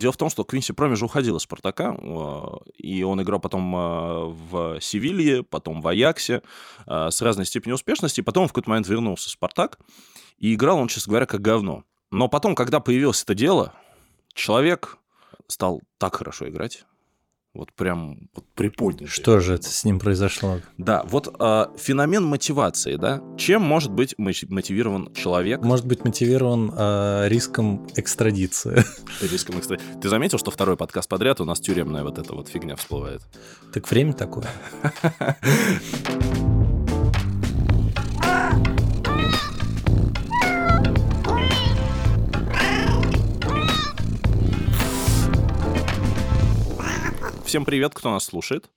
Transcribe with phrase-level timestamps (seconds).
[0.00, 2.42] Дело в том, что Квинси Проми же уходил из «Спартака», э,
[2.76, 6.42] и он играл потом э, в «Севилье», потом в «Аяксе»
[6.86, 9.80] э, с разной степенью успешности, и потом в какой-то момент вернулся в «Спартак»,
[10.38, 11.82] и играл он, честно говоря, как говно.
[12.12, 13.74] Но потом, когда появилось это дело,
[14.34, 14.98] человек
[15.48, 16.84] стал так хорошо играть,
[17.54, 19.08] вот прям вот приподнятый.
[19.08, 20.60] Что же это с ним произошло?
[20.76, 23.22] Да, вот э, феномен мотивации, да.
[23.36, 25.62] Чем может быть мотивирован человек?
[25.62, 28.84] Может быть мотивирован э, риском экстрадиции.
[29.22, 30.00] Риском экстрадиции.
[30.00, 33.22] Ты заметил, что второй подкаст подряд у нас тюремная вот эта вот фигня всплывает?
[33.72, 34.48] Так время такое.
[47.48, 48.68] Всем привет, кто нас слушает.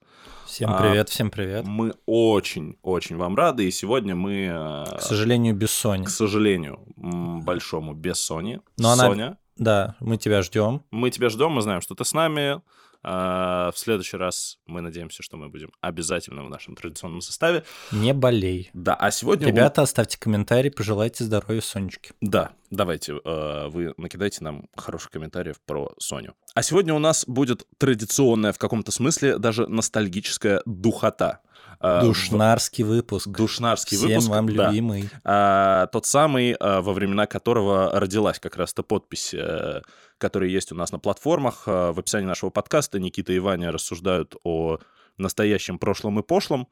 [0.45, 1.67] Всем привет, а, всем привет.
[1.67, 4.45] Мы очень-очень вам рады, и сегодня мы...
[4.49, 6.05] Э, к сожалению, без Сони.
[6.05, 8.61] К сожалению, большому без Сони.
[8.77, 9.25] Но Соня.
[9.25, 9.38] Она...
[9.57, 10.85] Да, мы тебя ждем.
[10.89, 12.61] Мы тебя ждем, мы знаем, что ты с нами.
[13.03, 17.63] А, в следующий раз мы надеемся, что мы будем обязательно в нашем традиционном составе.
[17.91, 18.69] Не болей.
[18.73, 19.47] Да, а сегодня...
[19.47, 22.13] Ребята, оставьте комментарий, пожелайте здоровья Сонечке.
[22.21, 26.35] Да, давайте, э, вы накидайте нам хороших комментариев про Соню.
[26.53, 31.41] А сегодня у нас будет традиционная, в каком-то смысле, даже ностальгическая духота.
[31.81, 33.27] Э, Душнарский выпуск.
[33.27, 34.29] Душнарский Всем выпуск.
[34.29, 34.69] вам да.
[34.69, 35.09] любимый.
[35.23, 39.81] А, тот самый, а, во времена которого родилась как раз-то подпись, а,
[40.19, 41.65] которая есть у нас на платформах.
[41.65, 44.77] В описании нашего подкаста Никита и Ваня рассуждают о
[45.17, 46.67] настоящем, прошлом и пошлом.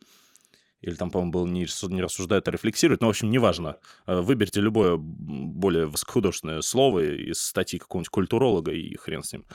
[0.81, 3.01] Или там, по-моему, было не, не рассуждают, а рефлексируют.
[3.01, 3.77] Но, в общем, неважно.
[4.05, 9.45] Выберите любое более высокохудожественное слово из статьи какого-нибудь культуролога и хрен с ним.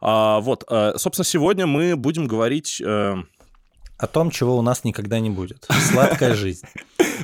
[0.00, 2.82] А, вот, собственно, сегодня мы будем говорить
[3.96, 5.66] о том, чего у нас никогда не будет.
[5.70, 6.66] Сладкая жизнь.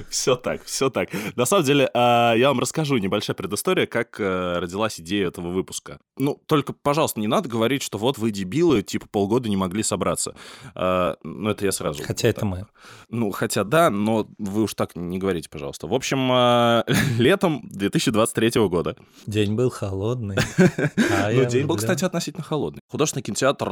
[0.09, 1.09] Все так, все так.
[1.37, 5.99] На самом деле, а, я вам расскажу небольшая предыстория, как э, родилась идея этого выпуска.
[6.17, 10.35] Ну, только, пожалуйста, не надо говорить, что вот вы дебилы, типа полгода не могли собраться.
[10.75, 12.03] А, ну, это я сразу.
[12.05, 12.67] Хотя это мы.
[13.09, 15.87] Ну, хотя да, но вы уж так не говорите, пожалуйста.
[15.87, 16.85] В общем, а,
[17.19, 18.97] летом 2023 года.
[19.27, 20.37] День был холодный.
[21.33, 22.81] Ну, день был, кстати, относительно холодный.
[22.89, 23.69] Художественный кинотеатр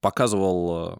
[0.00, 0.98] показывал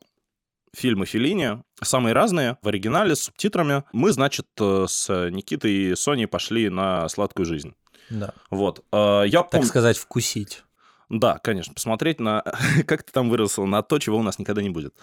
[0.77, 3.85] фильмы Филини, самые разные, в оригинале, с субтитрами.
[3.93, 7.75] Мы, значит, э, с Никитой и Соней пошли на «Сладкую жизнь».
[8.11, 8.35] Да.
[8.51, 8.85] Вот.
[8.93, 9.65] Э, я так пом...
[9.65, 10.63] сказать, вкусить.
[11.09, 12.43] Да, конечно, посмотреть на,
[12.87, 14.95] как ты там выросла, на то, чего у нас никогда не будет.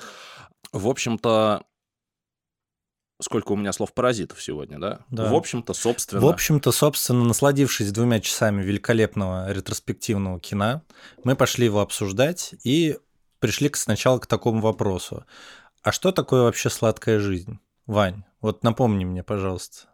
[0.72, 1.64] В общем-то,
[3.22, 5.00] сколько у меня слов паразитов сегодня, да?
[5.10, 5.30] да.
[5.30, 6.22] В общем-то, собственно...
[6.22, 10.84] В общем-то, собственно, насладившись двумя часами великолепного ретроспективного кино,
[11.24, 12.98] мы пошли его обсуждать и
[13.44, 15.26] пришли сначала к такому вопросу.
[15.84, 17.60] А что такое вообще сладкая жизнь?
[17.88, 19.90] Вань, вот напомни мне, пожалуйста.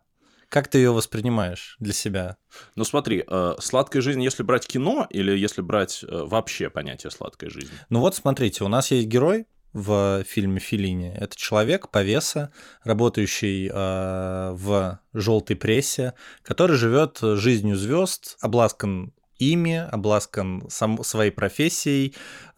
[0.47, 2.37] Как ты ее воспринимаешь для себя?
[2.75, 7.49] Ну смотри, э, сладкая жизнь, если брать кино или если брать э, вообще понятие сладкой
[7.49, 7.75] жизни?
[7.89, 11.11] Ну вот смотрите, у нас есть герой в фильме Филини.
[11.15, 12.51] Это человек повеса,
[12.83, 16.13] работающий э, в желтой прессе,
[16.43, 22.13] который живет жизнью звезд, обласкан ими, обласкан сам, своей профессией,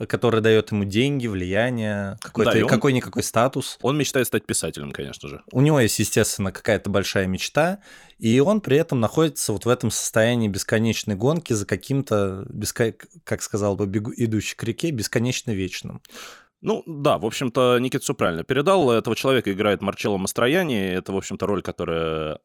[0.07, 3.77] которая дает ему деньги, влияние, какой-то, да, какой-никакой статус.
[3.81, 5.43] Он мечтает стать писателем, конечно же.
[5.51, 7.79] У него есть, естественно, какая-то большая мечта,
[8.17, 12.93] и он при этом находится вот в этом состоянии бесконечной гонки за каким-то, беско...
[13.23, 14.11] как сказал бы, бегу...
[14.17, 16.01] идущий к реке, бесконечно вечным.
[16.61, 18.91] Ну да, в общем-то, Никита все правильно передал.
[18.91, 20.79] Этого человека играет Марчелло Мастрояни.
[20.79, 22.37] Это, в общем-то, роль, которая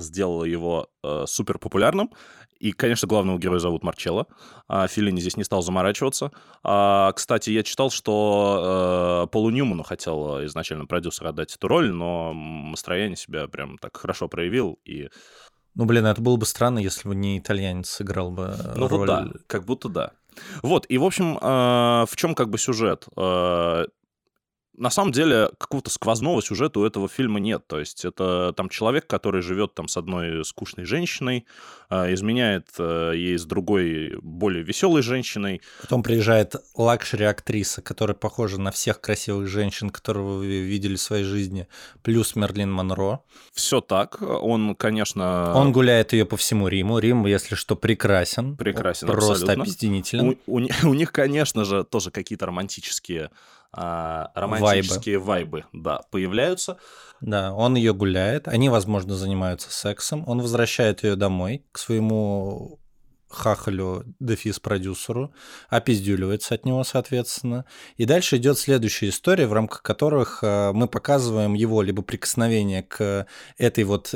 [0.00, 2.10] сделала его э, супер популярным.
[2.58, 4.26] И, конечно, главного героя зовут Марчелло.
[4.66, 6.32] А Филини здесь не стал заморачиваться.
[6.62, 12.32] А, кстати, я читал, что э, Полу Ньюману хотел изначально продюсер отдать эту роль, но
[12.32, 14.78] Мастрояни себя прям так хорошо проявил.
[14.84, 15.08] И...
[15.74, 18.98] Ну, блин, это было бы странно, если бы не итальянец сыграл бы ну, роль.
[18.98, 20.12] Вот да, как будто да.
[20.62, 23.06] Вот, и, в общем, э, в чем как бы сюжет?
[24.76, 27.66] На самом деле какого-то сквозного сюжета у этого фильма нет.
[27.66, 31.46] То есть это там человек, который живет там с одной скучной женщиной,
[31.90, 35.62] э, изменяет э, ей с другой более веселой женщиной.
[35.80, 41.68] Потом приезжает лакшери-актриса, которая похожа на всех красивых женщин, которые вы видели в своей жизни,
[42.02, 43.20] плюс Мерлин Монро.
[43.52, 44.20] Все так.
[44.20, 45.54] Он, конечно...
[45.54, 46.98] Он гуляет ее по всему Риму.
[46.98, 48.56] Рим, если что, прекрасен.
[48.56, 49.62] Прекрасен, Просто абсолютно.
[49.62, 50.38] опизденителен.
[50.46, 53.30] У, у, у них, конечно же, тоже какие-то романтические
[53.76, 55.58] а, романтические вайбы.
[55.58, 56.78] вайбы, да, появляются.
[57.20, 62.80] Да, он ее гуляет, они, возможно, занимаются сексом, он возвращает ее домой к своему
[63.28, 65.32] хахалю дефис-продюсеру,
[65.68, 67.64] опиздюливается от него, соответственно.
[67.96, 73.26] И дальше идет следующая история, в рамках которых а, мы показываем его либо прикосновение к
[73.58, 74.14] этой вот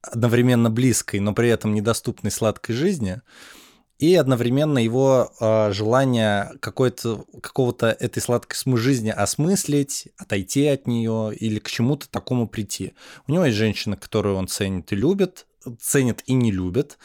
[0.00, 3.20] одновременно близкой, но при этом недоступной сладкой жизни,
[3.98, 11.58] и одновременно его э, желание какого-то этой сладкой смы жизни осмыслить, отойти от нее или
[11.58, 12.94] к чему-то такому прийти.
[13.26, 15.46] У него есть женщина, которую он ценит и любит,
[15.80, 16.98] ценит и не любит,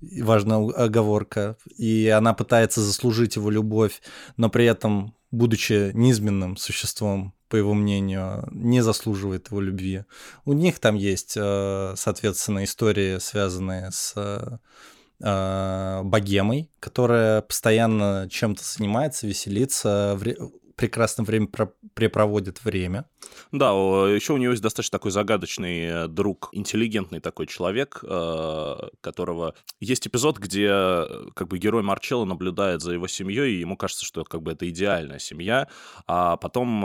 [0.00, 4.00] важная оговорка, и она пытается заслужить его любовь,
[4.36, 10.04] но при этом, будучи низменным существом, по его мнению, не заслуживает его любви.
[10.44, 14.58] У них там есть, э, соответственно, истории, связанные с э,
[15.18, 20.18] богемой, которая постоянно чем-то занимается, веселится,
[20.76, 21.48] прекрасно время
[21.94, 23.06] препроводит время.
[23.50, 29.54] Да, еще у него есть достаточно такой загадочный э, друг, интеллигентный такой человек, э, которого...
[29.80, 34.04] Есть эпизод, где э, как бы герой Марчелло наблюдает за его семьей, и ему кажется,
[34.04, 35.68] что как бы это идеальная семья,
[36.06, 36.80] а потом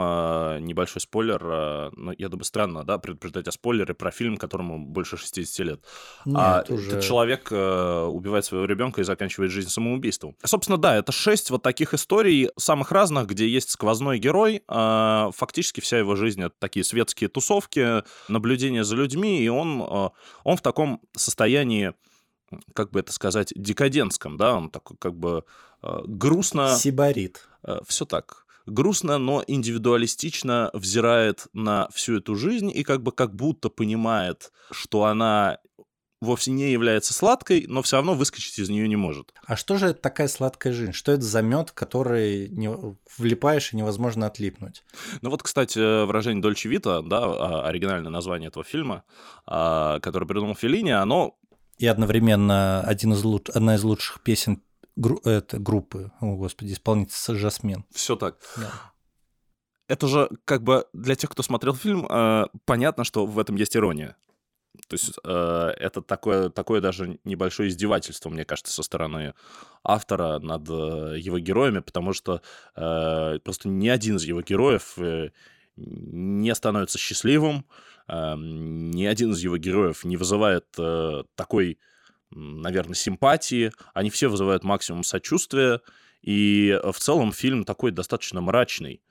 [0.64, 5.66] небольшой спойлер, ну, я думаю, странно, да, предупреждать о спойлере про фильм, которому больше 60
[5.66, 5.84] лет.
[6.26, 6.92] Нет, а уже...
[6.92, 10.36] этот человек убивает своего ребенка и заканчивает жизнь самоубийством.
[10.44, 15.98] Собственно, да, это шесть вот таких историй, самых разных, где есть сквозной герой, фактически вся
[15.98, 20.12] его жизнь это такие светские тусовки, наблюдение за людьми, и он, а,
[20.44, 21.96] он в таком состоянии,
[22.76, 25.46] как бы это сказать, декадентском, да, он такой как бы
[25.82, 26.78] а, грустно...
[26.78, 27.48] Сибарит.
[27.64, 33.36] А, Все так грустно, но индивидуалистично взирает на всю эту жизнь и как бы как
[33.36, 35.58] будто понимает, что она
[36.22, 39.34] вовсе не является сладкой, но все равно выскочить из нее не может.
[39.46, 40.94] А что же это такая сладкая жизнь?
[40.94, 42.70] Что это за мед, который не
[43.18, 44.84] влипаешь и невозможно отлипнуть?
[45.22, 49.04] Ну вот, кстати, выражение Дольче Вита, да, а, оригинальное название этого фильма,
[49.46, 51.36] а, который придумал Феллини, оно...
[51.80, 53.50] И одновременно один из луч...
[53.50, 54.62] одна из лучших песен
[54.96, 55.20] гру...
[55.26, 57.86] это группы, о господи, исполнительница Жасмин.
[57.92, 58.38] Все так.
[58.58, 58.72] Да
[59.92, 63.76] это же как бы для тех, кто смотрел фильм, э, понятно, что в этом есть
[63.76, 64.16] ирония.
[64.88, 69.34] То есть э, это такое, такое даже небольшое издевательство, мне кажется, со стороны
[69.84, 72.42] автора над э, его героями, потому что
[72.76, 75.32] э, просто ни один из его героев э,
[75.76, 77.66] не становится счастливым,
[78.08, 81.78] э, ни один из его героев не вызывает э, такой,
[82.30, 85.82] наверное, симпатии, они все вызывают максимум сочувствия,
[86.22, 89.02] и в целом фильм такой достаточно мрачный.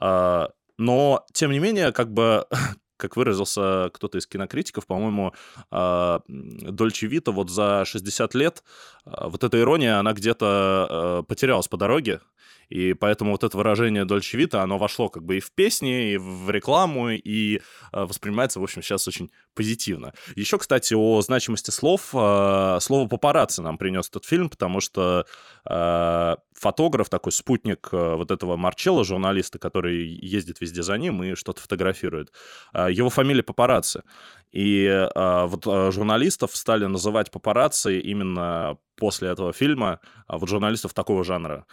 [0.00, 2.46] Э, но, тем не менее, как бы
[2.98, 5.32] как выразился кто-то из кинокритиков, по-моему,
[5.70, 8.62] а, Дольче Вита вот за 60 лет,
[9.06, 12.20] а, вот эта ирония, она где-то а, потерялась по дороге,
[12.68, 16.16] и поэтому вот это выражение Дольче Вита, оно вошло как бы и в песни, и
[16.18, 17.62] в рекламу, и
[17.92, 20.12] воспринимается, в общем, сейчас очень позитивно.
[20.36, 22.08] Еще, кстати, о значимости слов.
[22.10, 25.24] Слово «папарацци» нам принес этот фильм, потому что
[26.58, 31.60] фотограф, такой спутник э, вот этого Марчелла, журналиста, который ездит везде за ним и что-то
[31.60, 32.32] фотографирует.
[32.72, 34.02] А, его фамилия Папарацци.
[34.50, 41.22] И а, вот журналистов стали называть папарацци именно после этого фильма, а вот журналистов такого
[41.22, 41.66] жанра,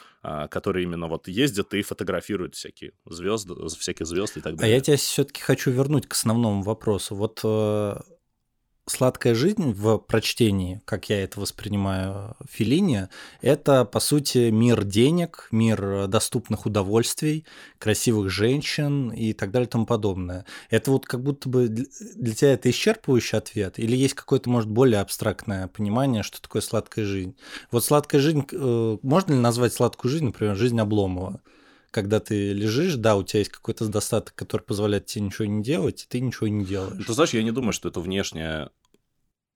[0.51, 4.73] которые именно вот ездят и фотографируют всякие звезды, всяких звезд и так далее.
[4.73, 7.15] А я тебя все-таки хочу вернуть к основному вопросу.
[7.15, 7.95] Вот э,
[8.85, 13.07] сладкая жизнь в прочтении, как я это воспринимаю, Филини,
[13.41, 17.45] это, по сути, мир денег, мир доступных удовольствий,
[17.79, 20.45] красивых женщин и так далее и тому подобное.
[20.69, 23.79] Это вот как будто бы для тебя это исчерпывающий ответ?
[23.79, 27.35] Или есть какое-то, может, более абстрактное понимание, что такое сладкая жизнь?
[27.71, 31.41] Вот сладкая жизнь, э, можно ли назвать сладкую жизнь, например, жизнь Обломова?
[31.95, 36.03] когда ты лежишь, да, у тебя есть какой-то достаток, который позволяет тебе ничего не делать,
[36.03, 37.05] и ты ничего не делаешь.
[37.05, 38.69] Ты знаешь, я не думаю, что это внешнее.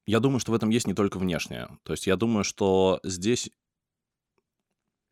[0.09, 1.69] Я думаю, что в этом есть не только внешнее.
[1.83, 3.51] То есть я думаю, что здесь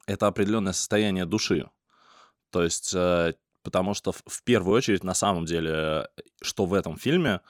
[0.07, 1.69] это определенное состояние души.
[2.49, 6.07] То есть, э, потому что в первую очередь, на самом деле,
[6.41, 7.41] что в этом фильме,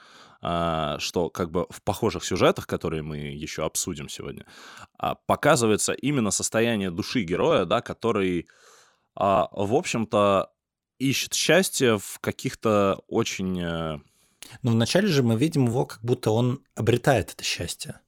[0.42, 4.44] э, что как бы в похожих сюжетах, которые мы еще обсудим сегодня,
[4.98, 8.46] а, показывается именно состояние души героя, да, который
[9.14, 10.52] а, в общем-то,
[10.98, 14.04] ищет счастье в каких-то очень...
[14.50, 18.00] Э, Но вначале же мы видим его, как будто он обретает это счастье.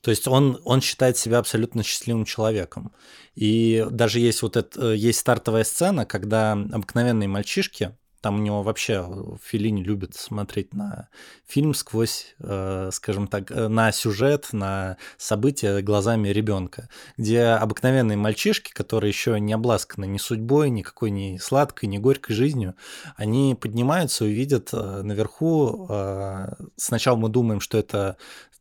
[0.00, 2.94] То есть он, он считает себя абсолютно счастливым человеком.
[3.34, 9.06] И даже есть вот это, есть стартовая сцена, когда обыкновенные мальчишки, там у него вообще
[9.42, 11.08] Филини любит смотреть на
[11.46, 18.72] фильм сквозь, э, скажем так, э, на сюжет, на события глазами ребенка, где обыкновенные мальчишки,
[18.72, 22.74] которые еще не обласканы ни судьбой, никакой ни сладкой, ни горькой жизнью,
[23.16, 25.88] они поднимаются и видят э, наверху.
[26.76, 28.16] Сначала мы думаем, что это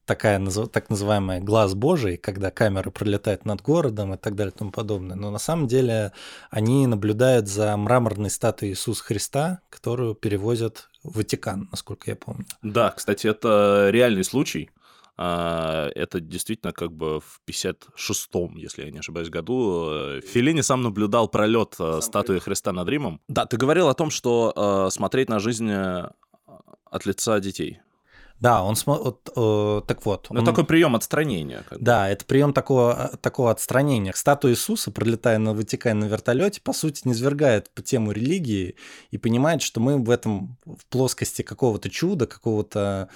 [0.10, 4.72] такая так называемая глаз Божий, когда камера пролетает над городом и так далее и тому
[4.72, 5.16] подобное.
[5.16, 6.14] Но на самом деле
[6.50, 12.46] они наблюдают за мраморной статуей Иисуса Христа, которую перевозят в Ватикан, насколько я помню.
[12.64, 14.72] Да, кстати, это реальный случай.
[15.16, 19.90] А, это действительно как бы в 56-м, если я не ошибаюсь, году.
[19.92, 23.22] Э, Филини сам наблюдал пролет э, статуи Христа над Римом.
[23.28, 27.80] Да, ты говорил о том, что э, смотреть на жизнь от лица детей.
[28.40, 30.28] Да, он смотрит, э, так вот.
[30.30, 30.46] Ну, он...
[30.46, 31.64] такой прием отстранения.
[31.70, 32.10] Как да, бы.
[32.10, 34.14] это прием такого, такого отстранения.
[34.16, 38.76] Статуя Иисуса, пролетая на Ватикане на вертолете, по сути, низвергает по тему религии
[39.12, 43.10] и понимает, что мы в этом, в плоскости какого-то чуда, какого-то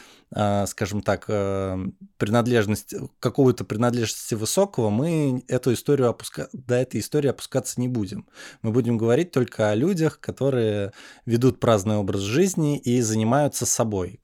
[0.68, 1.78] скажем так, э,
[2.18, 6.50] принадлежность, какую-то принадлежности высокого, мы эту историю опуска...
[6.54, 8.28] до этой истории опускаться не будем.
[8.62, 10.92] Мы будем говорить только о людях, которые
[11.26, 14.20] ведут праздный образ жизни и занимаются собой.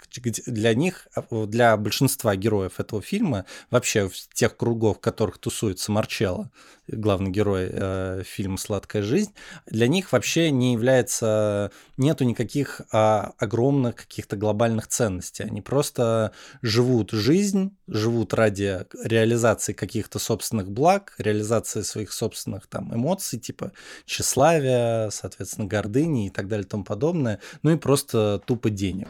[0.48, 5.92] Для них, а, для большинства героев этого фильма, вообще в тех кругов, в которых тусуется
[5.92, 6.50] Марчелло,
[6.92, 9.34] главный герой э, фильма «Сладкая жизнь»,
[9.66, 15.44] для них вообще не является, нету никаких а, огромных каких-то глобальных ценностей.
[15.44, 16.32] Они просто
[16.62, 23.72] живут жизнь, живут ради реализации каких-то собственных благ, реализации своих собственных там эмоций, типа
[24.06, 29.08] тщеславия, соответственно, гордыни и так далее и тому подобное, ну и просто тупо денег.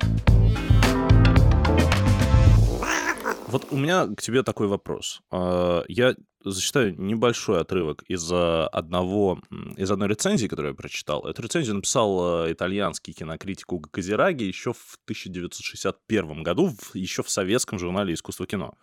[3.51, 5.21] Вот у меня к тебе такой вопрос.
[5.31, 9.41] А, я зачитаю небольшой отрывок из одного,
[9.75, 11.25] из одной рецензии, которую я прочитал.
[11.25, 17.79] Эту рецензию написал э, итальянский кинокритик Уго Казираги еще в 1961 году, еще в советском
[17.79, 18.75] журнале «Искусство кино».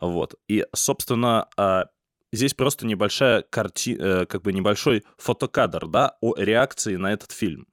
[0.00, 0.34] Вот.
[0.48, 1.86] И, собственно, а,
[2.34, 3.96] здесь просто небольшая карти...
[3.98, 7.66] Э, как бы небольшой фотокадр, да, о реакции на этот фильм.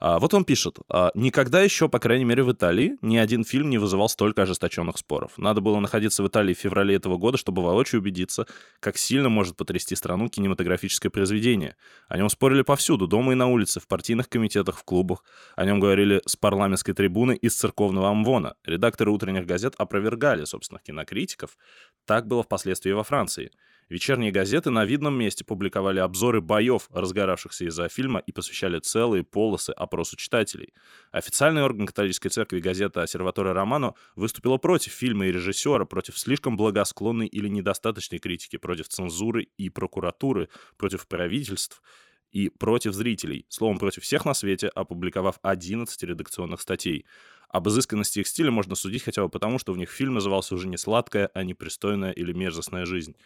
[0.00, 0.78] А, вот он пишет.
[0.88, 4.96] А, «Никогда еще, по крайней мере в Италии, ни один фильм не вызывал столько ожесточенных
[4.96, 5.32] споров.
[5.36, 8.46] Надо было находиться в Италии в феврале этого года, чтобы воочию убедиться,
[8.80, 11.76] как сильно может потрясти страну кинематографическое произведение.
[12.08, 15.22] О нем спорили повсюду, дома и на улице, в партийных комитетах, в клубах.
[15.54, 18.54] О нем говорили с парламентской трибуны и с церковного амвона.
[18.64, 21.58] Редакторы утренних газет опровергали собственных кинокритиков.
[22.06, 23.50] Так было впоследствии во Франции.
[23.90, 29.70] Вечерние газеты на видном месте публиковали обзоры боев, разгоравшихся из-за фильма, и посвящали целые полосы
[29.70, 30.72] опросу читателей.
[31.10, 37.26] Официальный орган католической церкви газета «Серватория Романо» выступила против фильма и режиссера, против слишком благосклонной
[37.26, 41.82] или недостаточной критики, против цензуры и прокуратуры, против правительств
[42.30, 43.44] и против зрителей.
[43.48, 47.06] Словом, против всех на свете, опубликовав 11 редакционных статей.
[47.48, 50.68] Об изысканности их стиля можно судить хотя бы потому, что в них фильм назывался уже
[50.68, 53.16] не «Сладкая», а «Непристойная» или «Мерзостная жизнь».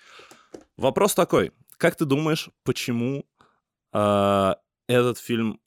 [0.76, 1.52] Вопрос такой.
[1.76, 3.24] Как ты думаешь, почему
[3.92, 4.54] э,
[4.86, 5.60] этот фильм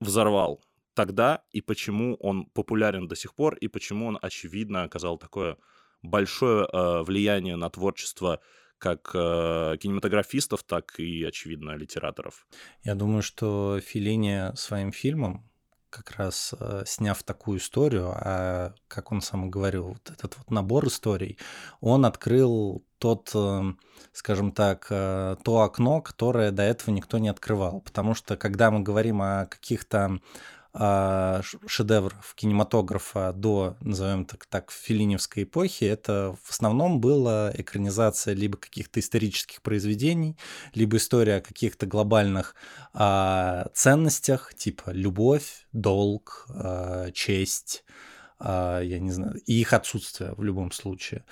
[0.00, 0.62] взорвал
[0.94, 5.56] тогда, и почему он популярен до сих пор, и почему он, очевидно, оказал такое
[6.02, 8.40] большое э, влияние на творчество
[8.78, 12.46] как э, кинематографистов, так и, очевидно, литераторов?
[12.82, 15.48] Я думаю, что Филини своим фильмом
[15.94, 20.86] как раз э, сняв такую историю, а как он сам говорил, вот этот вот набор
[20.88, 21.38] историй,
[21.80, 23.62] он открыл тот, э,
[24.12, 27.80] скажем так, э, то окно, которое до этого никто не открывал.
[27.80, 30.18] Потому что когда мы говорим о каких-то
[30.76, 38.58] а, шедевров кинематографа до, назовем так, так, филиневской эпохи, это в основном была экранизация либо
[38.58, 40.36] каких-то исторических произведений,
[40.74, 42.56] либо история о каких-то глобальных
[42.92, 47.84] а, ценностях, типа любовь, долг, а, честь,
[48.40, 51.24] а, я не знаю, и их отсутствие в любом случае.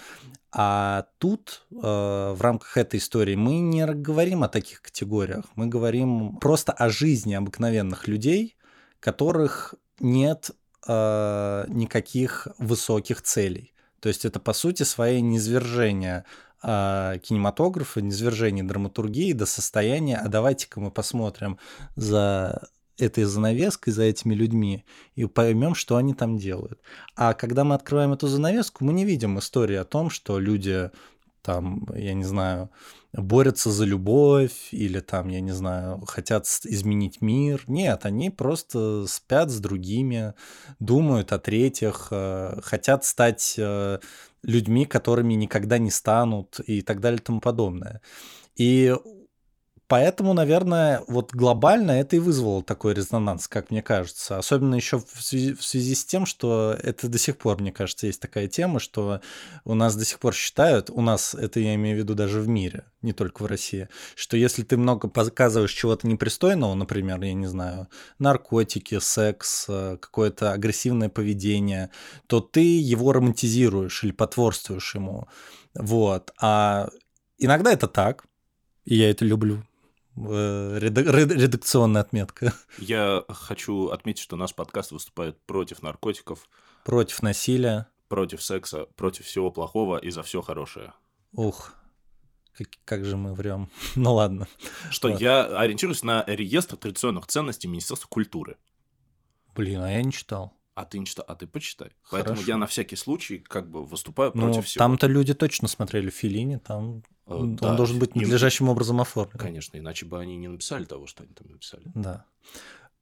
[0.52, 6.72] А тут в рамках этой истории мы не говорим о таких категориях, мы говорим просто
[6.72, 8.56] о жизни обыкновенных людей,
[9.02, 10.52] которых нет
[10.86, 13.74] э, никаких высоких целей.
[14.00, 16.24] То есть это, по сути, своей низвержение
[16.62, 21.58] э, кинематографа, низвержение драматургии до состояния, а давайте-ка мы посмотрим
[21.96, 24.84] за этой занавеской, за этими людьми,
[25.16, 26.80] и поймем, что они там делают.
[27.16, 30.90] А когда мы открываем эту занавеску, мы не видим истории о том, что люди
[31.42, 32.70] там, я не знаю,
[33.12, 37.64] борются за любовь или там, я не знаю, хотят изменить мир.
[37.66, 40.34] Нет, они просто спят с другими,
[40.78, 43.98] думают о третьих, э, хотят стать э,
[44.42, 48.00] людьми, которыми никогда не станут и так далее и тому подобное.
[48.56, 48.94] И
[49.92, 54.38] Поэтому, наверное, вот глобально это и вызвало такой резонанс, как мне кажется.
[54.38, 58.06] Особенно еще в связи, в связи с тем, что это до сих пор, мне кажется,
[58.06, 59.20] есть такая тема, что
[59.66, 62.48] у нас до сих пор считают, у нас, это я имею в виду даже в
[62.48, 67.46] мире, не только в России, что если ты много показываешь чего-то непристойного, например, я не
[67.46, 67.86] знаю,
[68.18, 71.90] наркотики, секс, э, какое-то агрессивное поведение,
[72.28, 75.28] то ты его романтизируешь или потворствуешь ему.
[75.74, 76.32] Вот.
[76.40, 76.88] А
[77.36, 78.24] иногда это так,
[78.86, 79.62] и я это люблю
[80.16, 82.52] редакционная отметка.
[82.78, 86.48] Я хочу отметить, что наш подкаст выступает против наркотиков.
[86.84, 87.88] Против насилия.
[88.08, 90.92] против секса, против всего плохого и за все хорошее.
[91.32, 91.72] Ух,
[92.56, 93.70] как, как же мы врем.
[93.94, 94.48] ну ладно.
[94.90, 95.20] Что Вот.
[95.20, 98.58] я ориентируюсь на реестр традиционных ценностей Министерства культуры.
[99.54, 100.52] Блин, а я не читал.
[100.74, 101.90] А ты читай, а ты почитай.
[102.10, 102.50] Поэтому Хорошо.
[102.52, 104.78] я на всякий случай как бы выступаю Ну, против всего.
[104.82, 109.38] там-то люди точно смотрели Филини, там Э, он да, должен быть им- надлежащим образом оформлен.
[109.38, 111.84] Конечно, иначе бы они не написали того, что они там написали.
[111.94, 112.24] Да.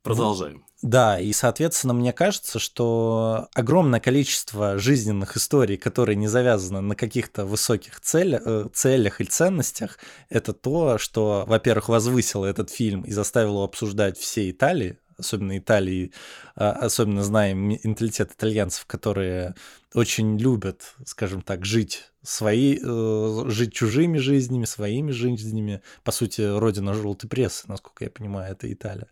[0.02, 0.64] Продолжаем.
[0.80, 7.44] Да, и, соответственно, мне кажется, что огромное количество жизненных историй, которые не завязаны на каких-то
[7.44, 9.98] высоких целях, э, целях и ценностях,
[10.30, 16.12] это то, что, во-первых, возвысило этот фильм и заставило обсуждать все Италии, особенно Италии,
[16.56, 19.54] а, особенно знаем менталитет итальянцев, которые
[19.94, 25.82] очень любят, скажем так, жить свои, э, жить чужими жизнями, своими жизнями.
[26.04, 29.08] По сути, родина желтой прессы, насколько я понимаю, это Италия.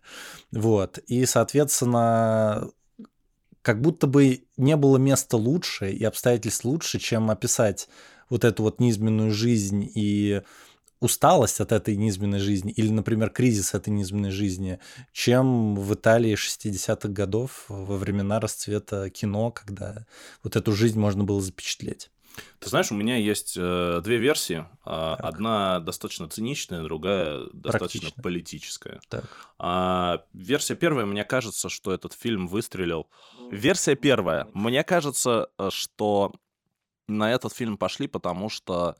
[0.51, 0.99] Вот.
[0.99, 2.69] И, соответственно,
[3.61, 7.89] как будто бы не было места лучше и обстоятельств лучше, чем описать
[8.29, 10.41] вот эту вот низменную жизнь и
[10.99, 14.79] усталость от этой низменной жизни или, например, кризис этой низменной жизни,
[15.11, 20.05] чем в Италии 60-х годов во времена расцвета кино, когда
[20.43, 22.11] вот эту жизнь можно было запечатлеть.
[22.59, 24.65] Ты знаешь, у меня есть э, две версии.
[24.85, 25.25] А, Так.
[25.25, 28.99] Одна достаточно циничная, другая достаточно политическая.
[29.09, 29.25] Так.
[29.57, 33.09] А, версия первая, мне кажется, что этот фильм выстрелил.
[33.51, 34.47] Версия первая.
[34.53, 36.31] Мне кажется, э, что
[37.07, 38.95] на этот фильм пошли, потому что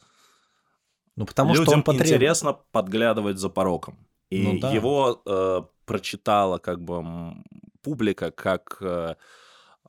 [1.19, 2.07] Ну, потому людям что он потреб...
[2.07, 4.07] интересно подглядывать за пороком.
[4.29, 4.71] И Ну да.
[4.71, 7.03] его э, прочитала как бы
[7.81, 9.15] публика, как э,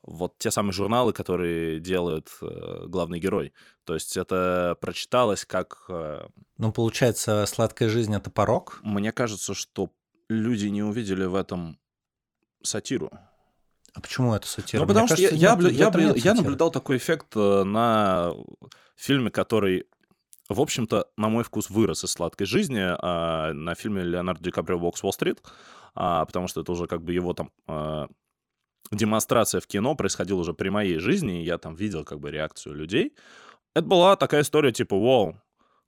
[0.02, 3.52] вот те самые журналы, которые делают э, главный герой.
[3.84, 5.84] То есть это прочиталось как...
[5.88, 6.26] э,
[6.58, 8.80] Ну, получается, сладкая жизнь это порог.
[8.82, 9.90] мне кажется, что
[10.28, 11.78] люди не увидели в этом
[12.62, 13.10] сатиру.
[13.94, 14.80] А почему это сатира?
[14.80, 16.34] Ну, Мне потому что я, кажется, я, нет, я, нет я сатиры.
[16.36, 18.32] наблюдал такой эффект э, на
[18.96, 19.86] фильме, который,
[20.50, 24.80] в общем-то, на мой вкус, вырос из сладкой жизни, а, на фильме Леонардо Ди Каприо
[24.80, 25.40] «Бокс Уолл-стрит»,
[25.94, 28.08] а, потому что это уже как бы его там а,
[28.90, 32.74] демонстрация в кино происходила уже при моей жизни, и я там видел как бы реакцию
[32.74, 33.14] людей.
[33.74, 35.40] Это была такая история типа «Вау,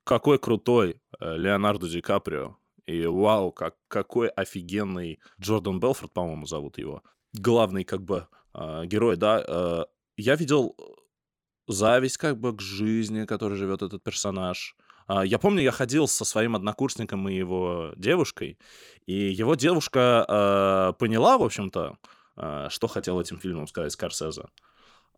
[0.05, 2.57] какой крутой э, Леонардо Ди Каприо!»
[2.87, 7.03] И «Вау, как, какой офигенный Джордан Белфорд, по-моему, зовут его.
[7.33, 9.45] Главный как бы герой, да.
[9.45, 9.85] э,
[10.17, 10.77] я видел
[11.73, 14.77] зависть как бы к жизни, которой живет этот персонаж.
[15.07, 18.59] А, Я помню, я ходил со своим однокурсником и его девушкой,
[19.07, 21.97] и его девушка э, поняла, в общем-то,
[22.37, 24.45] э, что хотел этим фильмом сказать Скорсезе.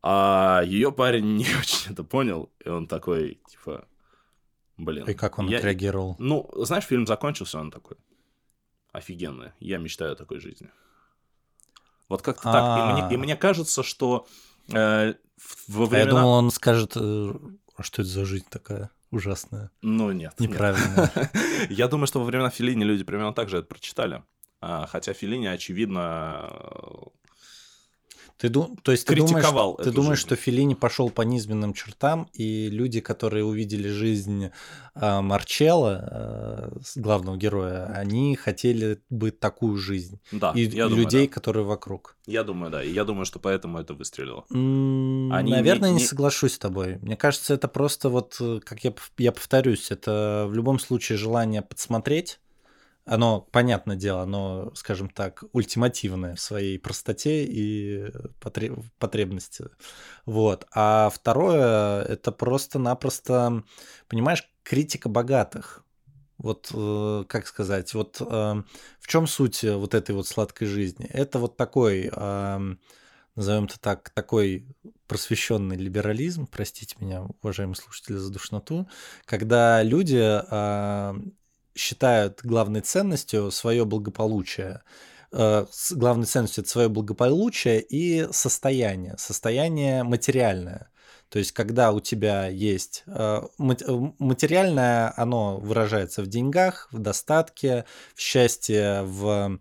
[0.03, 3.87] А ее парень не очень это понял, и он такой, типа,
[4.77, 5.05] блин.
[5.07, 6.17] И как он я- отреагировал?
[6.19, 7.97] Ну, знаешь, фильм закончился, он такой,
[8.93, 10.71] офигенно, я мечтаю о такой жизни.
[12.09, 12.79] Вот как-то так.
[12.79, 14.27] И мне, и мне кажется, что
[14.73, 15.15] э,
[15.69, 16.11] во А я времена...
[16.11, 17.33] думал, он скажет, э,
[17.77, 20.35] а что это за жизнь такая ужасная, Ну, нет.
[20.41, 21.11] неправильная.
[21.71, 24.23] Я думаю, что во времена Филини люди примерно так же это прочитали.
[24.61, 26.51] А, Хотя Филини, очевидно,
[28.37, 29.45] Ты, ду- то есть ты думаешь,
[29.85, 30.27] ты думаешь, жизнь.
[30.27, 34.51] что Филини пошел по низменным чертам, и люди, которые увидели жизнь
[34.95, 40.21] а, Марчелла, с- главного героя, они хотели бы такую жизнь.
[40.33, 41.33] да, и я думаю, людей, да.
[41.33, 42.17] которые вокруг.
[42.27, 42.83] Я думаю, да.
[42.83, 44.45] И я думаю, что поэтому это выстрелило.
[44.51, 46.99] М, Они не- Наверное, не, не- соглашусь с тобой.
[47.03, 51.63] Мне кажется, это просто вот, э, как я, я повторюсь, это в любом случае желание
[51.63, 52.41] подсмотреть.
[53.07, 59.67] Оно, понятное дело, оно, скажем так, ультимативное в своей простоте и потре- потребности.
[60.25, 60.67] Вот.
[60.75, 63.63] А второе, это просто-напросто,
[64.09, 65.85] понимаешь, критика богатых.
[66.39, 71.07] Вот, э, как сказать, вот э, в чем суть вот этой вот сладкой жизни?
[71.07, 72.81] Это вот такой, эм,
[73.37, 74.67] назовем это так, такой
[75.07, 78.89] просвещенный либерализм, простите меня, уважаемые слушатели, за душноту,
[79.27, 81.15] когда люди э,
[81.75, 84.83] считают главной ценностью свое благополучие.
[85.33, 90.91] Э, Главной ценностью это свое благополучие и состояние, состояние материальное.
[91.29, 97.85] То есть, когда у тебя есть э, э, материальное, оно выражается в деньгах, в достатке,
[98.15, 99.59] в счастье, в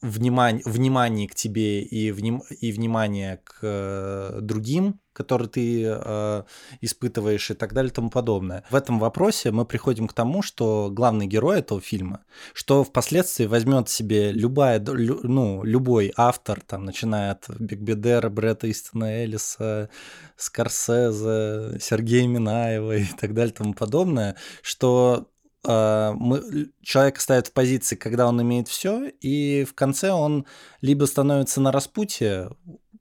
[0.00, 6.42] внимание, внимание к тебе и, вним, и внимание к э, другим, которые ты э,
[6.80, 8.64] испытываешь и так далее и тому подобное.
[8.70, 13.88] В этом вопросе мы приходим к тому, что главный герой этого фильма, что впоследствии возьмет
[13.88, 19.90] себе любая, лю- ну, любой автор, там, начиная от Бигбедера, Бретта Истона Элиса,
[20.36, 25.26] Скорсезе, Сергея Минаева и так далее и тому подобное, что
[25.64, 30.46] мы, человека ставят в позиции, когда он имеет все, и в конце он
[30.80, 32.50] либо становится на распутье,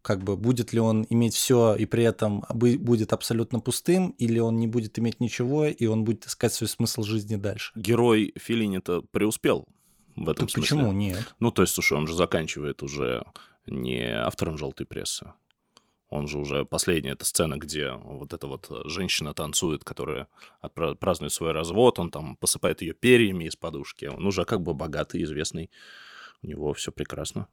[0.01, 4.57] как бы будет ли он иметь все и при этом будет абсолютно пустым, или он
[4.57, 7.73] не будет иметь ничего, и он будет искать свой смысл жизни дальше.
[7.75, 9.67] Герой Филини-то преуспел
[10.15, 10.77] в этом так смысле.
[10.77, 11.35] Почему нет?
[11.39, 13.23] Ну, то есть, слушай, он же заканчивает уже
[13.65, 15.33] не автором желтой прессы.
[16.09, 20.27] Он же уже последняя эта сцена, где вот эта вот женщина танцует, которая
[20.99, 24.05] празднует свой развод, он там посыпает ее перьями из подушки.
[24.05, 25.69] Он уже как бы богатый, известный.
[26.41, 27.47] У него все прекрасно.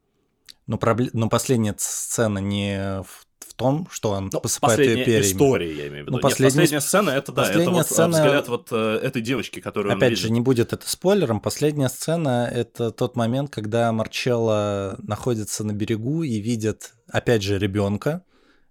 [0.66, 1.10] Но, пробл...
[1.12, 5.24] Но последняя сцена не в, в том, что он ну, посыпает ее перьями.
[5.24, 6.12] история, я имею в виду.
[6.12, 6.44] Ну, последняя...
[6.44, 8.08] Нет, последняя сцена, это да, это вот сцена...
[8.08, 11.40] взгляд вот э, этой девочки, которую Опять же, не будет это спойлером.
[11.40, 18.22] Последняя сцена— это тот момент, когда Марчелло находится на берегу и видит, опять же, ребенка,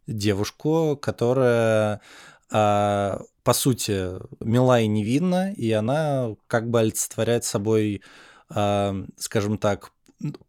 [0.07, 2.01] девушку, которая
[2.51, 4.09] а, по сути
[4.43, 8.01] мила и невинна, и она как бы олицетворяет собой,
[8.49, 9.91] а, скажем так,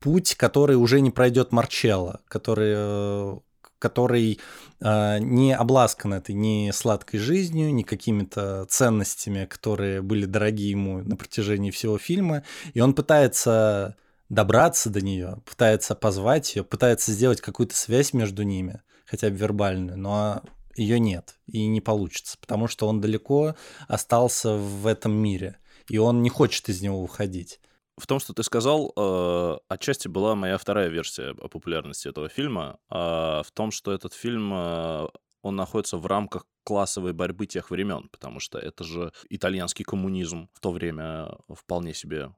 [0.00, 3.40] путь, который уже не пройдет Марчелло, который,
[3.80, 4.38] который
[4.80, 11.16] э, не обласкан этой ни сладкой жизнью, ни какими-то ценностями, которые были дороги ему на
[11.16, 12.44] протяжении всего фильма.
[12.72, 13.96] И он пытается
[14.28, 18.80] добраться до нее, пытается позвать ее, пытается сделать какую-то связь между ними–
[19.14, 20.42] хотя бы вербальную, но
[20.76, 23.54] ее нет и не получится, потому что он далеко
[23.86, 27.60] остался в этом мире, и он не хочет из него уходить.
[27.96, 32.80] В том, что ты сказал, э, отчасти была моя вторая версия о популярности этого фильма,
[32.90, 35.06] э, в том, что этот фильм э,
[35.42, 40.58] он находится в рамках классовой борьбы тех времен, потому что это же итальянский коммунизм в
[40.58, 42.34] то время вполне себе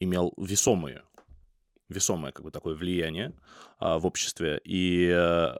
[0.00, 1.04] имел весомые
[1.88, 3.32] весомое как бы такое влияние
[3.78, 4.60] а, в обществе.
[4.64, 5.54] И э,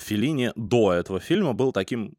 [0.00, 2.16] Филини до этого фильма был таким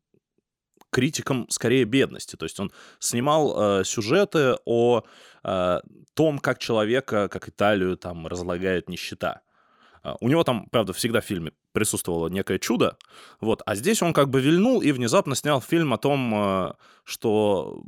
[0.89, 2.35] критиком скорее бедности.
[2.35, 5.03] То есть он снимал э, сюжеты о
[5.43, 5.79] э,
[6.13, 9.41] том, как человека, как Италию там разлагает нищета.
[10.03, 12.97] Uh, у него там, правда, всегда в фильме присутствовало некое чудо,
[13.39, 17.83] вот, а здесь он как бы вильнул и внезапно снял фильм о том, uh, что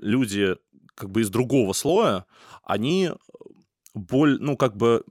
[0.00, 0.56] люди
[0.94, 2.24] как бы из другого слоя,
[2.64, 3.10] они
[3.92, 5.04] боль, ну, как бы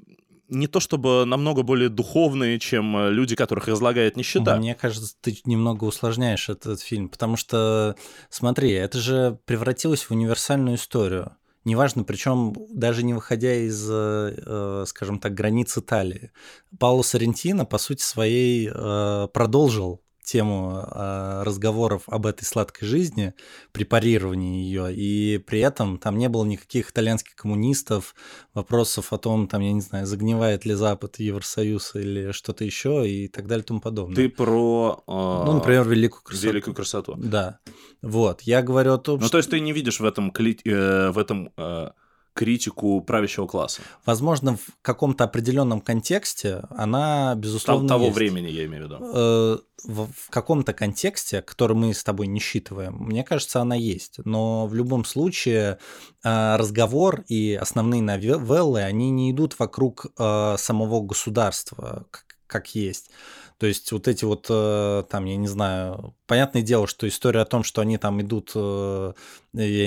[0.51, 4.57] не то чтобы намного более духовные, чем э, люди, которых излагает нищета.
[4.57, 7.95] Мне кажется, ты немного усложняешь этот фильм, потому что,
[8.29, 11.31] смотри, это же превратилось в универсальную историю.
[11.63, 16.31] Неважно, причем даже не выходя из, э, э, скажем так, границ Италии.
[16.77, 23.33] Пауло Соррентино, по сути своей, продолжил тему э, разговоров об этой сладкой жизни,
[23.71, 28.15] препарировании ее, и при этом там не было никаких итальянских коммунистов,
[28.53, 33.27] вопросов о том, там, я не знаю, загнивает ли Запад Евросоюз или что-то еще и
[33.27, 34.15] так далее и тому подобное.
[34.15, 35.03] Ты про...
[35.07, 35.11] Э,
[35.45, 36.47] ну, например, великую красоту.
[36.47, 37.15] Великую красоту.
[37.17, 37.59] Да.
[38.01, 39.31] Вот, я говорю о том, Ну, что...
[39.33, 41.89] то есть ты не видишь в этом, э, в этом э,
[42.33, 43.81] критику правящего класса.
[44.05, 48.15] Возможно, в каком-то определенном контексте она, безусловно, того есть.
[48.15, 48.97] времени, я имею в виду.
[49.13, 54.19] Э, в, в каком-то контексте, который мы с тобой не считываем, мне кажется, она есть.
[54.23, 55.79] Но в любом случае
[56.23, 62.05] э, разговор и основные новеллы, они не идут вокруг э, самого государства,
[62.47, 63.11] как есть.
[63.57, 67.63] То есть вот эти вот, там, я не знаю, понятное дело, что история о том,
[67.63, 69.13] что они там идут, я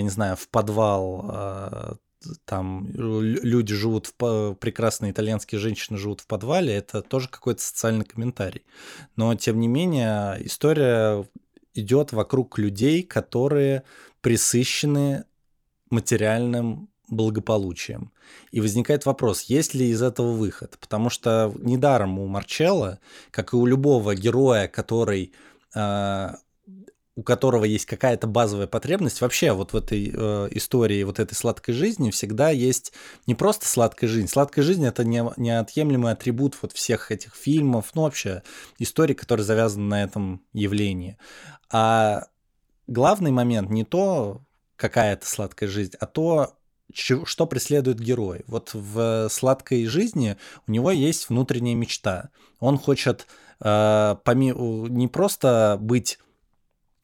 [0.00, 1.98] не знаю, в подвал
[2.44, 8.64] там люди живут в прекрасные итальянские женщины живут в подвале, это тоже какой-то социальный комментарий.
[9.16, 11.26] Но тем не менее история
[11.74, 13.82] идет вокруг людей, которые
[14.20, 15.24] присыщены
[15.90, 18.12] материальным благополучием.
[18.50, 20.78] И возникает вопрос, есть ли из этого выход?
[20.80, 22.98] Потому что недаром у Марчелла,
[23.30, 25.32] как и у любого героя, который
[25.74, 26.38] а,
[27.16, 31.74] у которого есть какая-то базовая потребность, вообще вот в этой э, истории вот этой сладкой
[31.74, 32.92] жизни всегда есть
[33.27, 34.29] не просто сладкая жизнь.
[34.29, 38.42] Сладкая жизнь это не, неотъемлемый атрибут вот всех этих фильмов, ну вообще
[38.79, 41.16] истории, которые завязаны на этом явлении.
[41.70, 42.27] А
[42.88, 44.40] главный момент не то,
[44.77, 46.57] какая это сладкая жизнь, а то,
[46.92, 48.42] что преследует герой.
[48.48, 52.31] Вот в сладкой жизни у него есть внутренняя мечта.
[52.59, 53.27] Он хочет
[53.61, 56.18] э, поми- не просто быть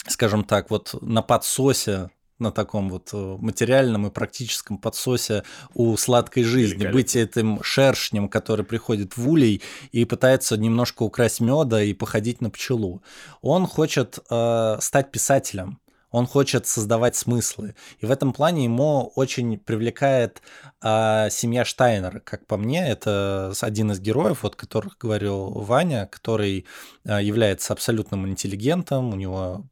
[0.06, 2.10] скажем так, вот на подсосе
[2.40, 8.64] на таком вот э, материальном и практическом подсосе у сладкой жизни, быть этим шершнем, который
[8.64, 13.02] приходит в улей и пытается немножко украсть меда и походить на пчелу.
[13.42, 15.80] Он хочет э, стать писателем,
[16.10, 17.74] он хочет создавать смыслы.
[17.98, 20.42] И в этом плане ему очень привлекает
[20.80, 22.20] а, семья Штайнер.
[22.20, 26.66] Как по мне, это один из героев, вот которых говорил Ваня, который
[27.04, 29.64] а, является абсолютным интеллигентом, у него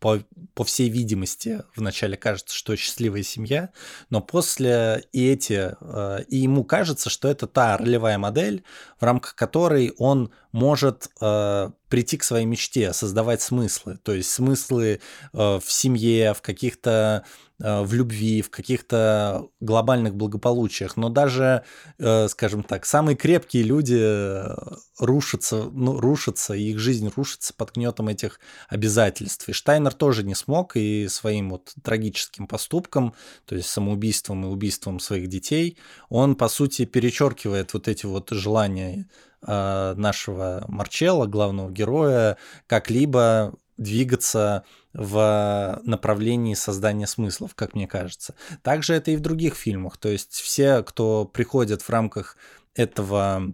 [0.00, 0.22] по,
[0.54, 3.70] по всей видимости, вначале кажется, что счастливая семья,
[4.10, 8.62] но после и эти, э, и ему кажется, что это та ролевая модель,
[8.98, 15.00] в рамках которой он может э, прийти к своей мечте, создавать смыслы, то есть смыслы
[15.32, 17.24] э, в семье, в каких-то
[17.58, 21.64] в любви, в каких-то глобальных благополучиях, но даже,
[21.98, 24.54] э, скажем так, самые крепкие люди э,
[25.00, 29.48] рушатся, ну, рушатся, и их жизнь рушится под гнетом этих обязательств.
[29.48, 35.00] И Штайнер тоже не смог, и своим вот трагическим поступком, то есть самоубийством и убийством
[35.00, 39.08] своих детей, он, по сути, перечеркивает вот эти вот желания
[39.40, 48.34] нашего Марчелла, главного героя, как-либо двигаться в направлении создания смыслов, как мне кажется.
[48.62, 49.96] Также это и в других фильмах.
[49.98, 52.36] То есть все, кто приходит в рамках
[52.74, 53.52] этого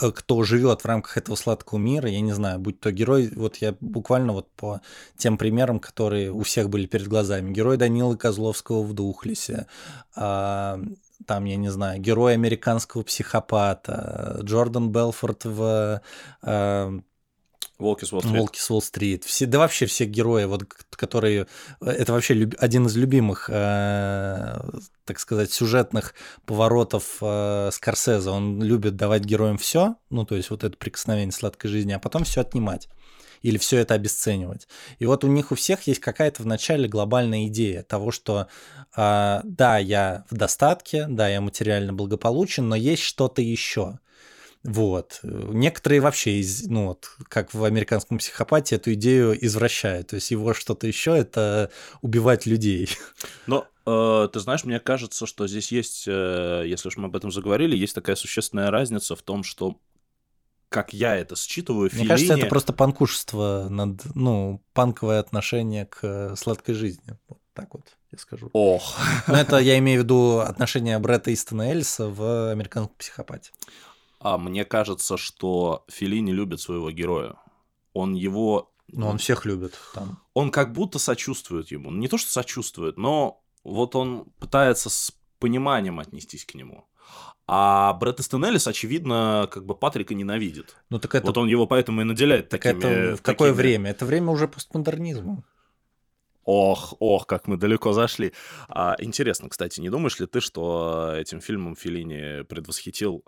[0.00, 3.56] э, кто живет в рамках этого сладкого мира, я не знаю, будь то герой, вот
[3.56, 4.80] я буквально вот по
[5.16, 9.66] тем примерам, которые у всех были перед глазами, герой Данилы Козловского в Духлесе,
[10.14, 10.80] а,
[11.26, 16.02] там, я не знаю, герой американского психопата, Джордан Белфорд в
[16.42, 17.00] а,
[17.78, 18.36] Волки с Уолл-стрит.
[18.36, 19.24] Волки с Уолл-стрит.
[19.24, 21.46] Все, да вообще все герои, вот, которые...
[21.80, 24.58] Это вообще люб, один из любимых, э,
[25.04, 26.14] так сказать, сюжетных
[26.44, 28.30] поворотов э, Скорсезе.
[28.30, 32.24] Он любит давать героям все, ну, то есть вот это прикосновение сладкой жизни, а потом
[32.24, 32.88] все отнимать
[33.42, 34.66] или все это обесценивать.
[34.98, 38.48] И вот у них у всех есть какая-то вначале глобальная идея того, что
[38.96, 44.00] э, да, я в достатке, да, я материально благополучен, но есть что-то еще.
[44.64, 45.20] Вот.
[45.22, 50.08] Некоторые вообще, из, ну вот, как в американском психопате, эту идею извращают.
[50.08, 51.70] То есть его что-то еще это
[52.02, 52.90] убивать людей.
[53.46, 57.30] Но э, ты знаешь, мне кажется, что здесь есть, э, если уж мы об этом
[57.30, 59.76] заговорили, есть такая существенная разница в том, что
[60.68, 62.08] как я это считываю, Мне Филини...
[62.08, 67.16] кажется, это просто панкушество, над, ну, панковое отношение к сладкой жизни.
[67.28, 68.50] Вот так вот я скажу.
[68.52, 68.96] Ох.
[69.26, 73.50] Но это я имею в виду отношение Бретта Истона Эльса в «Американском психопате».
[74.20, 77.36] А мне кажется, что Филини любит своего героя.
[77.92, 78.72] Он его...
[78.88, 80.22] Ну, он всех любит там.
[80.34, 81.90] Он как будто сочувствует ему.
[81.90, 86.88] Не то, что сочувствует, но вот он пытается с пониманием отнестись к нему.
[87.46, 90.76] А Брэд Эстенелис, очевидно, как бы Патрика ненавидит.
[90.90, 91.26] Ну, так это...
[91.26, 92.84] Вот он его поэтому и наделяет так такими...
[92.84, 93.90] это в какое время?
[93.90, 95.42] Это время уже постмодернизма.
[96.44, 98.32] Ох, ох, как мы далеко зашли.
[98.68, 103.24] А, интересно, кстати, не думаешь ли ты, что этим фильмом Филини предвосхитил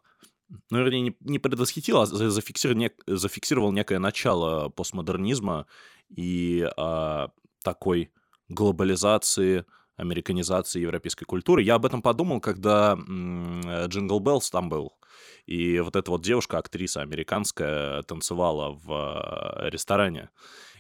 [0.70, 5.66] ну, вернее, не, не предвосхитил, а зафиксировал, нек, зафиксировал некое начало постмодернизма
[6.08, 7.30] и а,
[7.62, 8.10] такой
[8.48, 9.64] глобализации,
[9.96, 11.62] американизации европейской культуры.
[11.62, 14.94] Я об этом подумал, когда Jingle Bells там был.
[15.46, 20.30] И вот эта вот девушка, актриса американская, танцевала в а, ресторане.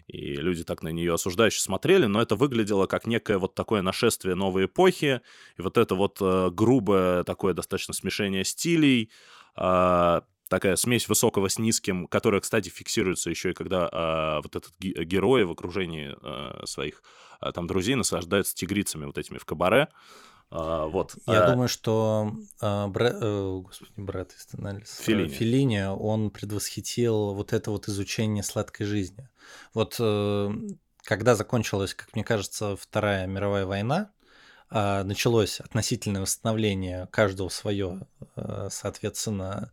[0.06, 4.34] И люди так на нее осуждающе смотрели, но это выглядело как некое вот такое нашествие
[4.34, 5.20] новой эпохи.
[5.56, 9.10] И вот это вот э, грубое такое достаточно смешение стилей,
[10.50, 15.44] такая смесь высокого с низким, которая, кстати, фиксируется еще и когда а, вот этот герой
[15.44, 17.02] в окружении а, своих
[17.38, 19.88] а, там друзей наслаждается тигрицами вот этими в кабаре.
[20.50, 21.16] А, вот.
[21.26, 21.50] Я а...
[21.52, 23.16] думаю, что а, Брэ...
[23.20, 25.28] э, господи, брат Истаналис, Филини.
[25.28, 29.28] Филини, он предвосхитил вот это вот изучение сладкой жизни.
[29.72, 30.52] Вот э,
[31.04, 34.19] когда закончилась, как мне кажется, Вторая мировая война, а,
[34.70, 38.06] началось относительное восстановление каждого свое,
[38.36, 39.72] а, соответственно,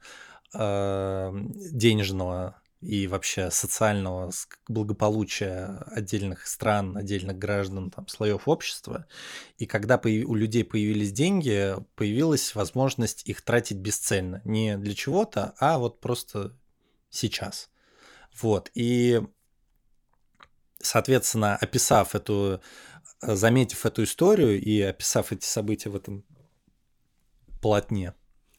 [0.54, 4.32] а, денежного и вообще социального
[4.68, 9.08] благополучия отдельных стран, отдельных граждан, там, слоев общества.
[9.58, 14.42] И когда у людей появились деньги, появилась возможность их тратить бесцельно.
[14.46, 16.56] Не для чего-то, а вот просто
[17.10, 17.70] сейчас.
[18.40, 18.70] Вот.
[18.76, 19.22] И,
[20.80, 22.62] соответственно, описав эту
[23.22, 26.24] заметив эту историю и описав эти события в этом
[27.62, 28.14] полотне,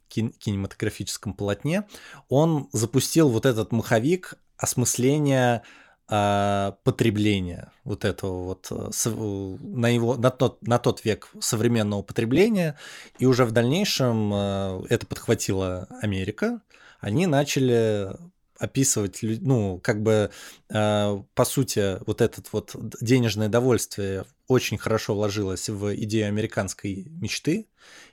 [0.08, 1.84] кинематографическом полотне,
[2.28, 5.62] он запустил вот этот маховик осмысления
[6.08, 12.76] э, потребления вот этого вот э, на его на тот на тот век современного потребления.
[13.18, 16.60] И уже в дальнейшем э, это подхватила Америка.
[17.00, 18.10] Они начали
[18.58, 20.30] описывать, ну, как бы,
[20.68, 27.66] э, по сути, вот этот вот денежное довольствие очень хорошо вложилось в идею американской мечты,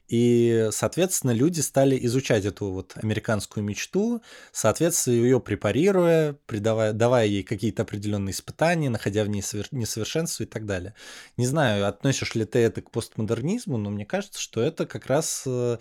[0.08, 7.44] И, соответственно, люди стали изучать эту вот американскую мечту, соответственно, ее препарируя, придавая, давая ей
[7.44, 10.94] какие-то определенные испытания, находя в ней несовершенство и так далее.
[11.38, 15.44] Не знаю, относишь ли ты это к постмодернизму, но мне кажется, что это как раз
[15.48, 15.78] э,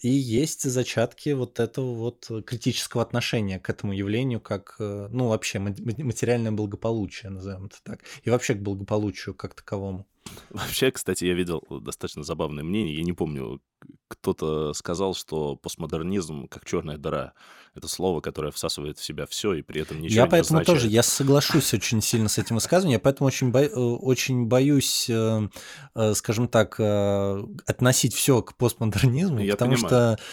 [0.00, 5.58] и есть зачатки вот этого вот критического отношения к этому явлению, как, э, ну, вообще
[5.58, 10.06] материальное благополучие, назовем это так, и вообще к благополучию как таковому.
[10.50, 12.96] Вообще, кстати, я видел достаточно забавное мнение.
[12.96, 13.60] Я не помню,
[14.08, 17.32] кто-то сказал, что постмодернизм как черная дыра.
[17.74, 20.78] Это слово, которое всасывает в себя все и при этом ничего я не поэтому означает.
[20.78, 23.62] тоже, я соглашусь очень сильно с этим высказыванием, я поэтому очень, бо...
[23.62, 25.48] Э, очень боюсь, э,
[25.96, 30.16] э, скажем так, относить все к постмодернизму, я потому понимаю.
[30.16, 30.24] что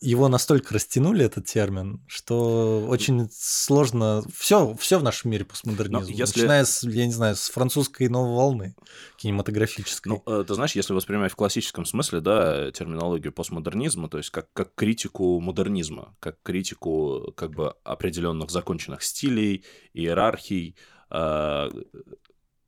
[0.00, 4.22] его настолько растянули, этот термин, что очень сложно...
[4.36, 6.12] Все, все в нашем мире постмодернизм.
[6.12, 6.40] Если...
[6.40, 8.76] Начиная с, я не знаю, с французской новой волны
[9.16, 10.12] кинематографической.
[10.12, 14.74] Ну, ты знаешь, если воспринимать в классическом смысле, да, терминологию постмодернизма, то есть как, как
[14.74, 20.76] критику модернизма, как критику как бы определенных законченных стилей, иерархий,
[21.10, 21.70] э,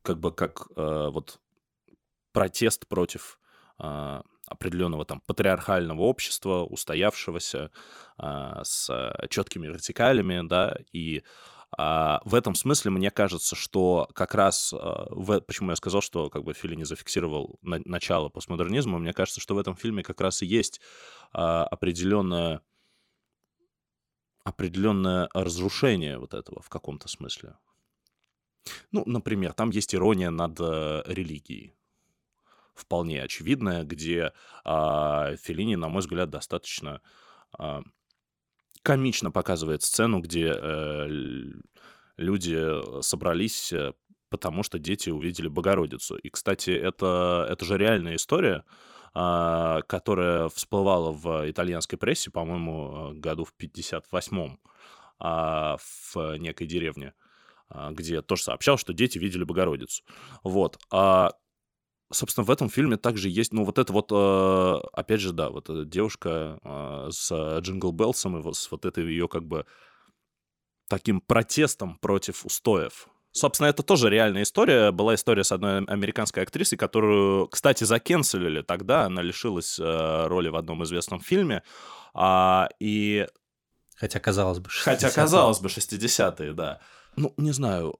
[0.02, 1.40] как бы как э, вот
[2.32, 3.38] протест против
[3.78, 7.70] э, определенного там патриархального общества, устоявшегося,
[8.18, 11.22] э, с четкими вертикалями, да, и
[11.76, 15.06] а, в этом смысле мне кажется, что как раз а,
[15.46, 19.58] почему я сказал, что как бы Филини зафиксировал на, начало постмодернизма, мне кажется, что в
[19.58, 20.80] этом фильме как раз и есть
[21.32, 22.60] а, определенное
[24.44, 27.56] определенное разрушение вот этого в каком-то смысле.
[28.92, 31.74] Ну, например, там есть ирония над э, религией,
[32.74, 34.32] вполне очевидная, где
[34.64, 37.00] э, Феллини, на мой взгляд, достаточно
[37.58, 37.80] э,
[38.82, 41.08] комично показывает сцену, где э,
[42.16, 43.92] люди собрались, э,
[44.28, 46.16] потому что дети увидели Богородицу.
[46.16, 48.64] И, кстати, это, это же реальная история,
[49.14, 54.58] э, которая всплывала в итальянской прессе, по-моему, году в 58-м
[55.20, 57.14] э, в некой деревне
[57.90, 60.04] где тоже сообщал, что дети видели Богородицу.
[60.44, 60.78] Вот.
[60.92, 61.32] А
[62.12, 65.70] собственно, в этом фильме также есть, ну, вот это вот, э, опять же, да, вот
[65.70, 69.66] эта девушка э, с Jingle Bells ом и вот с вот этой ее как бы
[70.88, 73.08] таким протестом против устоев.
[73.32, 74.92] Собственно, это тоже реальная история.
[74.92, 79.06] Была история с одной американской актрисой, которую, кстати, закенселили тогда.
[79.06, 81.64] Она лишилась э, роли в одном известном фильме.
[82.14, 83.26] А, и...
[83.96, 84.84] Хотя, казалось бы, 60-е.
[84.84, 86.80] Хотя, казалось бы, 60-е, да.
[87.16, 87.98] Ну, не знаю,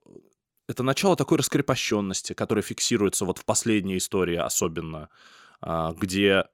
[0.67, 5.09] это начало такой раскрепощенности, которая фиксируется вот в последней истории особенно,
[5.61, 6.45] а, где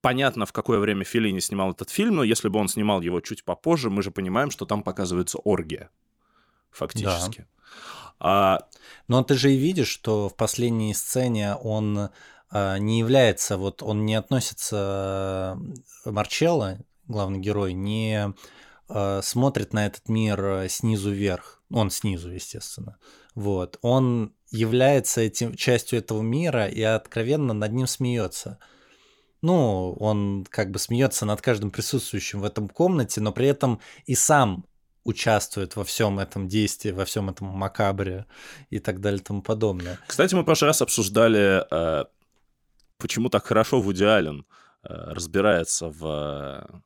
[0.00, 3.44] понятно, в какое время Филини снимал этот фильм, но если бы он снимал его чуть
[3.44, 5.90] попозже, мы же понимаем, что там показывается оргия,
[6.70, 7.40] фактически.
[7.40, 7.46] Да.
[8.18, 8.68] А...
[9.08, 12.10] Но ты же и видишь, что в последней сцене он
[12.50, 15.58] а, не является, вот он не относится,
[16.04, 18.32] Марчелло, главный герой, не
[18.88, 22.96] а, смотрит на этот мир снизу вверх, он снизу, естественно,
[23.36, 28.58] вот, он является этим, частью этого мира и откровенно над ним смеется.
[29.42, 34.14] Ну, он как бы смеется над каждым присутствующим в этом комнате, но при этом и
[34.14, 34.64] сам
[35.04, 38.24] участвует во всем этом действии, во всем этом макабре
[38.70, 39.98] и так далее и тому подобное.
[40.06, 42.06] Кстати, мы в прошлый раз обсуждали, э,
[42.96, 44.46] почему так хорошо Вуди Аллен
[44.82, 46.82] э, разбирается в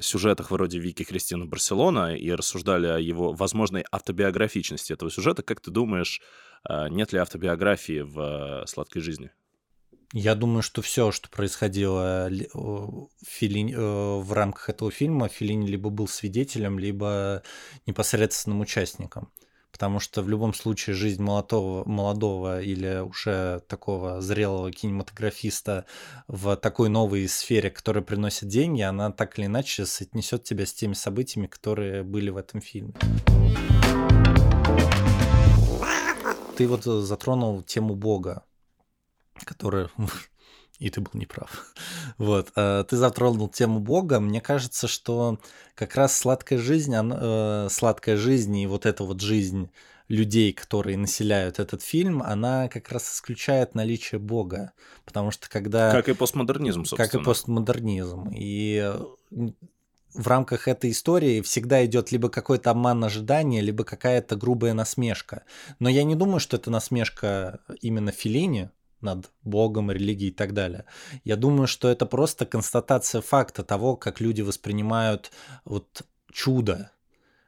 [0.00, 5.42] сюжетах вроде Вики Кристина Барселона и рассуждали о его возможной автобиографичности этого сюжета.
[5.42, 6.20] Как ты думаешь,
[6.64, 9.30] а, нет ли автобиографии в «Сладкой жизни»?
[10.12, 16.78] Я думаю, что все, что происходило э, в рамках этого фильма, Филини либо был свидетелем,
[16.78, 17.42] либо
[17.86, 19.32] непосредственным участником
[19.74, 25.84] потому что в любом случае жизнь молодого, молодого или уже такого зрелого кинематографиста
[26.28, 30.92] в такой новой сфере, которая приносит деньги, она так или иначе соотнесет тебя с теми
[30.92, 32.94] событиями, которые были в этом фильме.
[36.56, 38.44] Ты вот затронул тему Бога,
[39.44, 39.90] которая
[40.78, 41.74] и ты был неправ.
[42.18, 42.52] Вот.
[42.56, 44.20] Э, ты затронул тему Бога.
[44.20, 45.38] Мне кажется, что
[45.74, 49.70] как раз сладкая жизнь, она, э, сладкая жизнь и вот эта вот жизнь
[50.08, 54.72] людей, которые населяют этот фильм, она как раз исключает наличие Бога.
[55.04, 55.90] Потому что когда...
[55.90, 57.08] Как и постмодернизм, собственно.
[57.08, 58.30] Как и постмодернизм.
[58.34, 58.92] И
[60.14, 65.42] в рамках этой истории всегда идет либо какой-то обман ожидания, либо какая-то грубая насмешка.
[65.80, 68.70] Но я не думаю, что это насмешка именно Филини,
[69.04, 70.84] над Богом, религией и так далее.
[71.22, 75.30] Я думаю, что это просто констатация факта того, как люди воспринимают
[75.64, 76.90] вот чудо.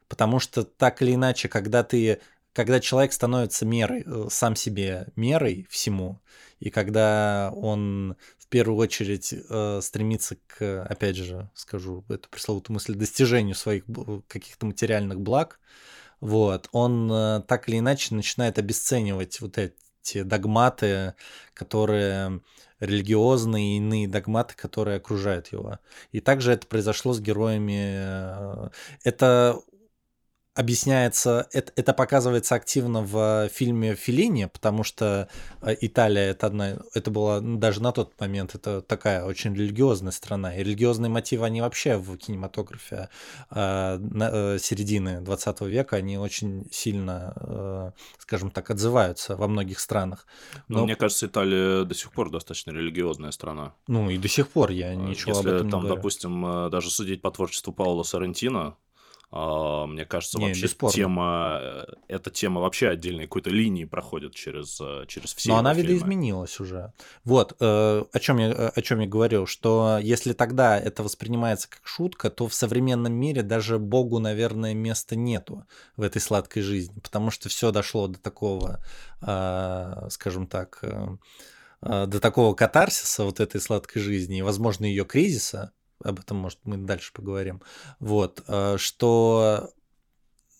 [0.09, 2.21] Потому что так или иначе, когда ты
[2.57, 6.23] когда человек становится мерой, э, сам себе мерой всему,
[6.59, 12.95] и когда он в первую очередь э, стремится к, опять же, скажу эту пресловутую мысль,
[12.95, 13.85] достижению своих
[14.27, 15.61] каких-то материальных благ,
[16.21, 19.75] вот, он э, так или иначе начинает обесценивать вот эти
[20.15, 21.15] догматы,
[21.55, 22.41] которые
[22.81, 25.79] религиозные и иные догматы, которые окружают его.
[26.13, 27.95] И также это произошло с героями.
[27.97, 28.69] Э,
[29.03, 29.61] это
[30.57, 35.29] объясняется, это, это показывается активно в фильме Филини, потому что
[35.61, 40.13] э, Италия это одна, это была ну, даже на тот момент это такая очень религиозная
[40.13, 43.11] страна, и религиозные мотивы они вообще в кинематографе
[43.51, 50.27] э, э, середины 20 века они очень сильно, э, скажем так, отзываются во многих странах.
[50.69, 53.75] Но, Но мне кажется, Италия до сих пор достаточно религиозная страна.
[53.89, 55.97] Ну и до сих пор я э, ничего Если об этом там, не говорю.
[55.97, 58.86] допустим, даже судить по творчеству Паула Соррентино, а,
[59.33, 60.95] мне кажется, Не, вообще бесспорно.
[60.95, 65.75] тема, э, эта тема вообще отдельной какой-то линии проходит через, э, через все Но она
[65.75, 65.89] фильмы.
[65.95, 66.93] видоизменилась уже.
[67.25, 71.81] Вот, э, о чем я, о чем я говорил, что если тогда это воспринимается как
[71.85, 75.65] шутка, то в современном мире даже Богу, наверное, места нету
[75.97, 78.81] в этой сладкой жизни, потому что все дошло до такого,
[79.23, 81.17] э, скажем так, э,
[81.83, 85.73] до такого катарсиса вот этой сладкой жизни и, возможно, ее кризиса,
[86.03, 87.63] об этом, может, мы дальше поговорим,
[88.01, 89.71] вот, э, что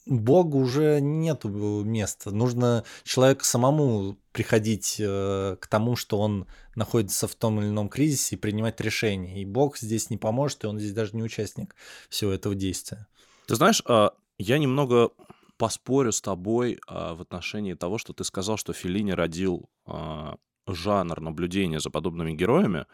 [0.07, 2.31] Богу уже нету места.
[2.31, 8.37] Нужно человеку самому приходить э, к тому, что он находится в том или ином кризисе
[8.37, 9.43] и принимать решения.
[9.43, 11.75] И Бог здесь не поможет, и он здесь даже не участник
[12.09, 13.09] всего этого действия.
[13.49, 15.11] Ты знаешь, а, я немного
[15.57, 21.21] поспорю с тобой а, в отношении того, что ты сказал, что Феллини родил а, жанр
[21.21, 22.87] наблюдения за подобными героями,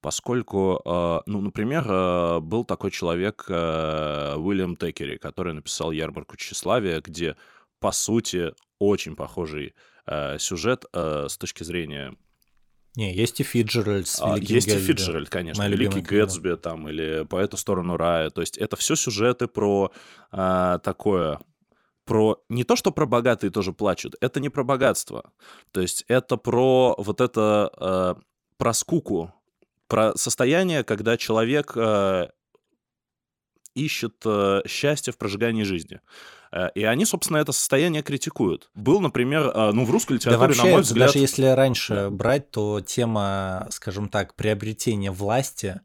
[0.00, 7.00] поскольку, а, ну, например, а, был такой человек а, Уильям Текери, который написал «Ярмарку тщеславия»,
[7.00, 7.36] где,
[7.80, 9.74] по сути, очень похожий
[10.38, 12.14] сюжет с точки зрения
[12.94, 14.86] Не, есть и Фиджеральд с а, Великим Есть и Гэтсби.
[14.86, 16.00] Фиджеральд, конечно, Моя Великий.
[16.00, 18.30] Гэтсби там, или По эту сторону рая.
[18.30, 19.90] То есть это все сюжеты про
[20.30, 21.40] а, такое,
[22.06, 25.30] про не то, что про богатые тоже плачут, это не про богатство.
[25.72, 28.16] То есть это про вот это, а,
[28.56, 29.34] про скуку,
[29.88, 32.30] про состояние, когда человек а,
[33.74, 36.00] ищет а, счастье в прожигании жизни.
[36.52, 38.70] А, И они, собственно, это состояние критикуют.
[38.74, 41.08] Был, например, а, ну, в русской Да литературе, вообще, на мой взгляд...
[41.08, 42.10] даже если раньше Да.
[42.10, 45.80] брать, то тема, скажем так, приобретения власти,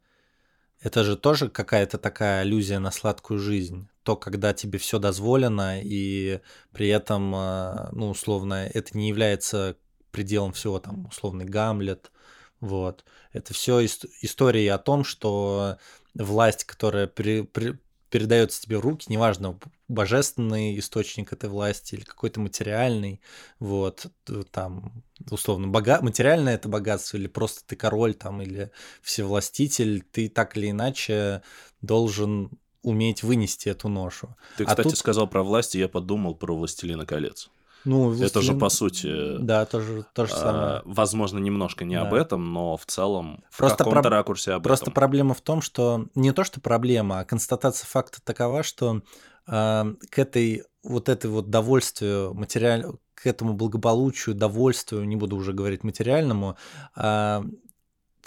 [0.82, 3.88] это же тоже какая-то такая аллюзия на сладкую жизнь.
[4.04, 6.40] То, когда тебе все дозволено, и
[6.74, 9.78] при этом, э, ну, условно, это не является
[10.12, 12.12] пределом всего, там, условный Гамлет,
[12.60, 13.06] вот.
[13.32, 15.78] Это все истории о том, что
[16.16, 17.78] власть, которая при- при-
[18.12, 19.58] передается тебе в руки, неважно,
[19.88, 23.22] божественный источник этой власти или какой-то материальный,
[23.60, 24.08] вот,
[24.52, 26.00] там, условно, бога...
[26.02, 28.70] материальное это богатство, или просто ты король, там, или
[29.02, 31.42] всевластитель, ты так или иначе
[31.82, 32.52] должен
[32.84, 34.36] уметь вынести эту ношу.
[34.58, 37.50] Ты, А кстати, тут- сказал про власть, и я подумал про «Властелина колец».
[37.84, 40.82] Ну, Это же, «Властелин- по сути, Да, тоже то же а, самое.
[40.86, 42.18] возможно, немножко не об Да.
[42.22, 44.94] этом, но в целом в Просто каком-то проб- ракурсе об Просто этом.
[44.94, 49.02] проблема в том, что не то, что проблема, а констатация факта такова, что
[49.48, 55.54] э, к этой вот этой вот довольствию материаль к этому благополучию, довольствию, не буду уже
[55.54, 56.58] говорить материальному,
[56.96, 57.44] э,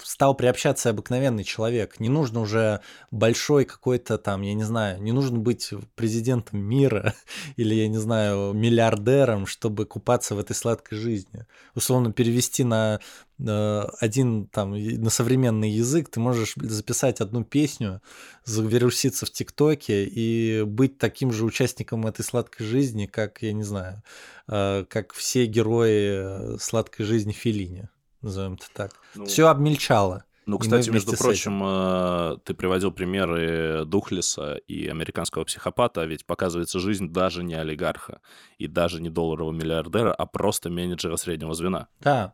[0.01, 1.99] стал приобщаться обыкновенный человек.
[1.99, 2.81] Не нужно уже
[3.11, 7.13] большой какой-то там, я не знаю, не нужно быть президентом мира
[7.55, 11.45] или, я не знаю, миллиардером, чтобы купаться в этой сладкой жизни.
[11.75, 12.99] Условно перевести на
[13.39, 18.01] э, один там на современный язык, ты можешь записать одну песню,
[18.43, 24.03] завируситься в ТикТоке и быть таким же участником этой сладкой жизни, как, я не знаю,
[24.47, 27.89] э, как все герои э, сладкой жизни Филини,
[28.21, 28.91] назовем это так.
[29.15, 30.23] Ну, Все обмельчало.
[30.45, 37.09] ну, кстати, между прочим, э, ты приводил примеры Духлеса и американского психопата, ведь показывается жизнь
[37.11, 38.21] даже не олигарха
[38.57, 41.87] и даже не долларового миллиардера, а просто менеджера среднего звена.
[41.99, 42.33] Да,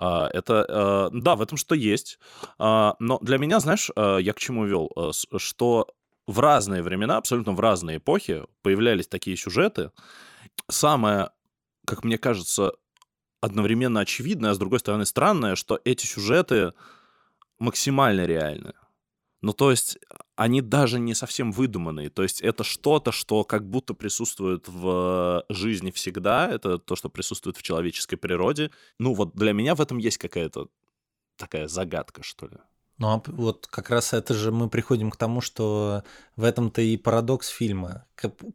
[0.00, 2.18] А, Это, э, да, в этом что есть.
[2.58, 4.90] А, Но для меня, знаешь, э, я к чему вел?
[5.38, 5.88] Что
[6.28, 9.90] в разные времена, абсолютно в разные эпохи появлялись такие сюжеты.
[10.70, 11.30] Самое,
[11.86, 12.72] как мне кажется,
[13.40, 16.72] одновременно очевидное, а с другой стороны странное, что эти сюжеты
[17.58, 18.74] максимально реальны.
[19.40, 19.98] Ну, то есть
[20.34, 22.10] они даже не совсем выдуманные.
[22.10, 26.48] То есть это что-то, что как будто присутствует в жизни всегда.
[26.48, 28.70] Это то, что присутствует в человеческой природе.
[28.98, 30.68] Ну, вот для меня в этом есть какая-то
[31.36, 32.56] такая загадка, что ли.
[32.98, 36.02] Ну, а вот как раз это же мы приходим к тому, что
[36.34, 38.06] в этом-то и парадокс фильма.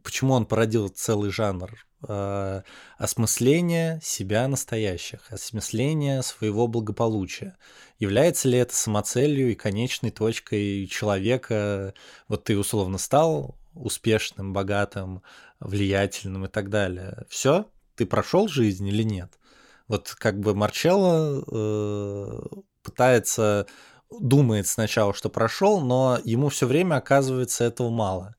[0.02, 1.70] Почему он породил целый жанр
[2.08, 2.62] э,
[2.98, 7.56] осмысления себя настоящих, осмысления своего благополучия.
[7.98, 11.94] Является ли это самоцелью и конечной точкой человека?
[12.28, 15.22] Вот ты условно стал успешным, богатым,
[15.60, 17.24] влиятельным и так далее.
[17.28, 17.66] Все?
[17.96, 19.38] Ты прошел жизнь или нет?
[19.88, 22.40] Вот как бы Марчелло э,
[22.82, 23.66] пытается,
[24.10, 28.34] думает сначала, что прошел, но ему все время оказывается этого мало.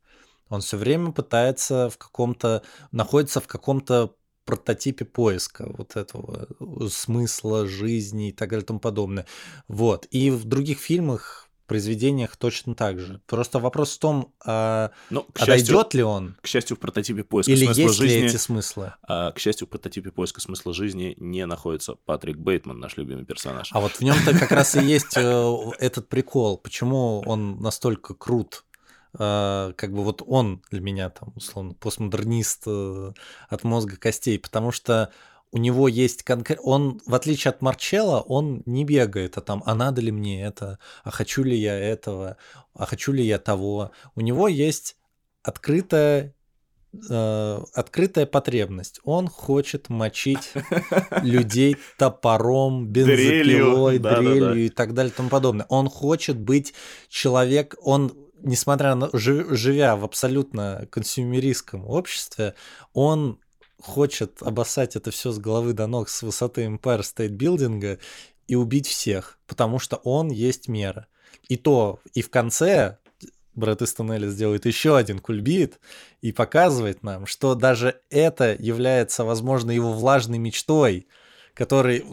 [0.55, 7.67] Он все время пытается в каком-то, находится в каком-то прототипе поиска вот этого э, смысла
[7.67, 9.25] жизни и так далее и тому подобное.
[9.67, 10.05] Вот.
[10.11, 13.21] И в других фильмах произведениях точно так же.
[13.25, 16.37] Просто вопрос в том, а, ну, а счастью, дойдет ли он?
[16.41, 18.17] К счастью, в прототипе поиска Или смысла есть жизни...
[18.17, 18.93] ли эти смыслы?
[19.03, 23.69] А, к счастью, в прототипе поиска смысла жизни не находится Патрик Бейтман, наш любимый персонаж.
[23.71, 26.57] А вот в нем-то как раз и есть э, этот прикол.
[26.57, 28.64] Почему он настолько крут?
[29.17, 33.13] А, как бы вот он для меня там, условно, постмодернист э,
[33.49, 35.11] от мозга костей, потому что
[35.51, 36.59] у него есть конкрет...
[36.63, 40.79] Он, в отличие от Марчелла, он не бегает, а там, а надо ли мне это,
[41.03, 42.37] а хочу ли я этого,
[42.73, 43.91] а хочу ли я того.
[44.15, 44.97] У него есть
[45.43, 46.35] открытая
[47.09, 48.99] э, открытая потребность.
[49.05, 50.51] Он хочет мочить
[51.21, 55.67] людей топором, бензопилой, дрелью и так далее и тому подобное.
[55.69, 56.73] Он хочет быть
[57.07, 58.11] человек, он
[58.41, 62.55] несмотря на живя в абсолютно консюмеристском обществе,
[62.93, 63.39] он
[63.81, 67.99] хочет обоссать это все с головы до ног с высоты Empire State Building
[68.47, 71.07] и убить всех, потому что он есть мера.
[71.47, 72.97] И то, и в конце
[73.55, 75.79] Брэд Истон Эллис еще один кульбит
[76.21, 81.07] и показывает нам, что даже это является, возможно, его влажной мечтой,
[81.53, 82.05] который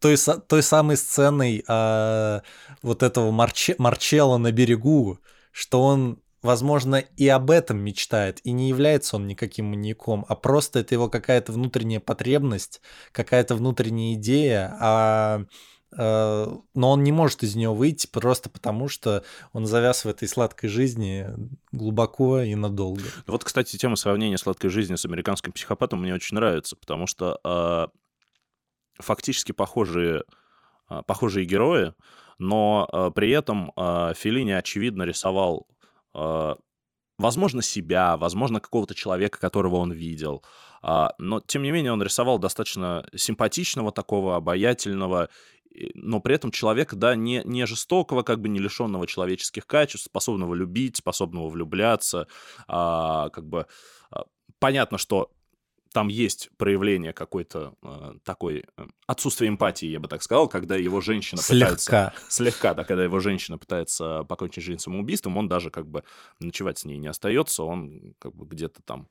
[0.00, 0.16] той,
[0.48, 2.42] той самой сценой а,
[2.82, 5.18] вот этого Марче, Марчелла на берегу,
[5.52, 10.80] что он возможно, и об этом мечтает, и не является он никаким маньяком, а просто
[10.80, 12.80] это его какая-то внутренняя потребность,
[13.12, 15.44] какая-то внутренняя идея, а
[15.96, 20.26] э, но он не может из нее выйти просто потому, что он завяз в этой
[20.26, 21.28] сладкой жизни
[21.70, 23.04] глубоко и надолго.
[23.28, 27.86] Вот, кстати, тема сравнения сладкой жизни с американским психопатом мне очень нравится, потому что э,
[28.98, 30.24] фактически похожие,
[30.90, 31.94] э, похожие герои,
[32.42, 35.66] но э, при этом э, Филини, очевидно, рисовал
[36.14, 36.56] а,
[37.18, 40.42] возможно, себя, возможно, какого-то человека, которого он видел.
[40.82, 45.28] А, но, тем не менее, он рисовал достаточно симпатичного такого, обаятельного,
[45.94, 50.54] но при этом человека, да, не, не жестокого, как бы не лишенного человеческих качеств, способного
[50.54, 52.26] любить, способного влюбляться,
[52.66, 53.66] а, как бы
[54.58, 55.30] понятно, что
[55.92, 61.00] там есть проявление какой-то э, такой э, отсутствия эмпатии, я бы так сказал, когда его
[61.00, 61.66] женщина слегка.
[61.66, 62.14] пытается...
[62.28, 62.74] Слегка.
[62.74, 66.04] да, когда его женщина пытается покончить жизнь самоубийством, он даже как бы
[66.40, 69.08] ночевать с ней не остается, он как бы где-то там...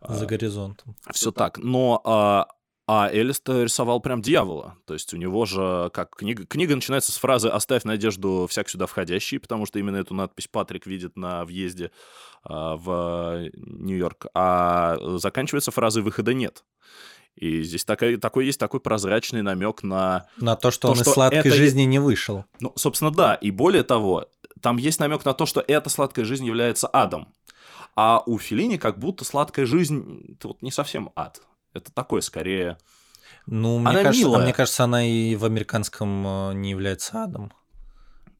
[0.00, 0.96] Э, За горизонтом.
[1.12, 1.58] Все так.
[1.58, 4.76] Но э, а Элис-то рисовал прям дьявола.
[4.86, 8.86] То есть у него же, как книга, книга начинается с фразы «Оставь надежду всяк сюда
[8.86, 11.90] входящий», потому что именно эту надпись Патрик видит на въезде
[12.42, 14.26] а, в Нью-Йорк.
[14.34, 16.64] А заканчивается фразой «Выхода нет».
[17.36, 20.26] И здесь такой, такой есть такой прозрачный намек на...
[20.36, 21.50] На то, что то, он что из сладкой это...
[21.50, 22.44] жизни не вышел.
[22.60, 23.34] Ну, собственно, да.
[23.34, 24.28] И более того,
[24.60, 27.32] там есть намек на то, что эта сладкая жизнь является адом.
[27.96, 31.40] А у Филини как будто сладкая жизнь это вот не совсем ад.
[31.74, 32.78] Это такое скорее...
[33.46, 34.42] Ну, мне, она кажется, милая.
[34.42, 37.52] мне кажется, она и в американском э, не является адом.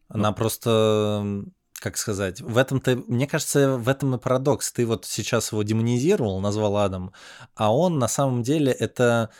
[0.08, 0.34] Она ну.
[0.34, 4.72] просто, как сказать, в этом-то, мне кажется, в этом и парадокс.
[4.72, 7.12] Ты вот сейчас его демонизировал, назвал адом,
[7.54, 9.30] а он на самом деле это,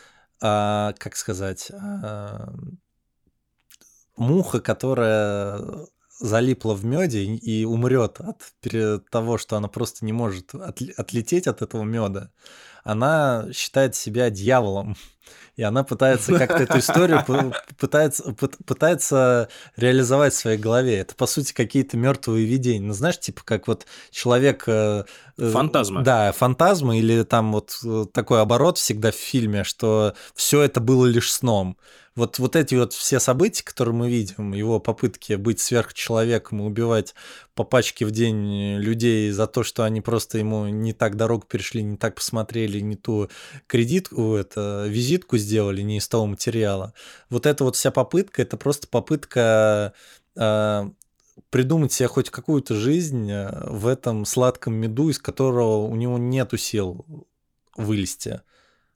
[0.43, 2.53] а, как сказать, а,
[4.17, 5.87] муха, которая
[6.19, 8.41] залипла в меде и умрет от
[9.11, 12.31] того, что она просто не может отлететь от этого меда
[12.85, 14.97] она считает себя дьяволом.
[15.57, 17.25] И она пытается как-то эту историю
[17.79, 18.35] пытается,
[18.67, 20.99] пытается реализовать в своей голове.
[20.99, 22.87] Это, по сути, какие-то мертвые видения.
[22.87, 24.65] Ну, знаешь, типа как вот человек...
[24.67, 25.05] Э,
[25.39, 26.03] э, фантазма.
[26.03, 31.07] Да, фантазма, или там вот э, такой оборот всегда в фильме, что все это было
[31.07, 31.79] лишь сном
[32.17, 37.15] вот, вот эти вот все события, которые мы видим, его попытки быть сверхчеловеком и убивать
[37.55, 41.83] по пачке в день людей за то, что они просто ему не так дорогу перешли,
[41.83, 43.29] не так посмотрели, не ту
[43.67, 46.95] кредитку, это, визитку сделали, не из того материала.
[47.31, 49.93] Вот эта вот вся попытка, это просто попытка
[50.37, 50.91] э,
[51.51, 56.59] придумать себе хоть какую-то жизнь э, в этом сладком меду, из которого у него нету
[56.59, 57.05] сил
[57.77, 58.43] вылезти.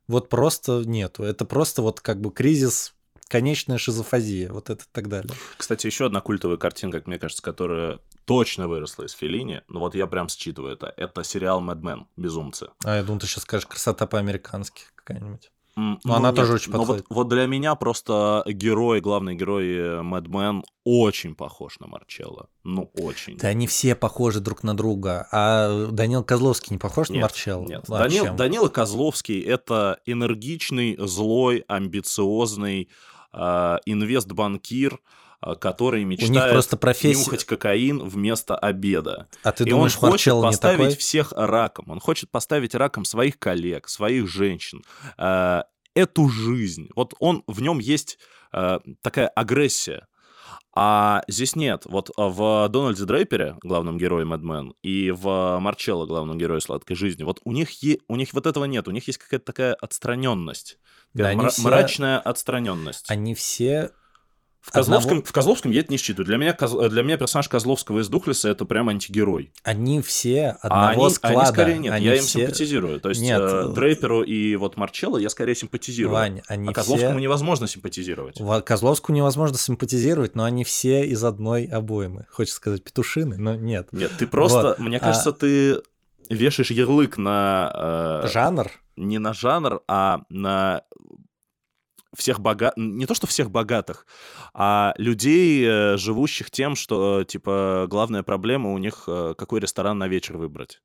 [0.07, 1.25] Вот просто нету.
[1.25, 2.95] Это просто вот как бы кризис
[3.29, 5.33] конечная шизофазия, вот это и так далее.
[5.57, 9.95] Кстати, еще одна культовая картинка, как мне кажется, которая точно выросла из Феллини, ну вот
[9.95, 12.69] я прям считываю это, это сериал Mad Men, «Безумцы».
[12.85, 15.51] А я думаю, ты сейчас скажешь «Красота по-американски» какая-нибудь.
[15.79, 17.07] Ну, она нет, тоже очень но подходит.
[17.09, 22.49] Вот, вот для меня просто герой, главный герой Мэдмен очень похож на Марчелло.
[22.65, 23.37] Ну, очень.
[23.37, 25.29] Да они все похожи друг на друга.
[25.31, 27.65] А Данил Козловский не похож на Нет, Марчелло?
[27.65, 28.35] Нет, Данил?
[28.35, 33.18] Данила Козловский это энергичный, злой, амбициозный э,
[33.87, 34.99] инвестбанкир,
[35.43, 39.29] э, который мечтает просто профессия- нюхать кокаин вместо обеда.
[39.43, 40.97] А ты И думаешь, он хочет Марчелло не поставить такой?
[40.97, 41.91] всех раком.
[41.91, 44.83] Он хочет поставить раком своих коллег, своих женщин,
[45.17, 45.63] э,
[45.95, 46.89] эту жизнь.
[46.97, 48.19] Вот он в нем есть
[49.03, 50.08] такая агрессия.
[50.81, 51.83] А здесь нет.
[51.87, 57.25] Вот э, в Дональде Дрейпере, главном герое Мэдмен, и в Марчелло, главном герое «Сладкой жизни»,
[57.25, 58.87] вот у них, е- у них вот этого нет.
[58.87, 60.79] У них есть какая-то такая отстраненность.
[61.15, 63.07] Да, Мра- все- Мрачная отстраненность.
[63.11, 63.91] Они все...
[64.61, 66.27] В Козловском, одного- в Козловском я это не считаю.
[66.27, 69.53] Для меня, Коз- для меня персонаж Козловского из Духлеса это прям антигерой.
[69.63, 71.39] Они все А одного они, склада.
[71.41, 73.01] они скорее нет, Они я им все- симпатизирую.
[73.01, 73.41] То есть Нет.
[73.41, 76.13] э, Дрейперу и вот Марчелло я скорее симпатизирую.
[76.13, 77.21] Вань, они а Козловскому все...
[77.21, 78.41] невозможно симпатизировать.
[78.41, 82.27] Ва- Козловскому невозможно симпатизировать, но они все из одной обоймы.
[82.31, 83.89] Хочешь сказать петушины, но нет.
[83.93, 84.79] Нет, ты просто, Вот.
[84.81, 85.81] мне А- кажется, ты
[86.29, 88.23] вешаешь ярлык на...
[88.25, 88.71] э, Жанр?
[88.97, 90.83] не на жанр, а на
[92.17, 94.07] всех богатых, не то что всех богатых,
[94.55, 99.99] а людей, э, живущих тем, что, э, типа, главная проблема у них, э, какой ресторан
[99.99, 100.81] на вечер выбрать.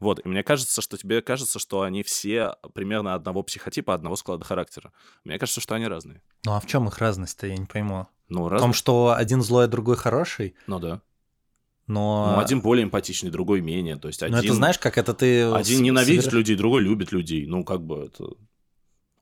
[0.00, 4.44] Вот, и мне кажется, что тебе кажется, что они все примерно одного психотипа, одного склада
[4.44, 4.92] характера.
[5.24, 6.22] Мне кажется, что они разные.
[6.44, 8.06] Ну а в чем их разность-то, я не пойму.
[8.28, 8.60] Ну, В раз...
[8.60, 11.00] том, что один злой, а другой хороший, Ну да.
[11.86, 12.32] но...
[12.36, 13.96] Ну, один более эмпатичный, другой менее.
[13.96, 14.36] То есть один...
[14.38, 15.44] Ну это знаешь, как это ты...
[15.52, 17.46] Один ненавидит собираешь- людей, другой любит людей.
[17.46, 18.30] Ну, как бы это...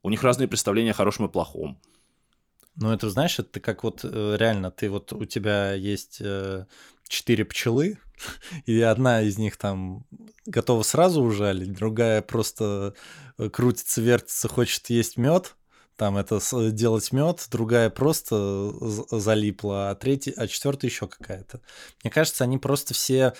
[0.03, 1.79] У них разные представления о хорошем и плохом.
[2.75, 6.65] Ну, это, знаешь, это как вот э, реально, ты вот у тебя есть э,
[7.07, 7.99] четыре пчелы,
[8.65, 10.05] и одна из них там
[10.45, 12.95] готова сразу ужалить, другая просто
[13.37, 15.55] э, крутится, вертится, хочет есть мед,
[15.95, 16.39] там это
[16.71, 18.73] делать мед, другая просто
[19.11, 21.61] залипла, а третья, а четвертая еще какая-то.
[22.03, 23.33] Мне кажется, они просто все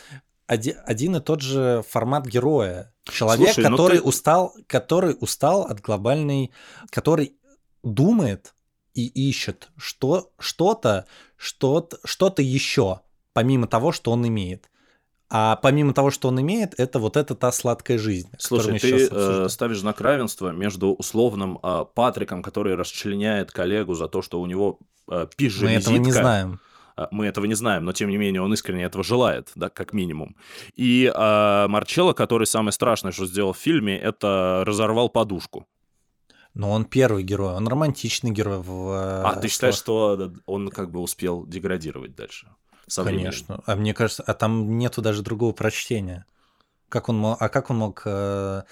[0.48, 2.94] оди- один и тот же формат героя.
[3.06, 6.52] Человек, Слушай, ну который ты- устал, который устал от глобальной,
[6.90, 7.36] который
[7.84, 8.54] думает
[8.94, 13.02] и ищет что, что-то, что-то, что-то еще,
[13.34, 14.70] помимо того, что он имеет.
[15.36, 18.30] А помимо того, что он имеет, это вот эта та сладкая жизнь.
[18.38, 24.08] Слушай, мы ты э, ставишь знак равенства между условным э, Патриком, который расчленяет коллегу за
[24.08, 24.78] то, что у него
[25.10, 25.90] э, Мы пижа-визитка.
[25.92, 26.60] этого не знаем.
[26.96, 29.94] А, Мы этого не знаем, но тем не менее он искренне этого желает, да, как
[29.94, 30.36] минимум.
[30.76, 35.68] И э, Марчелло, который самое страшное, что сделал в фильме, это разорвал подушку.
[36.54, 38.60] Но он первый герой, он романтичный герой.
[38.60, 42.48] В, А ты считаешь, что он как бы успел деградировать дальше?
[42.88, 43.26] со временем?
[43.26, 43.62] Конечно.
[43.66, 46.26] А мне кажется, а там нету даже другого прочтения.
[46.90, 48.64] Как он мог, а как он мог, э,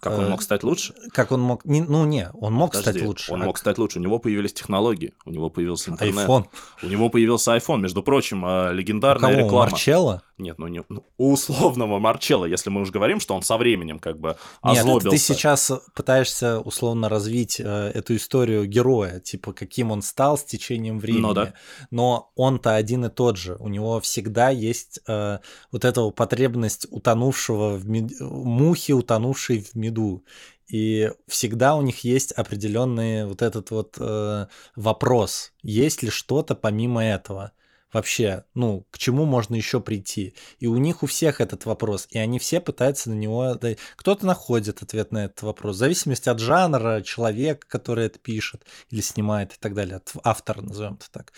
[0.00, 0.94] Как он Э, мог стать лучше?
[1.12, 3.32] как он мог, не- ну не, он мог Подожди, стать лучше.
[3.32, 3.98] Он А мог стать лучше.
[3.98, 6.28] У него появились технологии, у него появился интернет.
[6.28, 6.44] iPhone.
[6.82, 9.42] У него появился iPhone, между прочим, У легендарная кого?
[9.42, 9.70] У реклама.
[9.70, 10.22] Марчелло?
[10.38, 13.98] Нет, ну, не, ну, у условного Марчелла, если мы уж говорим, что он со временем
[13.98, 15.10] как бы Нет, озлобился.
[15.10, 21.00] ты сейчас пытаешься условно развить э, эту историю героя, типа каким он стал с течением
[21.00, 21.22] времени.
[21.22, 21.54] Ну да.
[21.90, 23.56] Но он-то один и тот же.
[23.58, 25.38] У него всегда есть э,
[25.72, 30.24] вот эта потребность утонувшего в мед- мухи, утонувшей в меду.
[30.68, 37.04] И всегда у них есть определенный вот этот вот э, вопрос, есть ли что-то помимо
[37.04, 37.52] этого
[37.92, 40.34] вообще, ну, к чему можно еще прийти.
[40.58, 43.58] И у них у всех этот вопрос, и они все пытаются на него...
[43.96, 49.00] Кто-то находит ответ на этот вопрос, в зависимости от жанра, человека, который это пишет или
[49.00, 51.32] снимает и так далее, от автора, назовем это так.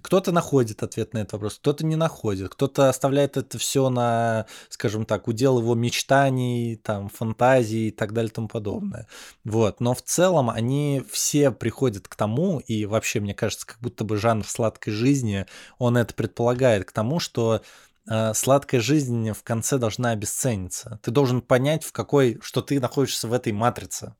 [0.00, 5.04] Кто-то находит ответ на этот вопрос, кто-то не находит, кто-то оставляет это все на, скажем
[5.06, 9.06] так, удел его мечтаний, там, фантазий и так далее и тому подобное.
[9.44, 14.04] Вот, но в целом они все приходят к тому, и вообще, мне кажется, как будто
[14.04, 15.46] бы жанр сладкой жизни,
[15.78, 17.62] он это предполагает к тому, что
[18.08, 20.98] э, сладкая жизнь в конце должна обесцениться.
[21.02, 24.14] Ты должен понять, в какой, что ты находишься в этой матрице.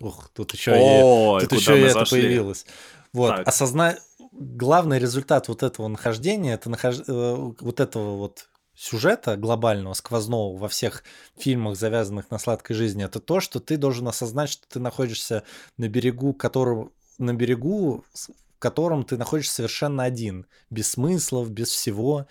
[0.00, 2.22] Ух, тут еще и Ой, Тут еще и это зашли?
[2.22, 2.66] появилось.
[3.12, 3.48] Вот, Так.
[3.48, 3.98] осозна...
[4.32, 7.00] Главный результат вот этого нахождения, это нахож...
[7.06, 11.02] э, вот этого вот сюжета глобального, сквозного во всех
[11.36, 15.42] фильмах, завязанных на сладкой жизни, это то, что ты должен осознать, что ты находишься
[15.76, 16.90] на берегу, которого...
[17.18, 22.26] на берегу, в котором ты находишься совершенно один, без смыслов, без всего.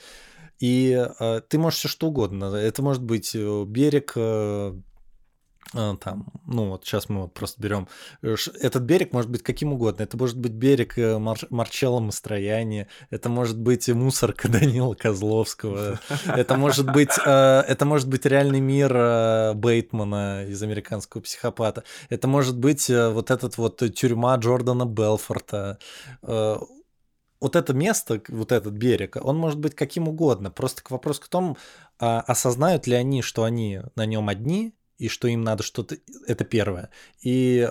[0.59, 2.45] И э, ты можешь все что угодно.
[2.55, 4.73] Это может быть э, берег э,
[5.71, 7.87] там, ну вот сейчас мы вот просто берем,
[8.21, 12.87] э, этот берег может быть каким угодно, это может быть берег э, Мар Марчелла Мастрояни,
[13.09, 19.55] это может быть мусорка Данила Козловского, это может быть, э, это может быть реальный мир
[19.55, 25.79] Бейтмана из американского психопата, это может быть вот этот вот тюрьма Джордана Белфорта,
[27.39, 30.49] вот это место, вот этот берег, он может быть каким угодно.
[30.49, 31.55] Просто к вопрос к тому,
[31.99, 36.45] а осознают ли они, что они на нем одни, и что им надо что-то, это
[36.45, 36.89] первое,
[37.21, 37.69] и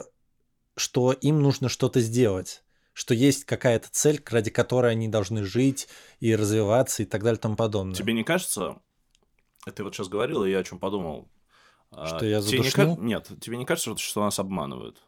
[0.76, 2.62] что им нужно что-то сделать,
[2.92, 5.88] что есть какая-то цель, ради которой они должны жить
[6.20, 7.94] и развиваться и так далее и тому подобное.
[7.94, 8.80] Тебе не кажется,
[9.74, 11.28] ты вот сейчас говорил, и я о чем подумал,
[11.90, 12.96] а, что я задушнил?
[12.98, 15.02] Не, Нет, тебе не кажется, что нас обманывают?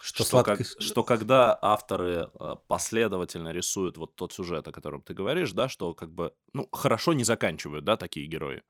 [0.00, 0.56] Что, что, сладко...
[0.56, 5.68] как, что когда авторы а, последовательно рисуют вот тот сюжет, о котором ты говоришь, да,
[5.68, 8.62] что как бы, ну, хорошо не заканчивают, да, такие герои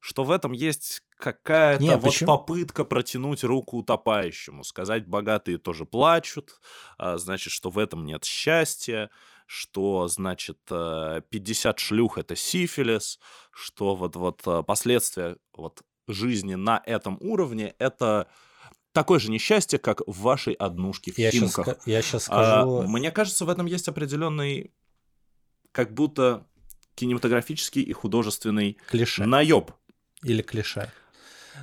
[0.00, 2.26] что в этом есть какая-то Нет, вот почему?
[2.26, 6.60] попытка протянуть руку утопающему, сказать, богатые тоже плачут,
[6.96, 9.10] а, значит, что в этом нет счастья,
[9.46, 13.18] что, значит, 50 э, шлюх— это сифилис,
[13.50, 18.28] что вот, вот э, последствия вот жизни на этом уровне— это
[18.92, 21.66] такое же несчастье, как в вашей однушке в я Химках.
[21.66, 22.80] Сейчас, я сейчас скажу...
[22.80, 24.72] А, мне кажется, в этом есть определенный
[25.72, 26.46] как будто
[26.94, 29.24] кинематографический и художественный Клише.
[29.24, 29.70] наеб
[30.22, 30.90] или клише.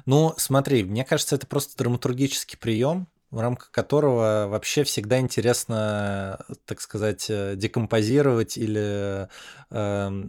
[0.06, 6.82] Ну, смотри, мне кажется, это просто драматургический прием, в рамках которого вообще всегда интересно, так
[6.82, 9.28] сказать, э, декомпозировать или
[9.72, 10.24] э,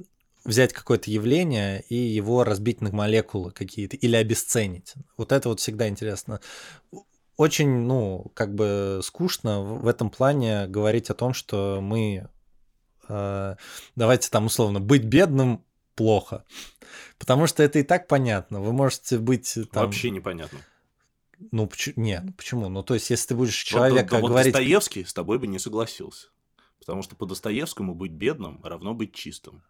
[0.45, 4.95] взять какое-то явление и его разбить на молекулы какие-то или обесценить.
[5.16, 6.41] Вот это вот всегда интересно.
[7.37, 12.29] Очень, ну, как бы скучно в этом плане говорить о том, что мы,
[13.09, 13.57] э,
[13.95, 15.66] давайте там условно, быть бедным
[15.97, 16.45] плохо.
[17.19, 18.61] Потому что это и так понятно.
[18.61, 19.87] Вы можете быть там...
[19.87, 20.61] Вообще непонятно.
[21.51, 21.95] Ну, почему?
[21.97, 22.69] Нет, почему?
[22.69, 24.53] Ну, то есть, если ты будешь человека вот, вот, говорить...
[24.53, 26.29] Достоевский с тобой бы не согласился.
[26.79, 29.63] Потому что по Достоевскому быть бедным равно быть чистым.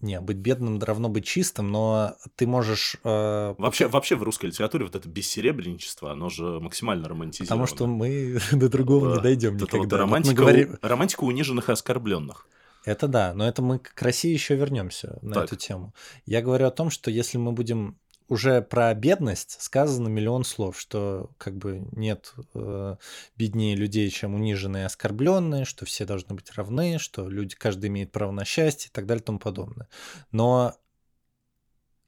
[0.00, 2.96] Не, быть бедным равно быть чистым, но ты можешь...
[3.04, 3.54] Э...
[3.58, 7.66] Вообще, вообще в русской литературе вот это бессеребренничество, оно же максимально романтизировано.
[7.66, 9.78] Потому что мы до другого не дойдем никогда.
[9.78, 10.78] Вот романтика, вот говорим...
[10.82, 12.46] романтика униженных и оскорбленных.
[12.84, 15.44] Это да, но это мы к России еще вернемся на так.
[15.44, 15.94] эту тему.
[16.26, 21.30] Я говорю о том, что если мы будем уже про бедность сказано миллион слов, что
[21.36, 22.96] как бы нет э,
[23.36, 28.10] беднее людей, чем униженные и оскорбленные, что все должны быть равны, что люди, каждый имеет
[28.10, 29.88] право на счастье и так далее и тому подобное.
[30.30, 30.74] Но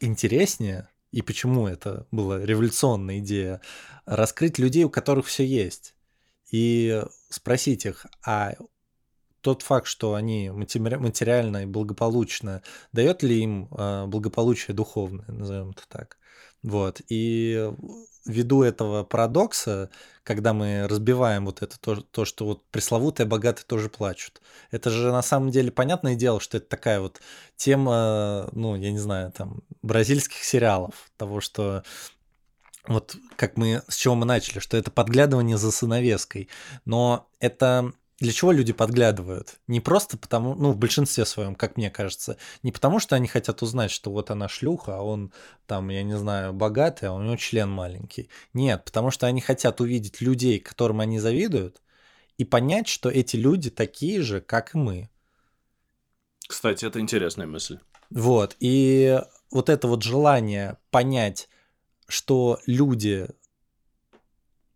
[0.01, 3.61] интереснее, и почему это была революционная идея,
[4.07, 5.95] раскрыть людей, у которых все есть,
[6.51, 8.55] и спросить их, а
[9.45, 15.83] тот факт, что они материально и благополучно, дает ли им а, благополучие духовное, назовем это
[15.87, 16.17] так.
[16.63, 17.03] Вот.
[17.11, 17.71] И
[18.25, 19.91] ввиду этого парадокса,
[20.23, 24.41] когда мы разбиваем вот это то, то, что вот пресловутые богатые тоже плачут,
[24.71, 27.21] это же на самом деле понятное дело, что это такая вот
[27.57, 31.83] тема, ну, я не знаю, там, бразильских сериалов, того, что
[32.87, 36.49] вот как мы, с чего мы начали, что это подглядывание за сыновеской,
[36.87, 39.59] но это для чего люди подглядывают?
[39.67, 43.63] Не просто потому, ну, в большинстве своем, как мне кажется, не потому, что они хотят
[43.63, 45.33] узнать, что вот она шлюха, а он
[45.67, 48.29] там, я не знаю, богатый, а у него член маленький.
[48.53, 51.83] Нет, потому что они хотят увидеть людей, которым они завидуют,
[52.39, 55.11] и понять, что эти люди такие же, как и мы.
[56.47, 57.79] Кстати, это интересная мысль.
[58.11, 61.49] Вот, и вот это вот желание понять,
[62.07, 63.29] что люди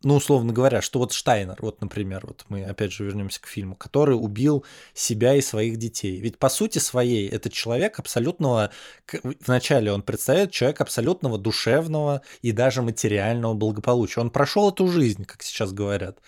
[0.05, 3.75] ну, условно говоря, что вот Штайнер, вот, например, вот мы опять же вернемся к фильму,
[3.75, 6.21] который убил себя и своих детей.
[6.21, 8.71] Ведь по сути своей это человек абсолютного,
[9.45, 14.21] вначале он представляет человек абсолютного душевного и даже материального благополучия.
[14.21, 16.21] Он прошел эту жизнь, как сейчас говорят.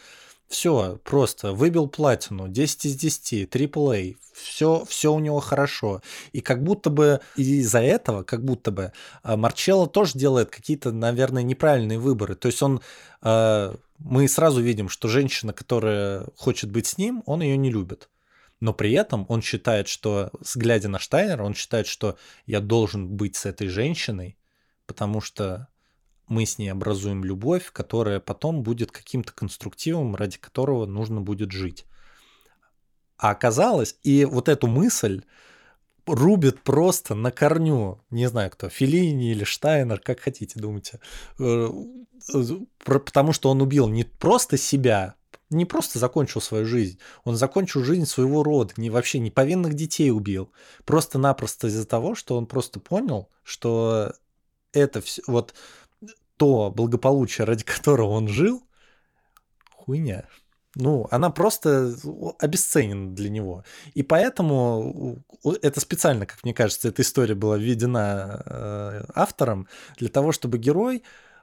[0.50, 6.02] Все, просто выбил платину, 10 из 10, AAA, все, все у него хорошо.
[6.32, 8.92] И как будто бы из-за этого, как будто бы,
[9.22, 12.34] а, Марчелло тоже делает какие-то, наверное, неправильные выборы.
[12.34, 12.80] То есть он,
[13.22, 18.08] а, мы сразу видим, что женщина, которая хочет быть с ним, он ее не любит.
[18.58, 23.36] Но при этом он считает, что, глядя на Штайнера, он считает, что я должен быть
[23.36, 24.36] с этой женщиной,
[24.86, 25.68] потому что
[26.30, 31.84] мы с ней образуем любовь, которая потом будет каким-то конструктивом, ради которого нужно будет жить.
[33.18, 35.22] А оказалось, и вот эту мысль
[36.06, 41.00] рубит просто на корню, не знаю кто, Филини или Штайнер, как хотите, думайте,
[41.40, 41.68] э,
[42.84, 45.16] потому что он убил не просто себя,
[45.50, 50.12] не просто закончил свою жизнь, он закончил жизнь своего рода, не вообще не повинных детей
[50.12, 50.52] убил,
[50.84, 54.14] просто-напросто из-за того, что он просто понял, что
[54.72, 55.54] это все, вот
[56.40, 58.62] то благополучие, ради которого он жил,
[59.72, 60.24] хуйня.
[60.74, 61.94] Ну, она просто
[62.38, 63.62] обесценена для него.
[63.92, 65.22] И поэтому
[65.60, 69.68] это специально, как мне кажется, эта история была введена э, автором
[69.98, 71.02] для того, чтобы герой,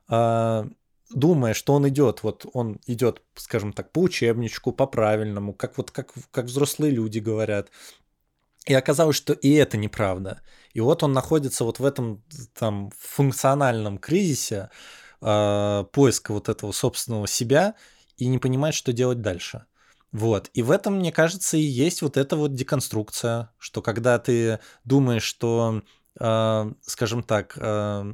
[0.10, 0.64] э,
[1.12, 5.92] думая, что он идет, вот он идет, скажем так, по учебничку, по правильному, как вот
[5.92, 7.70] как, как взрослые люди говорят.
[8.66, 10.42] И оказалось, что и это неправда.
[10.78, 12.24] И вот он находится вот в этом
[12.54, 14.70] там функциональном кризисе
[15.22, 17.74] э, поиска вот этого собственного себя
[18.16, 19.66] и не понимает, что делать дальше.
[20.12, 20.52] Вот.
[20.54, 25.24] И в этом, мне кажется, и есть вот эта вот деконструкция, что когда ты думаешь,
[25.24, 25.82] что,
[26.20, 28.14] э, скажем так, э,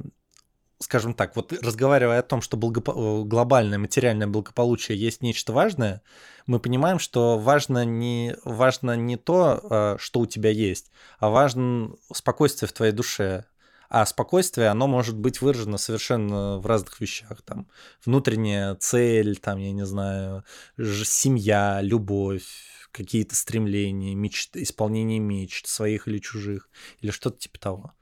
[0.78, 2.92] скажем так, вот разговаривая о том, что благопо...
[2.92, 6.02] Э, глобальное материальное благополучие есть нечто важное,
[6.46, 11.94] мы понимаем, что важно не, важно не то, э, что у тебя есть, а важно
[12.12, 13.44] спокойствие в твоей душе,
[13.88, 17.42] а спокойствие, оно может быть выражено совершенно в разных вещах.
[17.42, 17.68] Там
[18.04, 20.44] внутренняя цель, там, я не знаю,
[20.76, 22.46] семья, любовь,
[22.90, 26.68] какие-то стремления, мечты, исполнение мечт, своих или чужих,
[27.00, 27.92] или что-то типа того.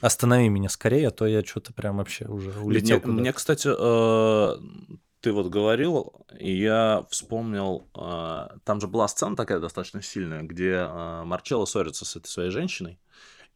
[0.00, 3.00] Останови меня скорее, а то я что-то прям вообще уже улетел.
[3.04, 4.56] Мне, мне кстати, э,
[5.20, 10.86] ты вот говорил, и я вспомнил, э, там же была сцена такая достаточно сильная, где
[10.88, 12.98] э, Марчелло ссорится с этой своей женщиной,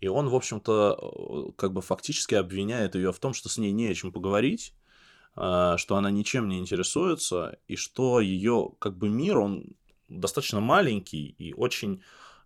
[0.01, 3.89] и он, в общем-то, как бы фактически обвиняет ее в том, что с ней не
[3.89, 4.75] о чем поговорить,
[5.35, 9.77] что она ничем не интересуется, и что ее как бы мир, он
[10.09, 12.03] достаточно маленький и очень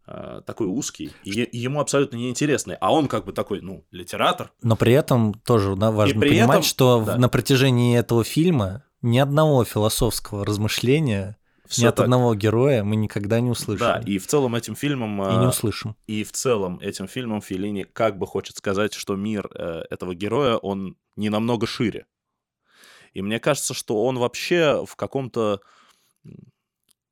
[0.07, 4.53] такой узкий, и, ему абсолютно неинтересный, а он как бы такой, ну, литератор.
[4.63, 7.17] Но при этом тоже да, важно понимать, этом, что да.
[7.17, 12.05] на протяжении этого фильма ни одного философского размышления все Ни от так.
[12.05, 13.87] одного героя мы никогда не услышим.
[13.87, 15.23] Да, и в целом этим фильмом...
[15.23, 15.97] И не а, услышим.
[16.07, 20.57] И в целом этим фильмом Филини как бы хочет сказать, что мир э, этого героя,
[20.57, 22.07] он не намного шире.
[23.15, 25.61] И мне кажется, что он вообще в каком-то...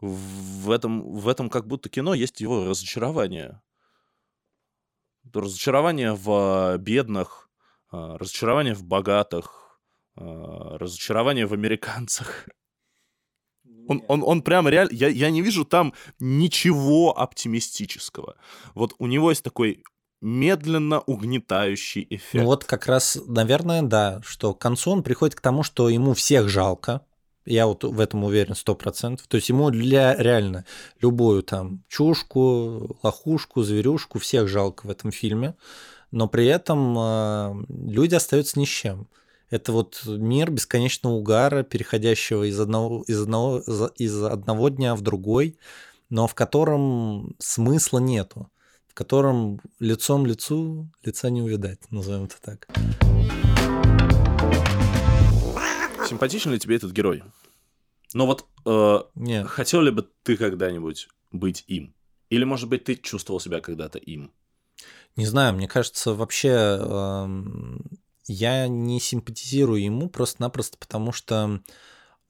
[0.03, 3.63] В этом, в этом как будто кино есть его разочарование.
[5.33, 7.49] Разочарование в бедных,
[7.89, 9.81] а, разочарование в богатых,
[10.17, 12.49] а, разочарование в американцах.
[13.87, 14.93] Он, он, он прям реально...
[14.93, 18.35] Я, я не вижу там ничего оптимистического.
[18.75, 19.85] Вот у него есть такой
[20.21, 22.43] медленно угнетающий эффект.
[22.43, 26.13] Ну вот как раз, наверное, да, что к концу он приходит к тому, что ему
[26.15, 27.07] всех жалко.
[27.45, 29.27] Я вот в этом уверен сто процентов.
[29.27, 30.65] То есть ему для реально
[31.01, 35.55] любую там чушку, лохушку, зверюшку всех жалко в этом фильме,
[36.11, 39.09] но при этом э, люди остаются ни с чем.
[39.51, 43.59] Это вот мир бесконечного угара, переходящего из одного, из одного,
[43.97, 45.59] из одного дня в другой,
[46.09, 48.51] но в котором смысла нету,
[48.89, 52.69] в котором лицом лицу лица не увидать, назовем это так.
[56.13, 57.23] Симпатичен ли тебе этот герой?
[58.13, 59.47] Но вот э, Нет.
[59.47, 61.95] хотел ли бы ты когда-нибудь быть им?
[62.29, 64.31] Или, может быть, ты чувствовал себя когда-то им?
[65.17, 67.27] Не знаю, мне кажется, вообще э,
[68.27, 71.63] я не симпатизирую ему просто-напросто потому, что,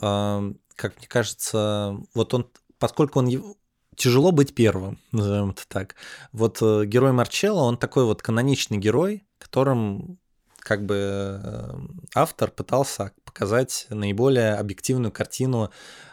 [0.00, 3.56] э, как мне кажется, вот он, поскольку он
[3.96, 5.96] тяжело быть первым, назовем это так.
[6.30, 10.20] Вот э, герой Марчелло, он такой вот каноничный герой, которым
[10.60, 11.74] как бы э,
[12.14, 15.70] автор пытался показать наиболее объективную картину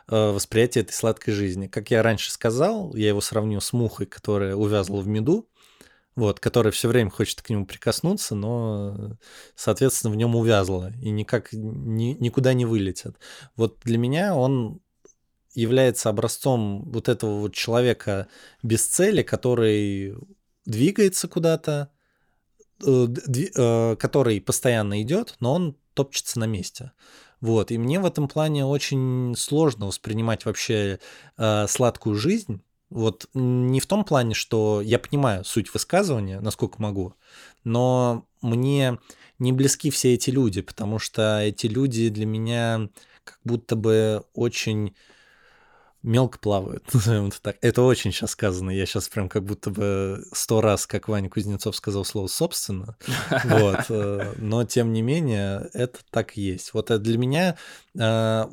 [0.07, 1.67] э, восприятия этой сладкой жизни.
[1.67, 5.49] Как я раньше сказал, я его сравню с мухой, которая увязла в меду,
[6.15, 9.17] вот, которая все время хочет к нему прикоснуться, но,
[9.55, 13.17] соответственно, в нем увязла и никак ни, никуда не вылетит.
[13.57, 14.80] Вот для меня он
[15.53, 18.28] является образцом вот этого вот человека
[18.63, 20.15] без цели, который
[20.65, 21.91] двигается куда-то,
[22.80, 26.91] который постоянно идет, но он топчется на месте.
[27.41, 30.99] Вот, и мне в этом плане очень сложно воспринимать вообще
[31.38, 37.13] э, сладкую жизнь, вот не в том плане, что я понимаю суть высказывания, насколько могу,
[37.63, 38.97] но мне
[39.38, 42.89] не близки все эти люди, потому что эти люди для меня
[43.23, 44.95] как будто бы очень
[46.04, 47.58] мелко плавают, назовем это так.
[47.62, 48.72] Это очень сейчас сказано.
[48.72, 52.97] Я сейчас прям как будто бы сто раз, как Ваня Кузнецов сказал слово «собственно».
[53.45, 53.86] Вот.
[53.89, 56.74] Э, но, тем не менее, это так и есть.
[56.74, 57.58] Вот для меня
[57.97, 58.45] э,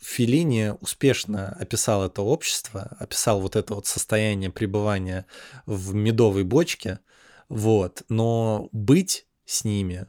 [0.00, 5.26] Филини успешно описал это общество, описал вот это вот состояние пребывания
[5.66, 7.00] в медовой бочке,
[7.48, 10.06] вот, но быть с ними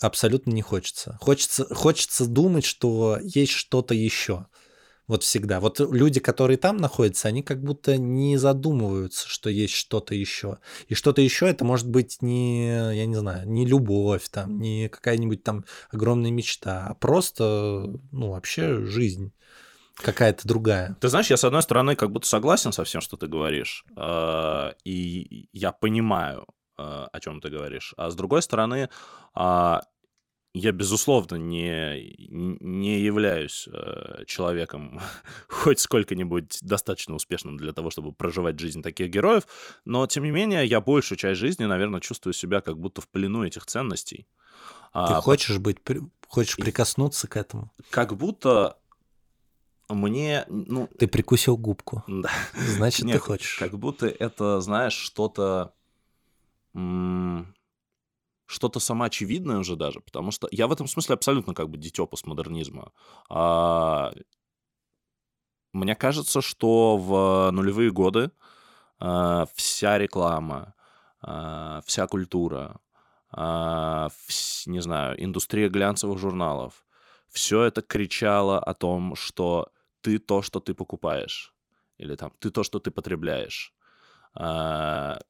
[0.00, 1.16] абсолютно не хочется.
[1.20, 4.46] Хочется, хочется думать, что есть что-то еще.
[5.08, 5.58] Вот всегда.
[5.58, 10.58] Вот люди, которые там находятся, они как будто не задумываются, что есть что-то еще.
[10.88, 15.42] И что-то еще это может быть не, я не знаю, не любовь, там, не какая-нибудь
[15.42, 19.32] там огромная мечта, а просто, ну, вообще жизнь
[19.94, 20.96] какая-то другая.
[21.00, 24.72] Ты знаешь, я с одной стороны как будто согласен со всем, что ты говоришь, э,
[24.84, 26.46] и я понимаю,
[26.78, 28.90] э, о чем ты говоришь, а с другой стороны,
[29.34, 29.82] а,
[30.58, 35.00] я, безусловно, не, не являюсь э, человеком
[35.48, 39.44] хоть сколько-нибудь достаточно успешным для того, чтобы проживать жизнь таких героев,
[39.84, 43.44] но, тем не менее, я большую часть жизни, наверное, чувствую себя как будто в плену
[43.44, 44.26] этих ценностей.
[44.92, 45.78] Ты а, хочешь быть,
[46.26, 47.70] хочешь прикоснуться к этому?
[47.90, 48.78] Как будто
[49.88, 50.88] мне, ну...
[50.98, 52.04] Ты прикусил губку.
[52.08, 52.30] Да.
[52.54, 53.56] Значит, Нет, ты хочешь.
[53.58, 55.72] Как будто это, знаешь, что-то
[58.48, 62.92] что-то самоочевидное уже даже, потому что я в этом смысле абсолютно как бы дитё постмодернизма.
[63.30, 64.12] А,
[65.72, 68.30] мне кажется, что в нулевые годы
[69.00, 70.74] а, вся реклама,
[71.22, 72.80] а, вся культура,
[73.32, 76.86] а, вс, не знаю, индустрия глянцевых журналов,
[77.28, 79.68] все это кричало о том, что
[80.02, 81.54] ты то, что ты покупаешь,
[81.98, 83.74] или там ты то, что ты потребляешь.
[84.34, 85.20] А,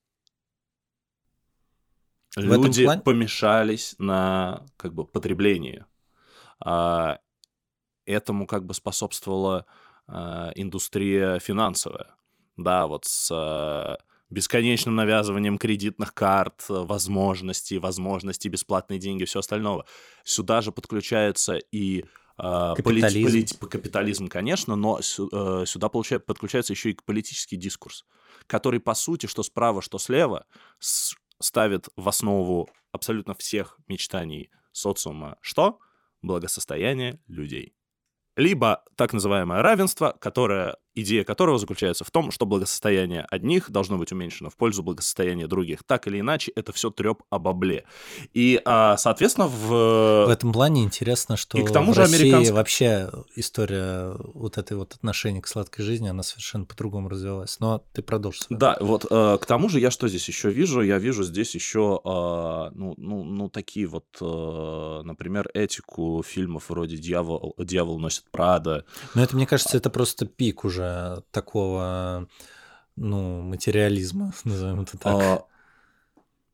[2.36, 3.02] люди плане...
[3.02, 5.84] помешались на как бы потреблении.
[6.60, 7.18] А,
[8.06, 9.66] этому как бы способствовала
[10.06, 12.14] а, индустрия финансовая.
[12.56, 13.98] Да, вот с а,
[14.30, 19.84] бесконечным навязыванием кредитных карт, возможностей, возможностей, бесплатные деньги, все остальное.
[20.24, 22.04] Сюда же подключается и
[22.36, 23.24] капитализм.
[23.24, 28.04] Полит, полит, капитализм, конечно, но э, сюда получает, подключается еще и политический дискурс,
[28.46, 30.46] который, по сути, что справа, что слева,
[31.40, 35.78] ставит в основу абсолютно всех мечтаний социума что?
[36.22, 37.74] Благосостояние людей.
[38.36, 44.12] Либо так называемое равенство, которое идея которого заключается в том, что благосостояние одних должно быть
[44.12, 45.82] уменьшено в пользу благосостояния других.
[45.84, 47.84] Так или иначе, это все треп о бабле.
[48.34, 50.26] И, а, соответственно, в...
[50.26, 52.52] В этом плане интересно, что и к тому в же России американск...
[52.52, 57.58] вообще история вот этой вот отношения к сладкой жизни, она совершенно по-другому развивалась.
[57.60, 58.42] Но ты продолжишь.
[58.50, 60.80] Да, вот э, к тому же я что здесь еще вижу?
[60.80, 66.96] Я вижу здесь еще, э, ну, ну, ну, такие вот, э, например, этику фильмов вроде
[66.96, 68.84] «Дьявол, «Дьявол носит Прада».
[69.14, 70.87] Но это, мне кажется, это просто пик уже
[71.30, 72.28] такого,
[72.96, 75.14] ну, материализма, назовем это так.
[75.14, 75.44] А,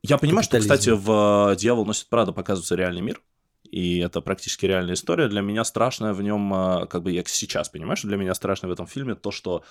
[0.02, 3.20] я понимаю, что, кстати, в «Дьявол носит Прада» показывается реальный мир,
[3.64, 5.28] и это практически реальная история.
[5.28, 8.68] Для меня страшное в нем, а, как бы я сейчас понимаю, что для меня страшно
[8.68, 9.62] в этом фильме то, что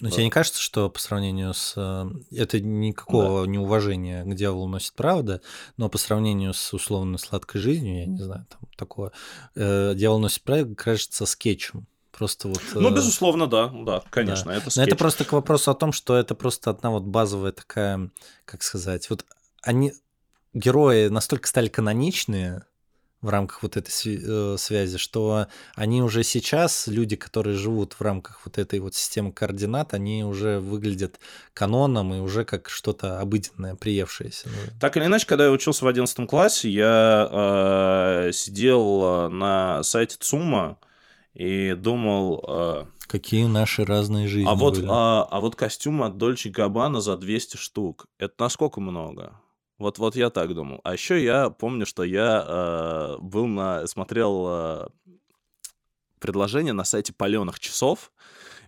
[0.00, 1.74] Но тебе не кажется, что по сравнению с...
[1.76, 3.50] Э, это никакого да.
[3.50, 5.40] неуважения к дьяволу носит правда,
[5.76, 9.10] но по сравнению с условно сладкой жизнью, я не знаю, там такое,
[9.56, 11.86] э, дьявол носит правда кажется скетчем.
[12.16, 12.60] Просто вот...
[12.74, 14.58] Ну, э, безусловно, да, да, конечно, да.
[14.58, 14.76] это скетч.
[14.76, 18.10] Но это просто к вопросу о том, что это просто одна вот базовая такая,
[18.44, 19.24] как сказать, вот
[19.62, 19.92] они,
[20.52, 22.62] герои настолько стали каноничные,
[23.24, 25.46] в рамках вот этой э, связи, что
[25.76, 30.60] они уже сейчас, люди, которые живут в рамках вот этой вот системы координат, они уже
[30.60, 31.18] выглядят
[31.54, 34.50] каноном и уже как что-то обыденное, приевшееся.
[34.78, 40.76] Так или иначе, когда я учился в 11 классе, я э, сидел на сайте ЦУМа,
[41.34, 42.44] и думал...
[42.46, 44.86] Э, Какие наши разные жизни а вот, были.
[44.88, 49.40] А, а вот костюм от Дольче Габбана за 200 штук, это насколько много?
[49.78, 50.80] Вот, вот я так думал.
[50.84, 53.86] А еще я помню, что я э, был на...
[53.86, 54.86] смотрел э,
[56.20, 58.12] предложение на сайте паленых часов,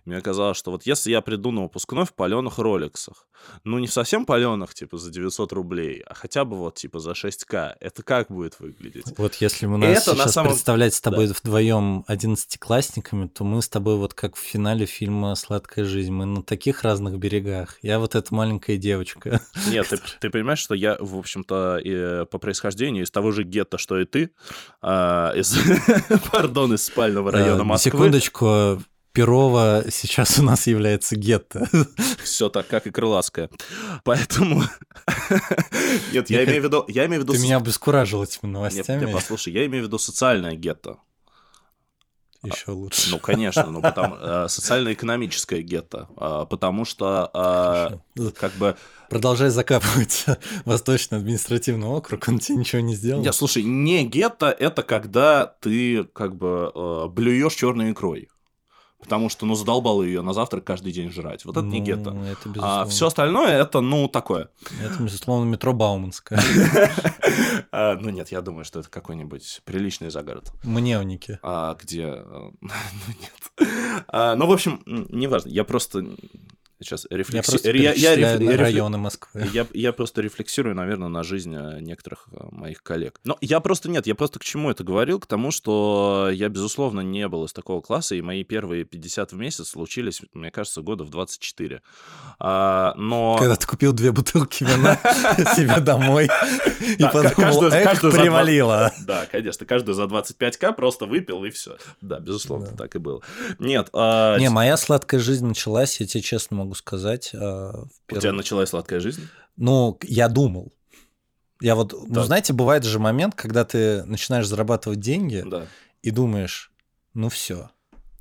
[0.07, 3.27] мне казалось, что вот если я приду на выпускной в паленых роликсах,
[3.63, 7.75] ну не совсем паленых, типа за 900 рублей, а хотя бы вот типа за 6к,
[7.79, 9.05] это как будет выглядеть?
[9.17, 10.53] Вот если мы нас это сейчас самом...
[10.53, 11.33] представлять с тобой да.
[11.33, 16.41] вдвоем одиннадцатиклассниками, то мы с тобой вот как в финале фильма «Сладкая жизнь», мы на
[16.41, 17.77] таких разных берегах.
[17.81, 19.41] Я вот эта маленькая девочка.
[19.69, 23.77] Нет, ты, ты понимаешь, что я, в общем-то, и по происхождению из того же гетто,
[23.77, 24.31] что и ты,
[24.81, 25.57] а, из,
[26.31, 27.91] пардон, из спального района Москвы.
[27.91, 28.81] Секундочку,
[29.17, 31.67] Перова сейчас у нас является гетто.
[32.23, 33.49] Все так, как и Крылатская.
[34.03, 34.61] Поэтому...
[36.13, 36.85] Нет, я имею в виду...
[36.87, 37.33] Я имею в виду...
[37.33, 39.05] Ты меня обескуражил этими новостями.
[39.05, 40.99] Нет, послушай, я имею в виду социальное гетто.
[42.43, 43.09] Еще лучше.
[43.09, 47.31] Ну, конечно, ну, потому, э, социально-экономическое гетто, э, потому что
[48.15, 48.77] э, как бы...
[49.09, 50.25] Продолжай закапывать
[50.65, 53.23] Восточный административный округ, он тебе ничего не сделал.
[53.23, 58.29] Нет, слушай, не гетто, это когда ты как бы э, блюешь черной икрой.
[58.99, 61.45] Потому что, ну, задолбал ее на завтрак каждый день жрать.
[61.45, 62.11] Вот это ну, не гетто.
[62.11, 62.81] Это безусловно.
[62.81, 64.49] А все остальное это, ну, такое.
[64.83, 66.39] Это, безусловно, метро Бауманское.
[67.71, 70.51] А, ну нет, я думаю, что это какой-нибудь приличный загород.
[70.63, 71.37] Мневники.
[71.43, 72.03] А, где...
[72.03, 72.23] э,
[72.61, 74.05] Ну нет.
[74.07, 75.49] А, Ну, в общем, неважно.
[75.49, 76.05] Я просто
[76.81, 79.47] сейчас Я рефлекси- просто ре- я- я реф- на рефле- районы Москвы.
[79.53, 83.19] Я, я просто рефлексирую, наверное, на жизнь э, некоторых э, моих коллег.
[83.23, 85.19] Но я просто нет, я просто к чему это говорил?
[85.19, 89.35] К тому, что я, безусловно, не был из такого класса, и мои первые 50 в
[89.37, 91.81] месяц случились, мне кажется, года в 24.
[92.39, 93.37] А, но...
[93.37, 94.97] Когда ты купил две бутылки вина
[95.55, 96.29] себе домой
[96.97, 98.91] и подумал, каждую- эх, каждую привалило.
[99.05, 101.77] Да, конечно, каждый за 25к просто выпил и все.
[102.01, 103.21] Да, безусловно, так и было.
[103.59, 107.31] Нет, а, Не, моя сладкая жизнь началась, я тебе честно могу сказать.
[107.33, 109.27] а, в у первый- тебя началась сладкая жизнь?
[109.55, 110.73] Ну, я думал.
[111.61, 112.25] Я вот, ну, Так.
[112.25, 115.65] знаете, бывает же момент, когда ты начинаешь зарабатывать деньги Да.
[116.03, 116.71] и думаешь,
[117.15, 117.71] ну все,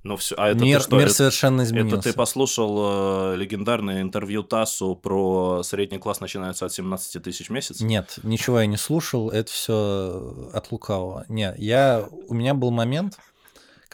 [0.04, 0.96] Ну все, а это мир, ты что?
[0.96, 2.10] мир это- совершенно Это изменился.
[2.10, 7.80] ты послушал э, легендарное интервью ТАССу про средний класс начинается от 17 тысяч в месяц?
[7.80, 11.26] Нет, ничего я не слушал, это все от лукавого.
[11.28, 13.18] Не, я, у меня был момент,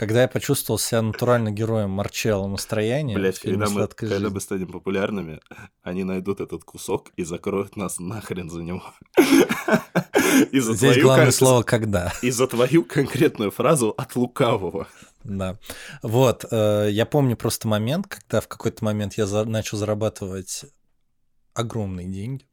[0.03, 3.15] когда я почувствовал себя натурально героем Марчелло настроения.
[3.15, 4.35] Блять, когда, мы, «Сладкая когда жизнь».
[4.35, 5.41] мы станем популярными,
[5.81, 8.83] они найдут этот кусок и закроют нас нахрен за него.
[10.53, 12.13] Здесь главное слово «когда».
[12.21, 14.89] И за твою конкретную фразу от лукавого.
[15.23, 15.57] Да.
[16.03, 20.65] Вот, э, я помню просто момент, когда в какой-то момент я начал зарабатывать
[21.55, 22.45] огромные деньги.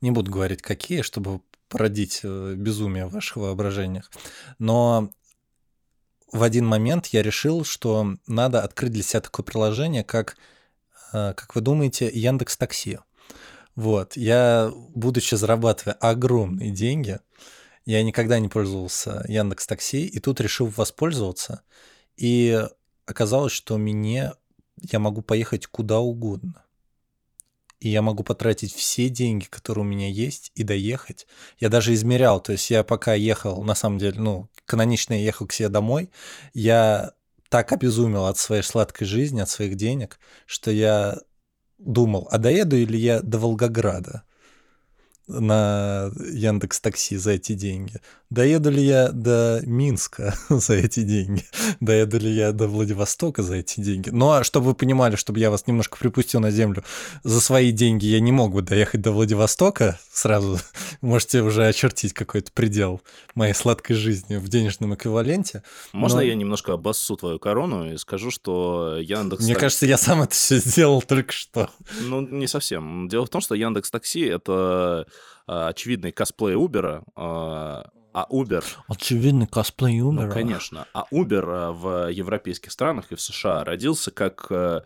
[0.00, 4.08] Не буду говорить, какие, чтобы породить э, безумие в ваших воображениях.
[4.60, 5.10] Но
[6.32, 10.36] в один момент я решил, что надо открыть для себя такое приложение, как,
[11.12, 12.98] э, как вы думаете, Яндекс Такси.
[13.74, 17.18] Вот, я, будучи зарабатывая огромные деньги,
[17.84, 21.62] я никогда не пользовался Яндекс Такси, и тут решил воспользоваться.
[22.16, 22.62] И
[23.06, 24.32] оказалось, что мне
[24.90, 26.64] я могу поехать куда угодно.
[27.80, 31.26] И я могу потратить все деньги, которые у меня есть, и доехать.
[31.58, 35.46] Я даже измерял, то есть я пока ехал, на самом деле, ну, канонично я ехал
[35.46, 36.10] к себе домой,
[36.52, 37.12] я
[37.48, 41.18] так обезумел от своей сладкой жизни, от своих денег, что я
[41.78, 44.24] думал, а доеду ли я до Волгограда
[45.30, 48.00] на Яндекс Такси за эти деньги?
[48.30, 51.44] Доеду ли я до Минска за эти деньги?
[51.80, 54.10] Доеду ли я до Владивостока за эти деньги?
[54.10, 56.84] Ну, а чтобы вы понимали, чтобы я вас немножко припустил на землю,
[57.24, 60.60] за свои деньги я не мог бы доехать до Владивостока сразу.
[61.00, 63.00] Можете уже очертить какой-то предел
[63.34, 65.64] моей сладкой жизни в денежном эквиваленте.
[65.92, 69.42] Можно Но- я немножко обоссу твою корону и скажу, что Яндекс...
[69.44, 71.68] Мне кажется, я сам это все сделал только что.
[72.02, 73.08] Ну, не совсем.
[73.08, 75.06] Дело в том, что Яндекс Такси— это
[75.68, 80.32] очевидный косплей Убера, а а Uber Очевидно, косплей Ну, Uber.
[80.32, 80.84] конечно.
[80.92, 84.46] А Uber э, в европейских странах и в США родился как...
[84.50, 84.80] э,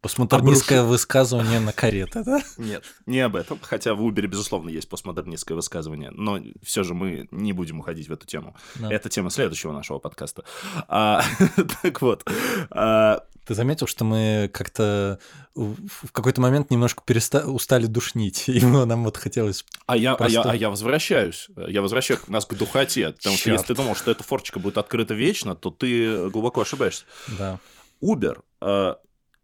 [0.00, 2.40] Постмодернистское высказывание на карете, да?
[2.58, 3.58] Нет, не об этом.
[3.62, 6.10] Хотя в Uber, безусловно, есть постмодернистское высказывание.
[6.12, 8.56] Но все же мы не будем уходить в эту тему.
[8.76, 8.92] Да.
[8.92, 10.44] Это тема следующего нашего подкаста.
[10.88, 11.22] А,
[11.82, 12.24] так вот.
[12.70, 15.20] а, Ты заметил, что мы как-то
[15.54, 17.46] в какой-то момент немножко переста...
[17.48, 19.64] устали душнить, и нам вот хотелось...
[19.86, 21.48] А я, а, я, Просто- а я возвращаюсь.
[21.68, 23.12] Я возвращаю нас к духоте.
[23.12, 23.60] Потому что Чёрт.
[23.60, 27.04] если ты думал, что эта форчика будет открыта вечно, то ты глубоко ошибаешься.
[27.38, 27.60] Да.
[28.02, 28.94] Uber э,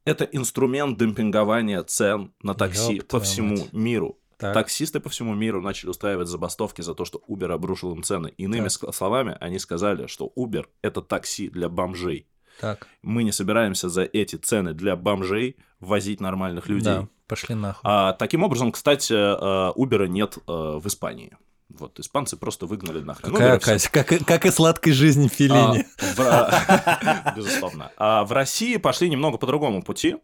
[0.05, 3.73] это инструмент демпингования цен на такси Ёб по всему мать.
[3.73, 4.19] миру.
[4.37, 4.55] Так.
[4.55, 8.35] Таксисты по всему миру начали устраивать забастовки за то, что Uber обрушил им цены.
[8.37, 8.93] Иными Так.
[8.93, 12.27] словами, они сказали, что Uber это такси для бомжей.
[12.61, 12.87] Так.
[13.03, 16.85] Мы не собираемся за эти цены для бомжей возить нормальных людей.
[16.95, 17.81] Да, пошли нахуй.
[17.85, 21.37] А, таким образом, кстати, э, Uber нет э, в Испании.
[21.69, 23.33] Вот, испанцы просто выгнали нахрен.
[23.33, 23.73] Какая всё.
[23.73, 25.87] Катя, как, и- как и сладкой жизни Филини.
[26.19, 27.91] А, в- Безусловно.
[27.97, 30.17] А в России пошли немного по другому пути,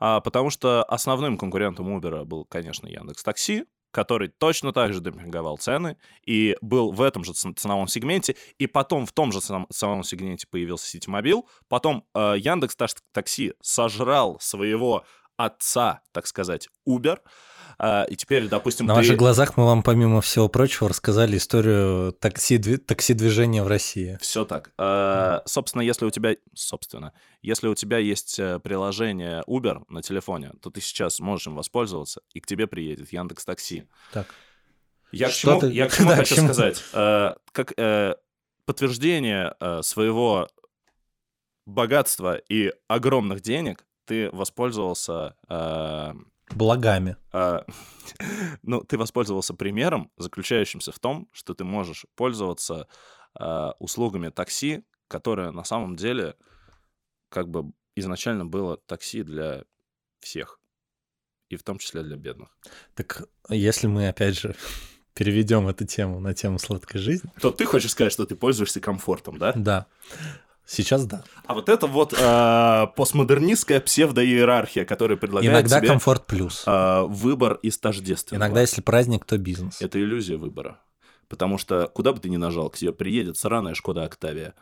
[0.00, 3.64] а, потому что основным конкурентом Uber был, конечно, Яндекс Такси,
[3.94, 9.06] который точно так же демпинговал цены и был в этом же ценовом сегменте, и потом
[9.06, 12.76] в том же ценовом сегменте появился Ситимобил, потом э, Яндекс
[13.12, 15.04] Такси сожрал своего
[15.36, 17.18] отца, так сказать, Uber,
[17.78, 22.12] а, и теперь, допустим, На ты- ваших глазах мы вам, помимо всего прочего, рассказали историю
[22.12, 24.16] такси, дви- такси-движения в России.
[24.20, 24.70] Все так.
[24.78, 27.12] Э, Собственно, если у тебя, собственно,
[27.42, 32.20] если у тебя есть э, приложение Uber на телефоне, то ты сейчас можешь им воспользоваться,
[32.32, 33.88] и к тебе приедет Яндекс Такси.
[34.12, 34.28] Так.
[35.10, 36.46] Я к Что чему, ты- я к чему да, к хочу чему?
[36.52, 36.82] сказать?
[36.92, 38.14] Э, Как э,
[38.66, 40.48] подтверждение э, своего
[41.66, 46.12] богатства и огромных денег ты воспользовался э,
[46.50, 47.16] Благами.
[47.32, 47.64] а,
[48.62, 52.88] ну, ты воспользовался примером, заключающимся в том, что ты можешь пользоваться
[53.34, 56.36] а, услугами такси, которые на самом деле
[57.28, 59.64] как бы изначально было такси для
[60.20, 60.60] всех,
[61.48, 62.56] и в том числе для бедных.
[62.94, 64.54] Так если мы, опять же,
[65.14, 67.30] переведем эту тему на тему сладкой жизни.
[67.40, 69.52] То ты хочешь сказать, что ты пользуешься комфортом, да?
[69.54, 69.86] Да.
[70.66, 71.22] Сейчас да.
[71.46, 76.64] А вот это вот э, постмодернистская псевдоиерархия, которая предлагает Иногда тебе комфорт плюс.
[76.66, 78.46] э, выбор из тождественного.
[78.46, 79.80] Иногда, если праздник, то бизнес.
[79.82, 80.78] Это иллюзия выбора.
[81.28, 84.54] Потому что куда бы ты ни нажал, к тебе приедет сраная Шкода Октавия.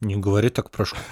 [0.00, 1.04] Не говори так про школу.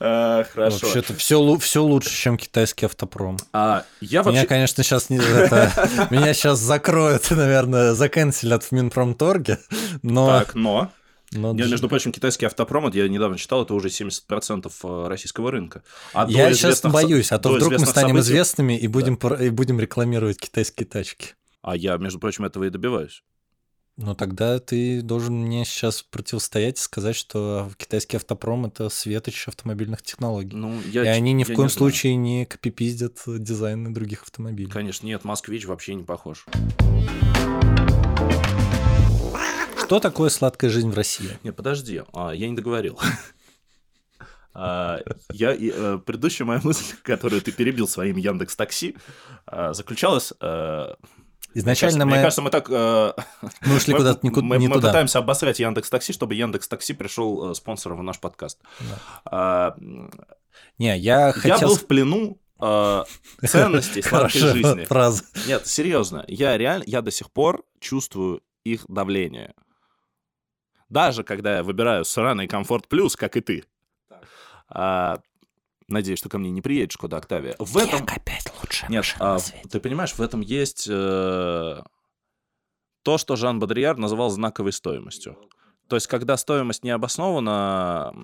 [0.00, 0.80] А, Хорошо.
[0.82, 3.38] Вообще-то все, все лучше, чем китайский автопром.
[3.52, 4.46] А я Меня, вообще...
[4.46, 5.18] конечно, сейчас не
[6.10, 9.60] меня сейчас закроют, наверное, заканцелят в Минпромторге,
[10.02, 10.90] но, Так, но...
[11.32, 15.82] но Я, между прочим, китайский автопром, я недавно читал, это уже 70% российского рынка.
[16.12, 19.50] А я сейчас боюсь, а то вдруг мы станем событий- известными и будем пр- и
[19.50, 21.34] будем рекламировать китайские тачки.
[21.62, 23.22] А я, между прочим, этого и добиваюсь.
[23.98, 30.00] Ну тогда ты должен мне сейчас противостоять и сказать, что китайский автопром это светоч автомобильных
[30.02, 30.56] технологий.
[30.56, 31.70] Ну, я, и они ни в коем не знаю.
[31.70, 34.70] случае не копипиздят дизайны других автомобилей.
[34.70, 36.46] Конечно, нет, москвич вообще не похож.
[39.92, 41.36] Что такое сладкая жизнь в России?
[41.42, 42.98] Не, подожди, а, я не договорил.
[44.54, 45.00] А,
[45.32, 48.96] Я, э, предыдущая моя мысль, которую ты перебил своим Яндекс Такси,
[49.46, 50.32] а, заключалась.
[50.40, 50.94] э,
[51.54, 52.68] Изначально мне мы, кажется, мы так.
[52.70, 53.12] э,
[53.66, 54.88] мы ушли куда-то не, ку- мы, не мы туда.
[54.88, 58.60] пытаемся обосрать Яндекс Такси, чтобы Яндекс Такси пришел спонсором в наш подкаст.
[58.80, 58.98] Да.
[59.26, 59.76] А,
[60.78, 61.68] Не, я Я хотел...
[61.68, 63.04] был в плену э,
[63.46, 64.84] ценностей сладкой жизни.
[64.84, 65.24] фраза.
[65.46, 69.54] Нет, серьезно, я реально, я до сих пор чувствую их давление.
[70.92, 73.64] Даже когда я выбираю сраный комфорт плюс, как и ты.
[74.68, 75.20] А,
[75.88, 77.56] надеюсь, что ко мне не приедет Шкода Октавия.
[77.58, 78.02] В этом...
[78.02, 79.38] опять лучшая Нет, а,
[79.70, 81.82] ты понимаешь, в этом есть э,
[83.02, 85.38] то, что Жан Бодрияр называл знаковой стоимостью.
[85.88, 88.14] То есть, когда стоимость не обоснована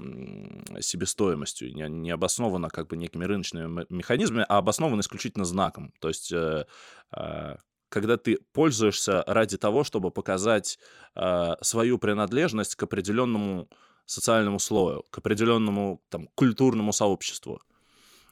[0.81, 5.95] себестоимостью, не, не обоснована как бы некими рыночными механизмами, а обоснована исключительно знаком.
[6.01, 6.67] То есть, э,
[7.17, 7.57] э,
[7.89, 10.79] когда ты пользуешься ради того, чтобы показать
[11.15, 13.69] э, свою принадлежность к определенному
[14.07, 17.61] социальному слою, к определенному там, культурному сообществу.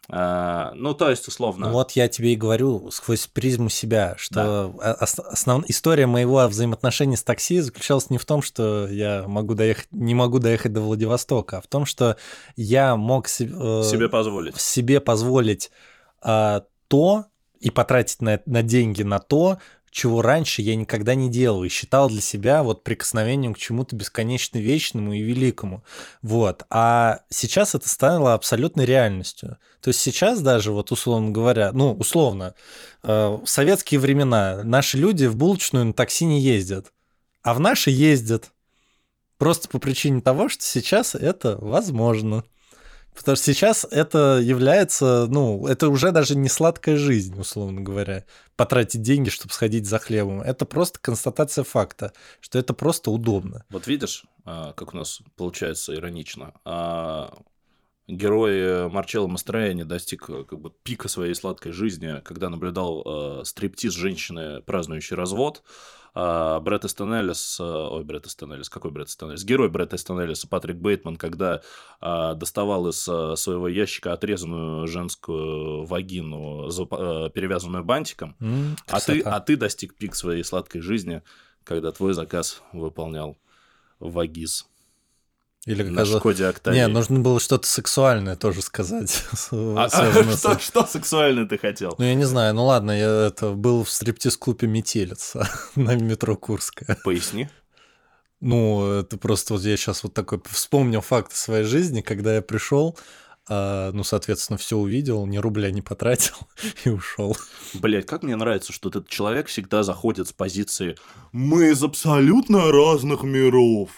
[0.09, 1.71] Э, ну, то есть, условно...
[1.71, 7.23] Вот я тебе и говорю сквозь призму себя, что ос- основ- история моего взаимоотношения с
[7.23, 11.61] такси заключалась не в том, что я могу доехать, не могу доехать до Владивостока, а
[11.61, 12.17] в том, что
[12.57, 14.57] я мог се- э, себе позволить.
[14.61, 15.71] себе позволить
[16.23, 17.27] а, то
[17.61, 19.59] и потратить на, на деньги на то,
[19.97, 24.59] чего раньше я никогда не делал и считал для себя вот прикосновением к чему-то бесконечно
[24.59, 25.85] вечному и великому.
[26.21, 26.65] Вот.
[26.69, 29.57] А сейчас это стало абсолютной реальностью.
[29.81, 32.55] То есть сейчас даже, вот условно говоря, ну, условно,
[33.05, 36.93] э, в советские времена наши люди в булочную на такси не ездят,
[37.43, 38.53] а в наши ездят.
[39.39, 42.45] Просто по причине того, что сейчас это возможно.
[43.17, 48.25] Потому что сейчас это является, ну, это уже даже не сладкая жизнь, условно говоря,
[48.57, 50.43] потратить деньги, чтобы сходить за хлебом.
[50.43, 53.65] Это просто констатация факта, что это просто удобно.
[53.71, 56.53] Вот видишь, а, как у нас получается иронично.
[56.65, 57.33] а,
[58.09, 63.95] Герой Марчелло Мастрояни достиг э, как бы пика своей сладкой жизни, когда наблюдал э, стриптиз
[63.95, 65.65] женщины, празднующей развод.
[66.19, 69.45] А Брэд Эстон Эллис, э, ой, Брэд Эстон Эллис, какой Брэд Эстон Эллис?
[69.45, 71.61] Герой Брэд Эстон Эллиса, Патрик Бейтман, когда
[72.01, 79.21] а, доставал из э, своего ящика отрезанную женскую вагину, э, перевязанную бантиком, М, а ты,
[79.21, 81.23] а ты достиг пик своей сладкой жизни,
[81.65, 83.37] когда твой заказ выполнял
[84.01, 84.67] Вагиз
[85.67, 86.79] Или на как Шкоде Октавии.
[86.79, 89.25] Не, нужно было что-то сексуальное тоже сказать.
[89.51, 91.97] А- а что, что сексуально ты хотел?
[91.99, 96.97] Ну, я не знаю, ну ладно, я это был в стриптиз-клубе «Метелица» на метро Курская.
[97.05, 97.49] Поясни.
[98.41, 102.97] Ну, это просто вот я сейчас вот такой вспомнил факты своей жизни, когда я пришел,
[103.49, 106.37] а, ну, соответственно, все увидел, ни рубля не потратил
[106.85, 107.37] и ушел.
[107.75, 110.97] Блять, как мне нравится, что этот человек всегда заходит с позиции
[111.33, 113.91] «Мы из абсолютно разных миров».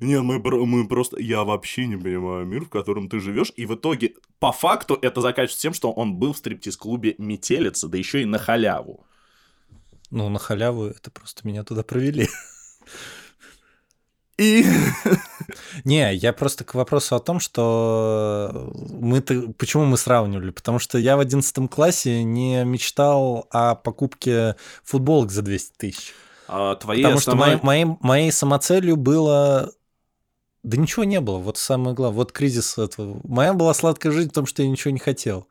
[0.00, 1.20] Не, мы, мы просто...
[1.20, 3.52] Я вообще не понимаю мир, в котором ты живешь.
[3.56, 7.98] И в итоге, по факту, это заканчивается тем, что он был в стриптиз-клубе «Метелица», да
[7.98, 9.04] еще и на халяву.
[10.10, 12.28] Ну, на халяву это просто меня туда провели.
[14.38, 14.64] И...
[15.84, 19.52] Не, я просто к вопросу о том, что мы -то...
[19.54, 20.50] почему мы сравнивали?
[20.50, 26.12] Потому что я в 11 классе не мечтал о покупке футболок за 200 тысяч.
[26.48, 29.72] а, твоей Потому что основной- моей, моей, моей самоцелью было...
[30.66, 33.20] Да ничего не было, вот самое главное, вот кризис этого.
[33.22, 35.46] Моя была сладкая жизнь в том, что я ничего не хотел.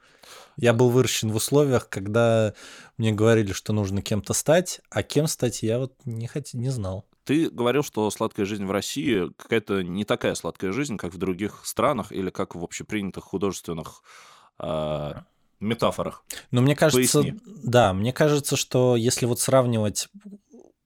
[0.57, 2.53] Я был выращен в условиях, когда
[2.97, 6.53] мне говорили, что нужно кем-то стать, а кем стать я вот не, хот...
[6.53, 7.05] не знал.
[7.23, 11.61] Ты говорил, что сладкая жизнь в России какая-то не такая сладкая жизнь, как в других
[11.63, 14.03] странах или как в общепринятых художественных
[14.59, 15.13] э,
[15.61, 16.25] метафорах.
[16.51, 17.39] Но мне кажется, Поясни.
[17.45, 20.09] да, мне кажется, что если вот сравнивать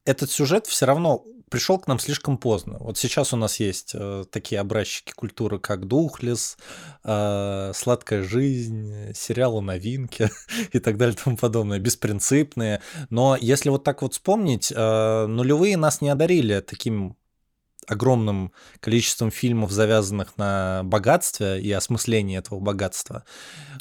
[0.06, 2.78] этот сюжет все равно пришел к нам слишком поздно.
[2.80, 6.58] Вот сейчас у нас есть э, такие образчики культуры, как Духлес,
[7.04, 10.30] э, Сладкая жизнь, сериалы новинки
[10.72, 12.82] и так далее и тому подобное, беспринципные.
[13.10, 17.16] Но если вот так вот вспомнить, э, нулевые нас не одарили таким
[17.90, 23.24] огромным количеством фильмов, завязанных на богатстве и осмыслении этого богатства.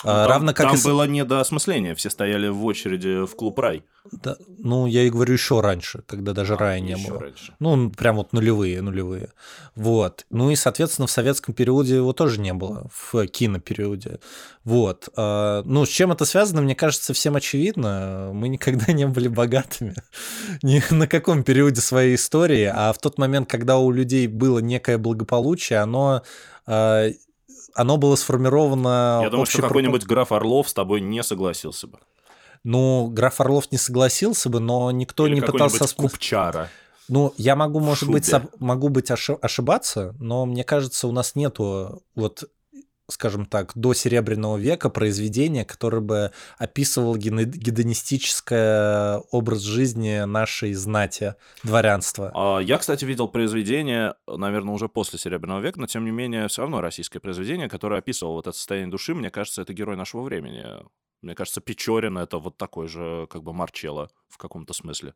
[0.05, 0.85] Ну, там, Равно как там и...
[0.85, 3.85] было не до осмысления, все стояли в очереди в клуб «Рай».
[4.11, 7.21] Да, ну, я и говорю еще раньше, когда даже а, рая не было.
[7.21, 7.55] Раньше.
[7.59, 9.33] Ну, прям вот нулевые, нулевые.
[9.75, 10.25] Вот.
[10.31, 14.21] Ну и, соответственно, в советском периоде его тоже не было, в кинопериоде.
[14.69, 15.09] Вот.
[15.17, 18.33] А, ну, с чем это связано, мне кажется, всем очевидно.
[18.35, 19.95] Мы никогда не были богатыми
[20.63, 24.99] ни на каком периоде своей истории, а в тот момент, когда у людей было некое
[24.99, 26.23] благополучие, оно
[26.67, 27.09] а,
[27.75, 29.21] оно было сформировано...
[29.23, 32.01] Я думаю, что какой-нибудь граф Орлов с тобой не согласился бы.
[32.63, 35.87] Ну, граф Орлов не согласился бы, но никто Или не пытался...
[35.97, 36.69] Купчара.
[37.09, 38.19] Ну, я могу, может Шубе.
[38.19, 42.51] быть, могу быть ошибаться, но мне кажется, у нас нету вот
[43.11, 52.31] скажем так, до Серебряного века произведения, которое бы описывало гедонистический образ жизни нашей знати, дворянства.
[52.35, 56.63] А, я, кстати, видел произведение, наверное, уже после Серебряного века, но, тем не менее, все
[56.63, 59.15] равно российское произведение, которое описывало вот это состояние души.
[59.15, 60.65] Мне кажется, это герой нашего времени.
[61.23, 65.15] Мне кажется, Печорин— это вот такой же, как бы, Марчелло в каком-то смысле.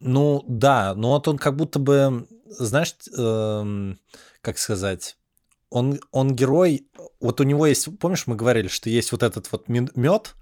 [0.00, 3.98] Ну, да, но вот он как будто бы, знаешь, эм,
[4.40, 5.17] как сказать,
[5.70, 6.88] он, он герой,
[7.20, 10.34] вот у него есть, помнишь, мы говорили, что есть вот этот вот мед,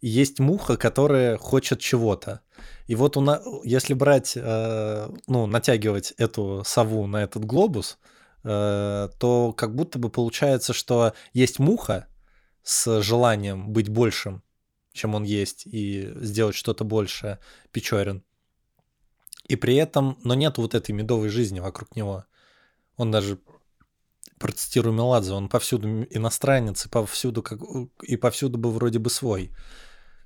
[0.00, 2.40] и есть муха, которая хочет чего-то.
[2.86, 7.98] И вот у нас, если брать, э, ну, натягивать эту сову на этот глобус,
[8.42, 12.06] э, то как будто бы получается, что есть муха,
[12.62, 14.42] с желанием быть большим,
[14.92, 17.38] чем он есть, и сделать что-то большее,
[17.72, 18.22] Печорин.
[19.48, 22.24] И при этом, но нет вот этой медовой жизни вокруг него.
[22.96, 23.38] Он даже
[24.40, 27.60] процитирую Меладзе, он повсюду иностранец, и повсюду, как,
[28.02, 29.52] и повсюду бы вроде бы свой.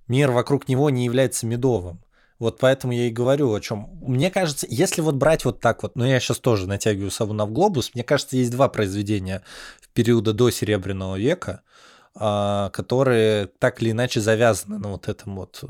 [0.09, 2.03] Мир вокруг него не является медовым.
[2.39, 3.91] Вот поэтому я и говорю о чем.
[4.01, 7.47] Мне кажется, если вот брать вот так вот, но я сейчас тоже натягиваю сову на
[7.47, 9.43] глобус, мне кажется, есть два произведения
[9.83, 11.61] в периода до Серебряного века–
[12.17, 15.67] а, которые так или иначе завязаны на вот этом вот э,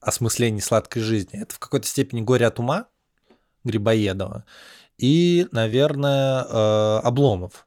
[0.00, 1.40] осмыслении сладкой жизни.
[1.40, 2.86] Это в какой-то степени «Горе от ума»
[3.62, 4.44] Грибоедова
[5.02, 7.66] и, наверное, э, Обломов.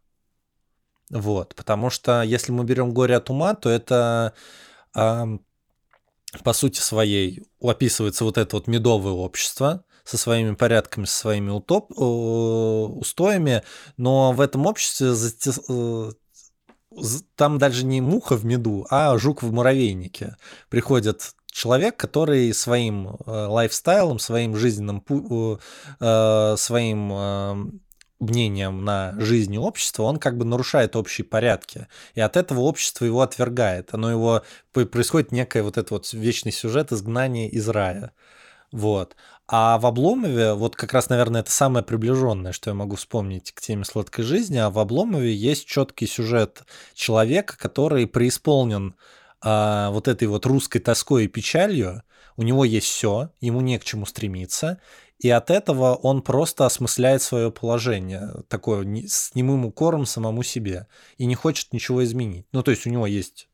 [1.09, 4.33] Вот, потому что если мы берем «Горе от ума», то это
[4.93, 11.91] по сути своей описывается вот это вот медовое общество, со своими порядками, со своими утоп,
[11.91, 13.63] э, устоями,
[13.97, 15.13] но в этом обществе
[17.35, 20.37] там даже не муха в меду, а жук в муравейнике.
[20.69, 27.55] Приходит человек, который своим э, лайфстайлом, своим жизненным, э, своим э,
[28.19, 31.87] мнением на жизнь общества, он как бы нарушает общие порядки.
[32.13, 33.93] И от этого общество его отвергает.
[33.93, 34.43] Оно его...
[34.73, 38.11] Происходит некое вот этот вот вечный сюжет изгнания из рая.
[38.73, 39.15] Вот.
[39.47, 43.61] А в Обломове, вот как раз, наверное, это самое приближенное, что я могу вспомнить к
[43.61, 46.63] теме сладкой жизни, а в Обломове есть четкий сюжет
[46.93, 48.95] человека, который преисполнен
[49.45, 52.01] а, вот этой вот русской тоской и печалью,
[52.35, 54.79] у него есть все, ему не к чему стремиться,
[55.19, 61.25] и от этого он просто осмысляет свое положение, такое с немым укором самому себе, и
[61.27, 62.47] не хочет ничего изменить.
[62.51, 63.47] Ну, то есть у него есть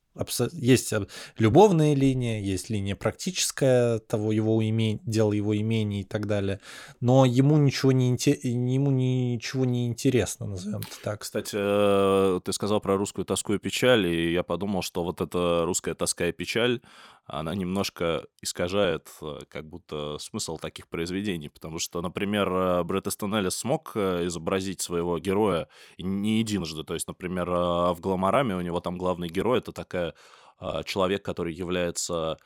[0.54, 0.94] есть
[1.38, 5.00] любовная линия, есть линия практическая того его уме...
[5.04, 6.60] дела его имени и так далее,
[7.00, 11.22] но ему ничего не, ему ничего не интересно, назовем это так.
[11.22, 15.64] Кстати, э, ты сказал про русскую тоску и печаль, и я подумал, что вот эта
[15.66, 16.82] русская тоска и печаль,
[17.26, 23.52] она немножко искажает э, как будто смысл таких произведений, потому что, например, э, Брэд Эстон
[23.52, 25.68] смог э, изобразить своего героя
[25.98, 30.14] не единожды, то есть, например, в «Гламораме» у него там главный герой— это такая
[30.86, 32.38] человек, который является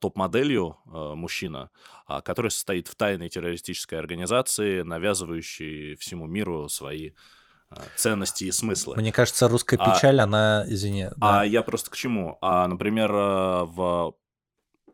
[0.00, 1.70] топ-моделью мужчина,
[2.06, 7.12] а, который состоит в тайной террористической организации, навязывающей всему миру свои
[7.96, 8.96] ценности и смыслы.
[8.96, 11.08] Мне кажется, русская а печаль, а, она, извини.
[11.16, 11.40] Да.
[11.40, 12.38] А я просто к чему?
[12.40, 14.14] А, например, в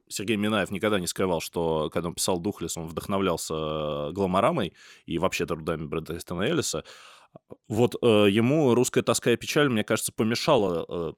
[0.09, 4.75] Сергей Минаев никогда не скрывал, что когда он писал «Духлес», он вдохновлялся э, гламорамой
[5.07, 6.85] и вообще трудами Брэда Эстона Эллиса.
[7.69, 11.13] Вот э, ему «Русская тоска и печаль», мне кажется, помешала э,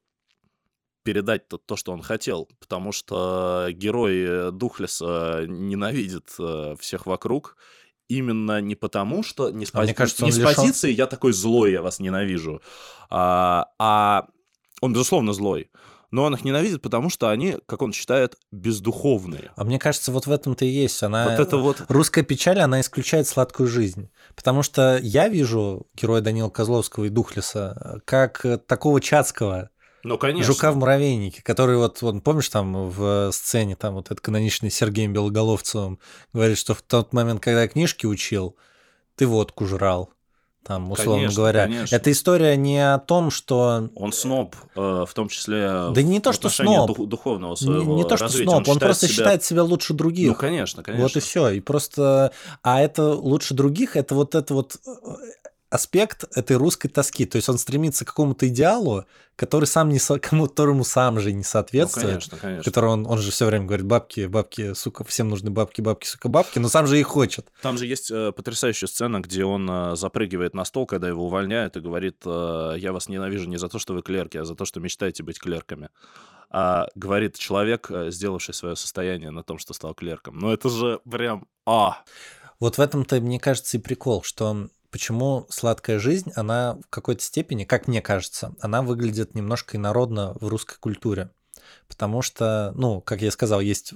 [1.04, 7.56] передать то, то, что он хотел, потому что герой Духлеса ненавидит э, всех вокруг,
[8.10, 11.72] именно не потому, что не с, А пози- кажется, не с позиции «я такой злой,
[11.72, 12.60] я вас ненавижу»,
[13.08, 14.26] а, а
[14.80, 15.70] он, безусловно, злой.
[16.10, 19.52] Но он их ненавидит, потому что они, как он считает, бездуховные.
[19.54, 21.00] А мне кажется, вот в этом-то и есть.
[21.04, 21.28] Она...
[21.28, 21.84] Вот это вот...
[21.88, 24.10] Русская печаль, она исключает сладкую жизнь.
[24.34, 29.70] Потому что я вижу героя Данила Козловского и Духлеса как такого Чацкого,
[30.02, 30.52] Ну, конечно.
[30.52, 35.12] жука в муравейнике, который вот, вот, помнишь, там в сцене, там вот этот каноничный Сергеем
[35.12, 35.98] Белоголовцевым
[36.32, 38.56] говорит, что в тот момент, когда я книжки учил,
[39.16, 40.10] ты водку жрал.
[40.62, 41.62] Там, условно Конечно, говоря.
[41.64, 41.96] конечно.
[41.96, 46.32] Эта история не о том, что Он сноб, э, в том числе Да не то,
[46.34, 46.88] что сноб.
[46.88, 48.44] дух- духовного не, своего не то, что развития.
[48.44, 50.28] сноб, он, считает просто себя- считает себя лучше других.
[50.28, 51.02] Ну, конечно, конечно.
[51.02, 51.48] Вот и все.
[51.48, 52.32] И просто.
[52.62, 54.90] А это лучше других, это вот это вот э,
[55.70, 57.24] аспект этой русской тоски.
[57.26, 59.04] То есть он стремится к какому-то идеалу,
[59.36, 60.18] который сам не со...
[60.18, 62.06] которому сам же не Ну, соответствует.
[62.06, 62.64] конечно, конечно.
[62.64, 66.28] который он, он же все время говорит, бабки, бабки, сука, всем нужны бабки, бабки, сука,
[66.28, 67.50] бабки, но сам же их хочет.
[67.62, 71.76] Там же есть э, потрясающая сцена, где он э, запрыгивает на стол, когда его увольняют,
[71.76, 74.64] и говорит, э, я вас ненавижу не за то, что вы клерки, а за то,
[74.64, 75.88] что мечтаете быть клерками.
[76.50, 80.36] А говорит человек, э, сделавший свое состояние на том, что стал клерком.
[80.38, 81.46] Ну это же прям...
[81.64, 82.02] А!
[82.58, 87.64] Вот в этом-то, мне кажется, и прикол, что почему сладкая жизнь, она в какой-то степени,
[87.64, 91.30] как мне кажется, она выглядит немножко инородно в русской культуре.
[91.88, 93.94] Потому что, ну, как я сказал, есть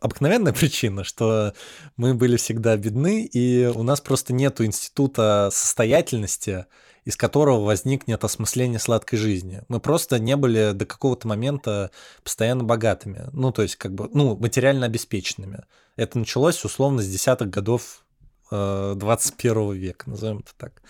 [0.00, 1.54] обыкновенная причина, что
[1.96, 6.66] мы были всегда бедны, и у нас просто нету института состоятельности,
[7.04, 9.62] из которого возникнет осмысление сладкой жизни.
[9.68, 11.92] Мы просто не были до какого-то момента
[12.24, 15.64] постоянно богатыми, ну, то есть как бы, ну, материально обеспеченными.
[15.94, 18.04] Это началось условно с десятых годов
[18.50, 20.82] э, 21 века, назовем это так.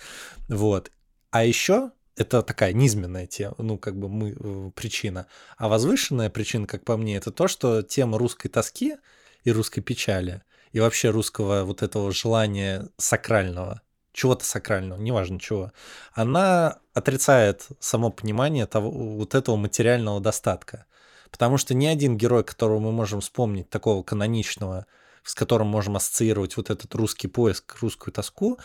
[0.47, 0.91] Вот.
[1.31, 5.27] А еще это такая низменная тема, ну, как бы мы, э, причина.
[5.57, 8.97] А возвышенная причина, как по мне, это то, что тема русской тоски
[9.43, 13.81] и русской печали, и вообще русского вот этого желания сакрального,
[14.13, 15.71] чего-то сакрального, неважно чего,
[16.13, 20.85] она отрицает само понимание того, вот этого материального достатка.
[21.29, 24.87] Потому что ни один герой, которого мы можем вспомнить, такого каноничного,
[25.27, 28.57] с которым можем ассоциировать вот этот русский поиск, русскую тоску,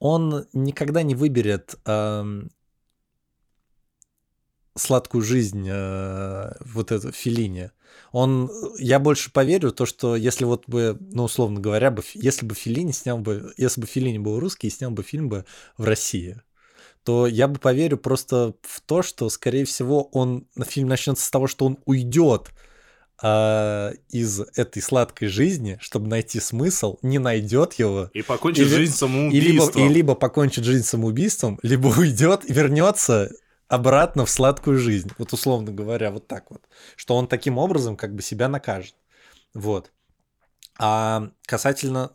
[0.00, 2.50] он никогда не выберет эм,
[4.76, 7.70] сладкую жизнь э, вот эту Филини.
[8.10, 12.56] Он, я больше поверю то, что если вот бы, ну условно говоря, бы, если бы
[12.56, 15.44] Филини снял бы, если бы Филини был русский и снял бы фильм бы
[15.76, 16.40] в России,
[17.04, 21.46] то я бы поверю просто в то, что, скорее всего, он фильм начнется с того,
[21.46, 22.50] что он уйдет
[23.22, 28.92] а, из этой сладкой жизни, чтобы найти смысл, не найдет его, И покончит Или- жизнь
[29.32, 29.84] и либо, самоубийством.
[29.84, 33.30] и либо покончит жизнь самоубийством, либо уйдет, вернется
[33.66, 35.10] обратно в сладкую жизнь.
[35.18, 36.62] Вот условно говоря, вот так вот.
[36.96, 38.94] Что он таким образом как бы себя накажет.
[39.52, 39.90] Вот.
[40.78, 42.12] А касательно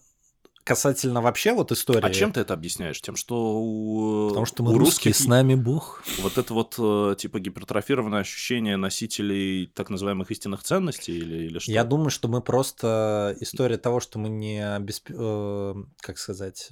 [0.64, 2.06] касательно вообще вот истории...
[2.06, 3.02] А чем ты это объясняешь?
[3.02, 6.03] Тем, что у, Потому что у мы русские, русских с нами Бог.
[6.19, 11.72] вот это вот э, типа гипертрофированное ощущение носителей так называемых истинных ценностей или, или что?
[11.72, 13.35] Я думаю, что мы просто...
[13.40, 14.60] История того, что мы не...
[14.60, 16.69] обесп- э, Как сказать...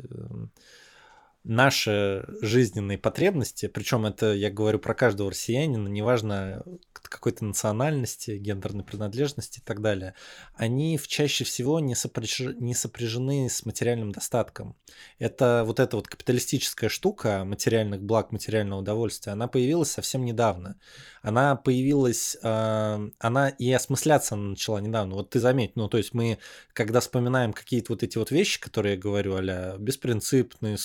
[1.43, 6.63] Наши жизненные потребности, причем это я говорю про каждого россиянина, неважно
[7.11, 10.15] какой-то национальности, гендерной принадлежности и так далее,
[10.55, 14.75] они в чаще всего не, сопряж- не сопряжены с материальным достатком.
[15.19, 20.79] Это вот эта вот капиталистическая штука материальных благ, материального удовольствия, она появилась совсем недавно.
[21.21, 25.15] Она появилась, э, она и осмысляться она начала недавно.
[25.15, 26.39] Вот ты заметь, ну то есть мы,
[26.73, 30.77] когда вспоминаем какие-то вот эти вот вещи, которые я говорю, а беспринципные,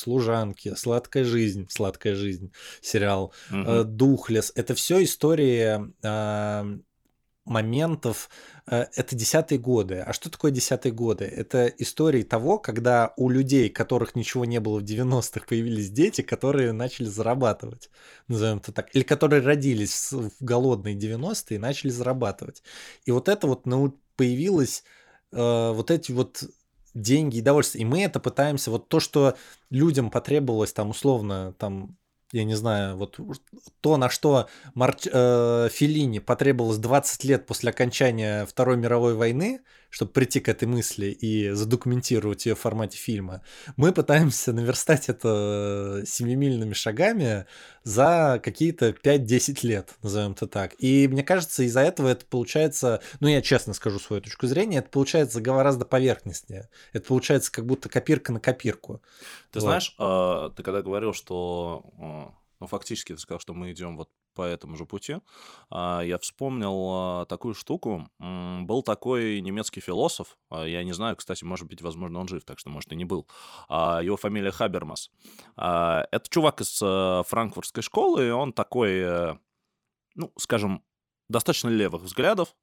[0.47, 6.79] служанки, сладкая жизнь, сладкая жизнь, сериал, э, Духлес, это все истории э,
[7.45, 8.29] моментов,
[8.67, 10.03] э, это десятые годы.
[10.07, 11.25] А что такое десятые годы?
[11.25, 16.73] Это истории того, когда у людей, которых ничего не было в 90-х, появились дети, которые
[16.73, 17.91] начали зарабатывать,
[18.29, 22.63] назовем это так, или которые родились в голодные 90-е и начали зарабатывать.
[23.05, 23.65] И вот это вот
[24.17, 24.85] появилось,
[25.33, 26.43] э, вот эти вот
[26.97, 27.83] деньги и удовольствие.
[27.83, 29.37] И мы это пытаемся, вот то, что
[29.71, 31.97] людям потребовалось там условно, там,
[32.33, 33.21] я не знаю, вот
[33.81, 39.61] то, на что Марч, э, Феллини потребовалось 20 лет после окончания Второй мировой войны,
[39.91, 43.43] чтобы прийти к этой мысли и задокументировать ее в формате фильма,
[43.77, 47.47] мы пытаемся наверстать это семимильными шагами
[47.83, 50.75] за какие-то 5-10 лет, назовем это так.
[50.79, 54.89] И мне кажется, из-за этого это получается, ну я честно скажу свою точку зрения, это
[54.91, 56.69] получается гораздо поверхностнее.
[56.93, 59.03] Это получается как будто копирка на копирку.
[59.53, 59.67] Ты Вот.
[59.67, 62.35] знаешь, э, ты когда говорил, что э, ну,
[62.67, 65.17] фактически ты сказал, что мы идем вот по этому же пути,
[65.71, 68.09] а, я вспомнил а, такую штуку.
[68.19, 72.59] Был такой немецкий философ, а, я не знаю, кстати, может быть, возможно, он жив, так
[72.59, 73.27] что, может, и не был.
[73.69, 75.11] Его фамилия Хабермас.
[75.57, 76.79] Это чувак из
[77.27, 79.35] франкфуртской школы, и он такой, э,
[80.15, 80.83] ну, скажем,
[81.29, 82.55] достаточно левых взглядов.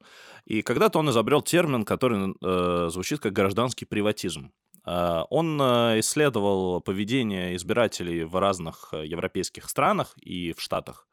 [0.46, 4.52] И когда-то он изобрел термин, который э, звучит как гражданский приватизм.
[4.86, 5.62] Он
[6.00, 11.08] исследовал поведение избирателей в разных европейских странах и в Штатах.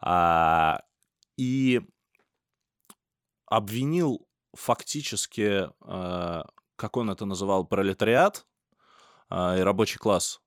[0.00, 0.82] А,
[1.36, 1.80] и
[3.46, 5.68] обвинил фактически,
[6.76, 8.46] как он это называл, пролетариат
[9.30, 10.40] и рабочий класс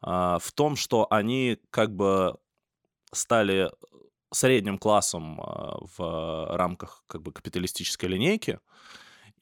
[0.00, 2.36] в том, что они как бы
[3.12, 3.70] стали
[4.32, 8.58] средним классом в рамках как бы капиталистической линейки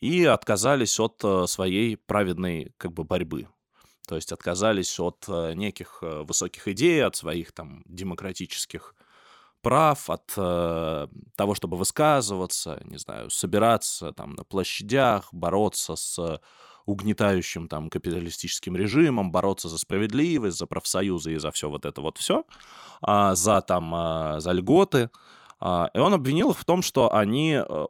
[0.01, 3.48] и отказались от своей праведной как бы борьбы.
[4.09, 8.94] То есть отказались от неких высоких идей, от своих там демократических
[9.62, 11.06] прав, от э,
[11.36, 16.40] того, чтобы высказываться, не знаю, собираться там на площадях, бороться с
[16.86, 22.18] угнетающим там капиталистическим режимом, бороться за справедливость, за профсоюзы и за все вот это вот
[22.18, 22.44] все,
[23.01, 25.10] а, за там, а, за льготы.
[25.60, 27.86] А, и он обвинил их в том, что они э,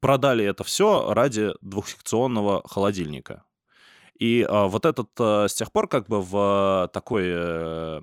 [0.00, 3.44] продали это все ради двухсекционного холодильника.
[4.18, 8.00] И а, вот этот а, с тех пор как бы в такой э,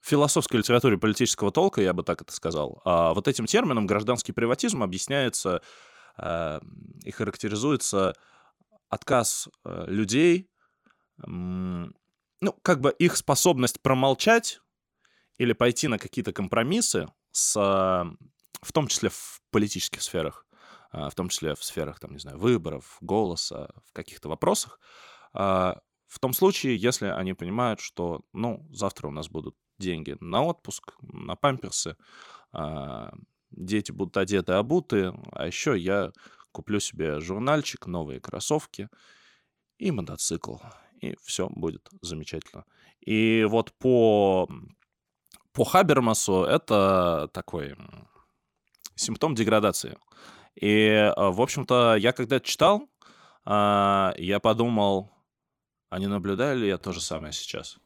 [0.00, 4.82] философской литературе политического толка, я бы так это сказал, а вот этим термином гражданский приватизм
[4.82, 5.62] объясняется
[6.16, 6.60] э,
[7.04, 8.14] и характеризуется
[8.88, 10.48] отказ э, людей,
[11.26, 14.62] ну, как бы их способность промолчать
[15.36, 17.52] или пойти на какие-то компромиссы, с,
[18.62, 20.46] в том числе в политических сферах,
[20.92, 24.80] э, в том числе в сферах, там, не знаю, выборов, голоса, в каких-то вопросах,
[25.32, 30.94] в том случае, если они понимают, что, ну, завтра у нас будут деньги на отпуск,
[31.02, 31.96] на памперсы,
[32.52, 33.12] а,
[33.52, 36.12] дети будут одеты, обуты, а еще я
[36.50, 38.88] куплю себе журнальчик, новые кроссовки
[39.78, 40.56] и мотоцикл,
[41.00, 42.64] и все будет замечательно.
[43.00, 44.48] И вот по,
[45.52, 47.76] по Хабермасу это такой
[49.00, 49.98] симптом деградации.
[50.54, 52.88] И, а, в общем-то, я когда читал,
[53.44, 55.10] а, я подумал,
[55.88, 57.78] а не наблюдаю ли я то же самое сейчас?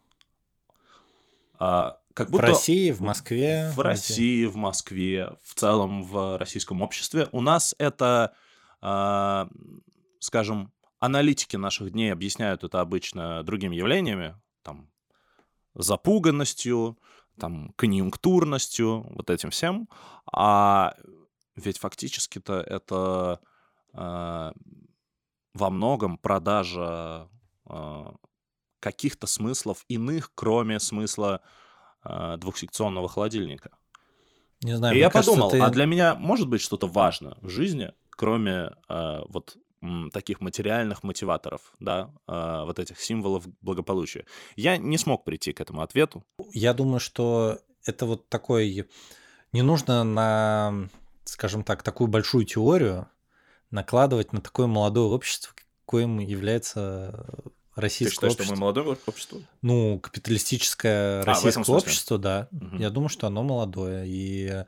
[1.58, 3.70] А, как будто в России, в Москве.
[3.74, 7.28] В России, в Москве, в целом в российском обществе.
[7.32, 8.34] У нас это,
[10.20, 14.90] скажем, аналитики наших дней объясняют это обычно другими явлениями, там,
[15.74, 16.98] запуганностью,
[17.38, 19.88] там, конъюнктурностью, вот этим всем.
[20.32, 20.94] А
[21.56, 23.40] ведь фактически-то это
[23.92, 24.52] э,
[25.54, 27.28] во многом продажа
[27.68, 28.04] э,
[28.80, 31.40] каких-то смыслов иных, кроме смысла
[32.04, 33.70] э, двухсекционного холодильника.
[34.62, 34.96] Не знаю.
[34.96, 35.60] И я кажется, подумал, ты...
[35.60, 39.56] а для меня может быть что-то важно в жизни, кроме э, вот
[40.12, 44.24] таких материальных мотиваторов, да, э, вот этих символов благополучия.
[44.56, 46.24] Я не смог прийти к этому ответу.
[46.52, 48.88] Я думаю, что это вот такой...
[49.52, 50.88] Не нужно на,
[51.24, 53.08] скажем так, такую большую теорию
[53.70, 55.54] накладывать на такое молодое общество,
[55.84, 57.26] коим является
[57.74, 58.44] российское Ты считаешь, общество.
[58.44, 59.40] что мы молодое общество?
[59.62, 62.48] Ну, капиталистическое а, российское общество, да.
[62.52, 62.76] Угу.
[62.76, 64.04] Я думаю, что оно молодое.
[64.06, 64.64] И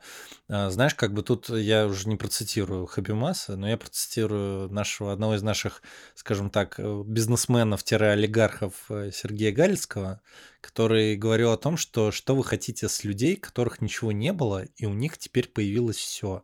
[0.49, 5.35] а, знаешь, как бы тут я уже не процитирую Хабимаса, но я процитирую нашего, одного
[5.35, 5.81] из наших,
[6.15, 10.21] скажем так, э, бизнесменов-олигархов э, Сергея Галицкого,
[10.61, 14.85] который говорил о том, что что вы хотите с людей, которых ничего не было, и
[14.85, 16.43] у них теперь появилось все.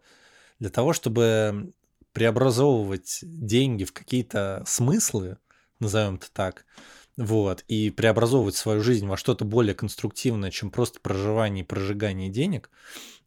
[0.60, 1.74] Для того, чтобы
[2.14, 5.38] преобразовывать деньги в какие-то смыслы,
[5.80, 6.66] назовем это так,
[7.18, 12.70] вот, и преобразовывать свою жизнь во что-то более конструктивное, чем просто проживание и прожигание денег,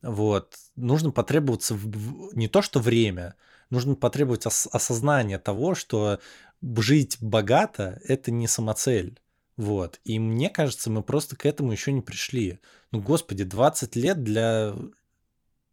[0.03, 3.35] вот, нужно потребоваться в, не то что время,
[3.71, 6.21] нужно потребовать ос- осознания того, что
[6.63, 9.21] жить богато– это не самоцель.
[9.57, 10.01] Вот.
[10.05, 12.61] И мне кажется, мы просто к этому еще не пришли.
[12.91, 14.75] Ну, господи, 20 лет для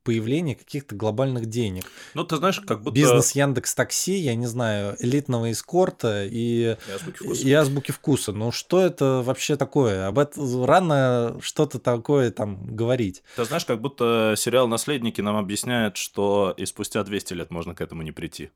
[0.03, 1.85] появление каких-то глобальных денег.
[2.13, 2.95] Ну, ты знаешь, как будто...
[2.95, 7.47] Бизнес Яндекс Такси, я не знаю, элитного эскорта и, и, азбуки, вкуса.
[7.47, 8.31] и азбуки вкуса.
[8.33, 10.07] Ну, что это вообще такое?
[10.07, 13.23] Об этом рано что-то такое там говорить.
[13.35, 17.81] Ты знаешь, как будто сериал «Наследники» нам объясняет, что и спустя 200 лет можно к
[17.81, 18.51] этому не прийти.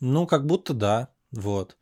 [0.00, 1.76] Ну, как будто да, вот.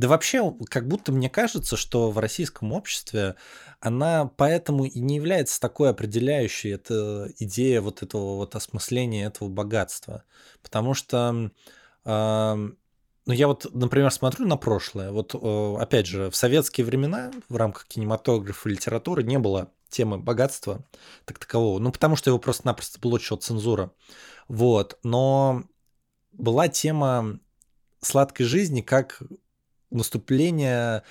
[0.00, 3.36] Да вообще, как будто мне кажется, что в российском обществе
[3.80, 10.24] она поэтому и не является такой определяющей, это идея вот этого вот осмысления этого богатства.
[10.62, 11.50] Потому что,
[12.06, 15.10] э, ну, я вот, например, смотрю на прошлое.
[15.12, 20.82] Вот, опять же, в советские времена в рамках кинематографа и литературы не было темы богатства
[21.26, 21.78] так такового.
[21.78, 23.92] Ну, потому что его просто-напросто блочила цензура.
[24.48, 24.98] Вот.
[25.02, 25.64] Но
[26.32, 27.38] была тема
[28.00, 29.22] сладкой жизни как
[29.90, 31.02] наступление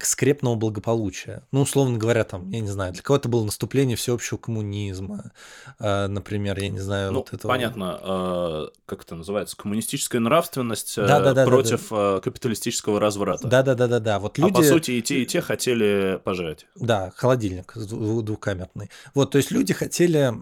[0.00, 1.42] скрепного благополучия.
[1.52, 5.32] Ну, условно говоря, там, я не знаю, для кого-то было наступление всеобщего коммунизма,
[5.78, 7.52] э, например, я не знаю, ну, вот этого.
[7.52, 12.20] Понятно, э, как это называется, коммунистическая нравственность э, да, да, да, против да, да.
[12.20, 13.46] капиталистического разврата.
[13.46, 14.18] Да, да, да, да, да.
[14.18, 14.50] Вот люди.
[14.50, 16.66] А по сути и те, и те хотели пожрать.
[16.74, 18.90] Да, холодильник двухкамерный.
[19.14, 20.32] Вот, то есть люди хотели,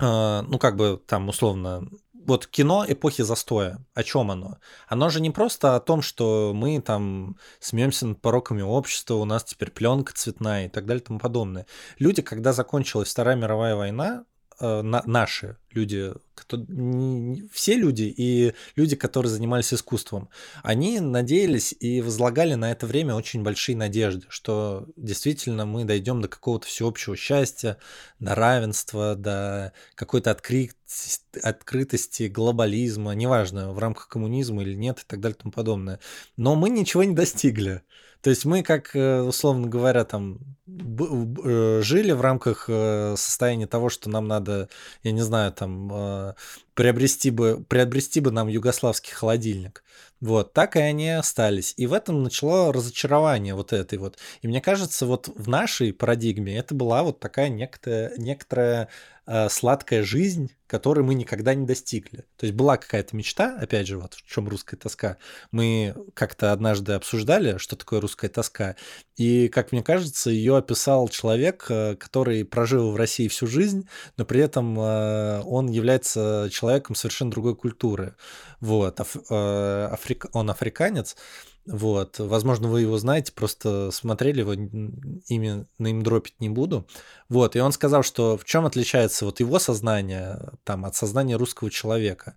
[0.00, 1.86] ну, как бы там условно
[2.26, 4.58] вот кино эпохи застоя, о чем оно?
[4.88, 9.44] Оно же не просто о том, что мы там смеемся над пороками общества, у нас
[9.44, 11.66] теперь пленка цветная и так далее и тому подобное.
[11.98, 14.24] Люди, когда закончилась Вторая мировая война,
[14.62, 20.28] на, наши люди, кто, не, все люди и люди, которые занимались искусством,
[20.62, 26.28] они надеялись и возлагали на это время очень большие надежды, что действительно мы дойдем до
[26.28, 27.78] какого-то всеобщего счастья,
[28.20, 35.20] до равенства, до какой-то открытости, открытости, глобализма, неважно, в рамках коммунизма или нет и так
[35.20, 35.98] далее и тому подобное.
[36.36, 37.82] Но мы ничего не достигли.
[38.22, 40.38] То есть мы, как, э, условно говоря, там
[40.68, 44.68] э, жили в рамках э, состояния того, что нам надо,
[45.02, 46.34] я не знаю, там
[46.74, 49.82] приобрести бы, приобрести бы нам югославский холодильник.
[50.20, 51.74] Вот, так и они остались.
[51.76, 54.18] И в этом начало разочарование вот этой вот.
[54.40, 58.88] И мне кажется, вот в нашей парадигме это была вот такая некоторая, некоторая
[59.26, 62.24] э, сладкая жизнь, которой мы никогда не достигли.
[62.36, 65.18] То есть была какая-то мечта, опять же, вот в чем русская тоска.
[65.50, 68.76] Мы как-то однажды обсуждали, что такое русская тоска.
[69.16, 73.86] И, как мне кажется, ее описал человек, э, который прожил в России всю жизнь,
[74.16, 78.16] но при этом э, он является человеком совершенно другой культуры.
[78.60, 79.96] Вот, аф, э,
[80.32, 81.16] он африканец,
[81.64, 86.86] вот, возможно, вы его знаете, просто смотрели его, имя дропить не буду.
[87.28, 91.70] Вот, и он сказал, что в чем отличается вот его сознание там от сознания русского
[91.70, 92.34] человека.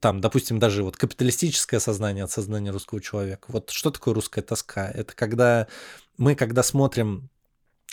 [0.00, 3.44] Там, допустим, даже вот капиталистическое сознание от сознания русского человека.
[3.48, 4.90] Вот что такое русская тоска?
[4.90, 5.68] Это когда
[6.16, 7.28] мы, когда смотрим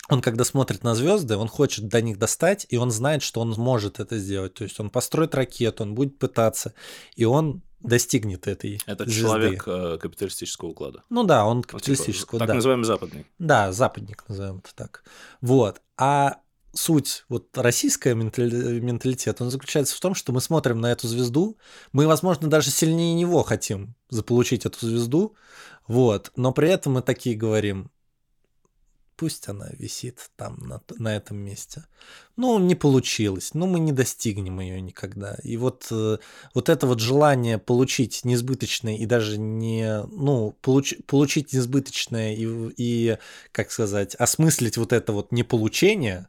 [0.08, 3.50] он когда смотрит на звезды, он хочет до них достать, и он знает, что он
[3.52, 4.54] может это сделать.
[4.54, 6.74] То есть он построит ракету, он будет пытаться,
[7.14, 9.20] и он достигнет этой Это звезды.
[9.20, 11.02] человек э, капиталистического уклада.
[11.10, 12.54] Ну да, он капиталистического, ну, типа, Так да.
[12.54, 13.26] называемый западный.
[13.38, 15.04] Да, западник, назовем это так.
[15.40, 15.80] Вот.
[15.96, 16.38] А
[16.74, 21.58] суть вот российского менталитета, он заключается в том, что мы смотрим на эту звезду,
[21.92, 25.34] мы, возможно, даже сильнее него хотим заполучить эту звезду,
[25.86, 27.90] вот, но при этом мы такие говорим,
[29.16, 31.84] пусть она висит там на, на этом месте.
[32.36, 35.36] Ну, не получилось, ну, мы не достигнем ее никогда.
[35.42, 36.18] И вот, э,
[36.54, 43.18] вот это вот желание получить несбыточное и даже не, ну, получ, получить несбыточное и, и,
[43.52, 46.28] как сказать, осмыслить вот это вот неполучение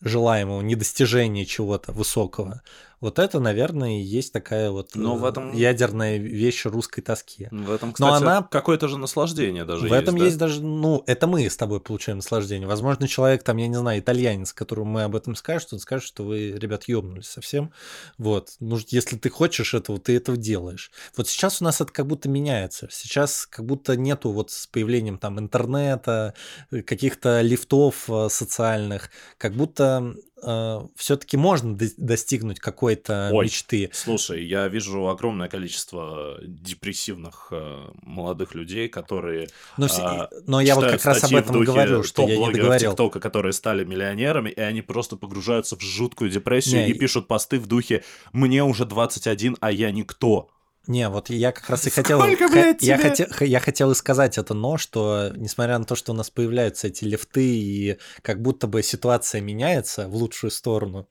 [0.00, 2.62] желаемого, недостижения чего-то высокого,
[3.00, 5.52] вот это, наверное, и есть такая вот Но в этом...
[5.52, 7.48] Э, ядерная вещь русской тоски.
[7.50, 8.42] В этом, кстати, Но она...
[8.42, 10.24] какое-то же наслаждение даже В есть, этом да?
[10.24, 12.66] есть даже, ну, это мы с тобой получаем наслаждение.
[12.66, 16.24] Возможно, человек там, я не знаю, итальянец, которому мы об этом скажем, он скажет, что
[16.24, 17.72] вы, ребят, ёбнулись совсем.
[18.16, 18.50] Вот.
[18.60, 20.90] Ну, если ты хочешь этого, ты этого делаешь.
[21.16, 22.88] Вот сейчас у нас это как будто меняется.
[22.90, 26.34] Сейчас как будто нету вот с появлением там интернета,
[26.70, 33.90] э, каких-то лифтов э, социальных, как будто э, все-таки можно достигнуть какой-то Ой, мечты.
[33.92, 39.48] Слушай, я вижу огромное количество депрессивных э, молодых людей, которые.
[39.76, 42.92] Но, э, но я вот как раз об этом говорю, что я не договорил.
[42.92, 47.58] ТикТока, которые стали миллионерами, и они просто погружаются в жуткую депрессию не, и пишут посты
[47.58, 50.50] в духе: Мне уже 21, а я никто.
[50.86, 52.18] Не, вот я как раз и хотел...
[52.18, 56.12] Сколько, блядь, я, хотел, я хотел и сказать это, но что, несмотря на то, что
[56.12, 61.06] у нас появляются эти лифты, и как будто бы ситуация меняется в лучшую сторону,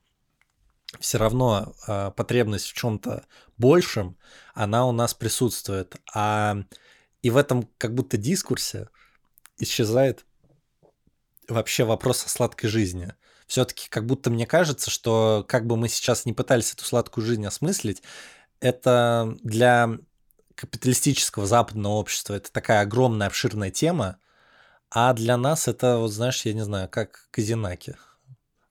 [0.98, 3.26] все равно э, потребность в чем-то
[3.56, 4.16] большем,
[4.54, 5.96] она у нас присутствует.
[6.12, 6.56] А
[7.22, 8.88] и в этом как будто дискурсе
[9.58, 10.24] исчезает
[11.48, 13.12] вообще вопрос о сладкой жизни.
[13.46, 17.46] Все-таки как будто мне кажется, что как бы мы сейчас не пытались эту сладкую жизнь
[17.46, 18.02] осмыслить,
[18.60, 19.98] это для
[20.54, 24.18] капиталистического западного общества это такая огромная, обширная тема,
[24.90, 27.96] а для нас это, вот знаешь, я не знаю, как казинаки.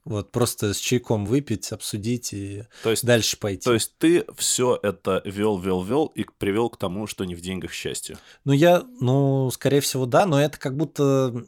[0.04, 3.64] Вот просто с чайком выпить, обсудить и то есть, дальше пойти.
[3.64, 7.42] То есть ты все это вел, вел, вел и привел к тому, что не в
[7.42, 8.18] деньгах счастье.
[8.46, 11.46] Ну я, ну скорее всего да, но это как будто,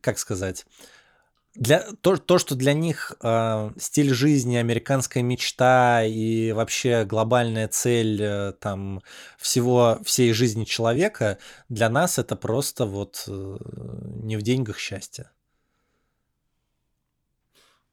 [0.00, 0.66] как сказать,
[1.54, 8.20] для, то, то, что для них э, стиль жизни, американская мечта и вообще глобальная цель
[8.22, 9.02] э, там
[9.38, 11.38] всего, всей жизни человека,
[11.68, 13.56] для нас это просто вот э,
[14.22, 15.30] не в деньгах счастье.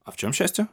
[0.04, 0.68] А в чем счастье?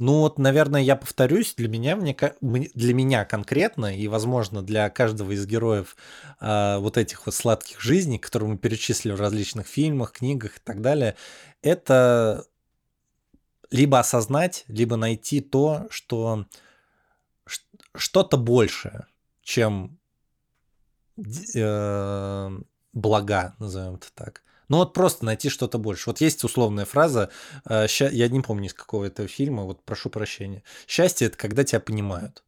[0.00, 5.32] Ну вот, наверное, я повторюсь, для меня, мне, для меня конкретно и, возможно, для каждого
[5.32, 5.94] из героев
[6.40, 10.80] э, вот этих вот сладких жизней, которые мы перечислили в различных фильмах, книгах и так
[10.80, 11.16] далее,
[11.60, 12.46] это
[13.70, 16.46] либо осознать, либо найти то, что
[17.94, 19.06] что-то большее,
[19.42, 19.98] чем
[21.54, 22.50] э,
[22.94, 24.42] блага, назовем это так.
[24.70, 26.08] Ну вот просто найти что-то больше.
[26.08, 27.28] Вот есть условная фраза,
[27.68, 30.62] э, я не помню из какого это фильма, вот прошу прощения.
[30.86, 32.44] Счастье это когда тебя понимают.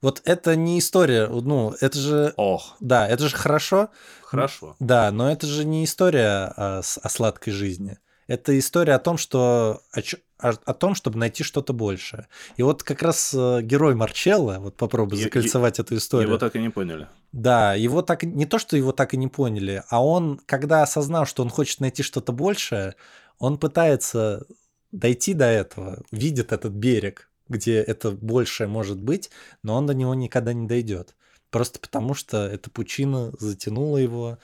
[0.00, 2.32] Вот это не история, ну это же...
[2.38, 2.76] Ох.
[2.80, 3.90] Да, это же хорошо.
[4.22, 4.74] Хорошо.
[4.80, 7.98] Да, но это же не история о, о сладкой жизни.
[8.30, 10.00] Это история о том, что о,
[10.38, 12.28] о, о том, чтобы найти что-то большее.
[12.56, 16.28] И вот как раз э, герой Марчелло, вот попробуй и, закольцевать и, эту историю.
[16.28, 17.08] Его так и не поняли.
[17.32, 21.26] Да, его так не то, что его так и не поняли, а он, когда осознал,
[21.26, 22.94] что он хочет найти что-то большее,
[23.40, 24.46] он пытается
[24.92, 29.30] дойти до этого, видит этот берег, где это большее может быть,
[29.64, 31.16] но он до него никогда не дойдет.
[31.50, 34.38] Просто потому, что эта пучина затянула его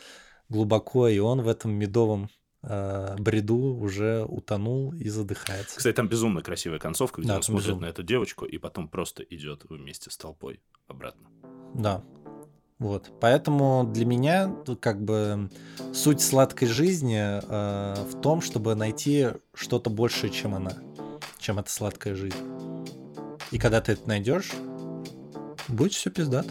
[0.49, 2.31] глубоко, и он в этом медовом
[3.19, 5.77] бреду уже утонул и задыхается.
[5.77, 7.87] Кстати, там безумно красивая концовка, где да, он смотрит безумно.
[7.87, 11.29] на эту девочку и потом просто идет вместе с толпой обратно.
[11.75, 12.03] Да,
[12.79, 15.51] вот, поэтому для меня как бы
[15.95, 20.73] суть сладкой жизни э, в том, чтобы найти что-то большее, чем она,
[21.39, 22.37] чем эта сладкая жизнь.
[23.51, 24.53] И когда ты это найдешь,
[25.69, 26.51] будет все пиздато.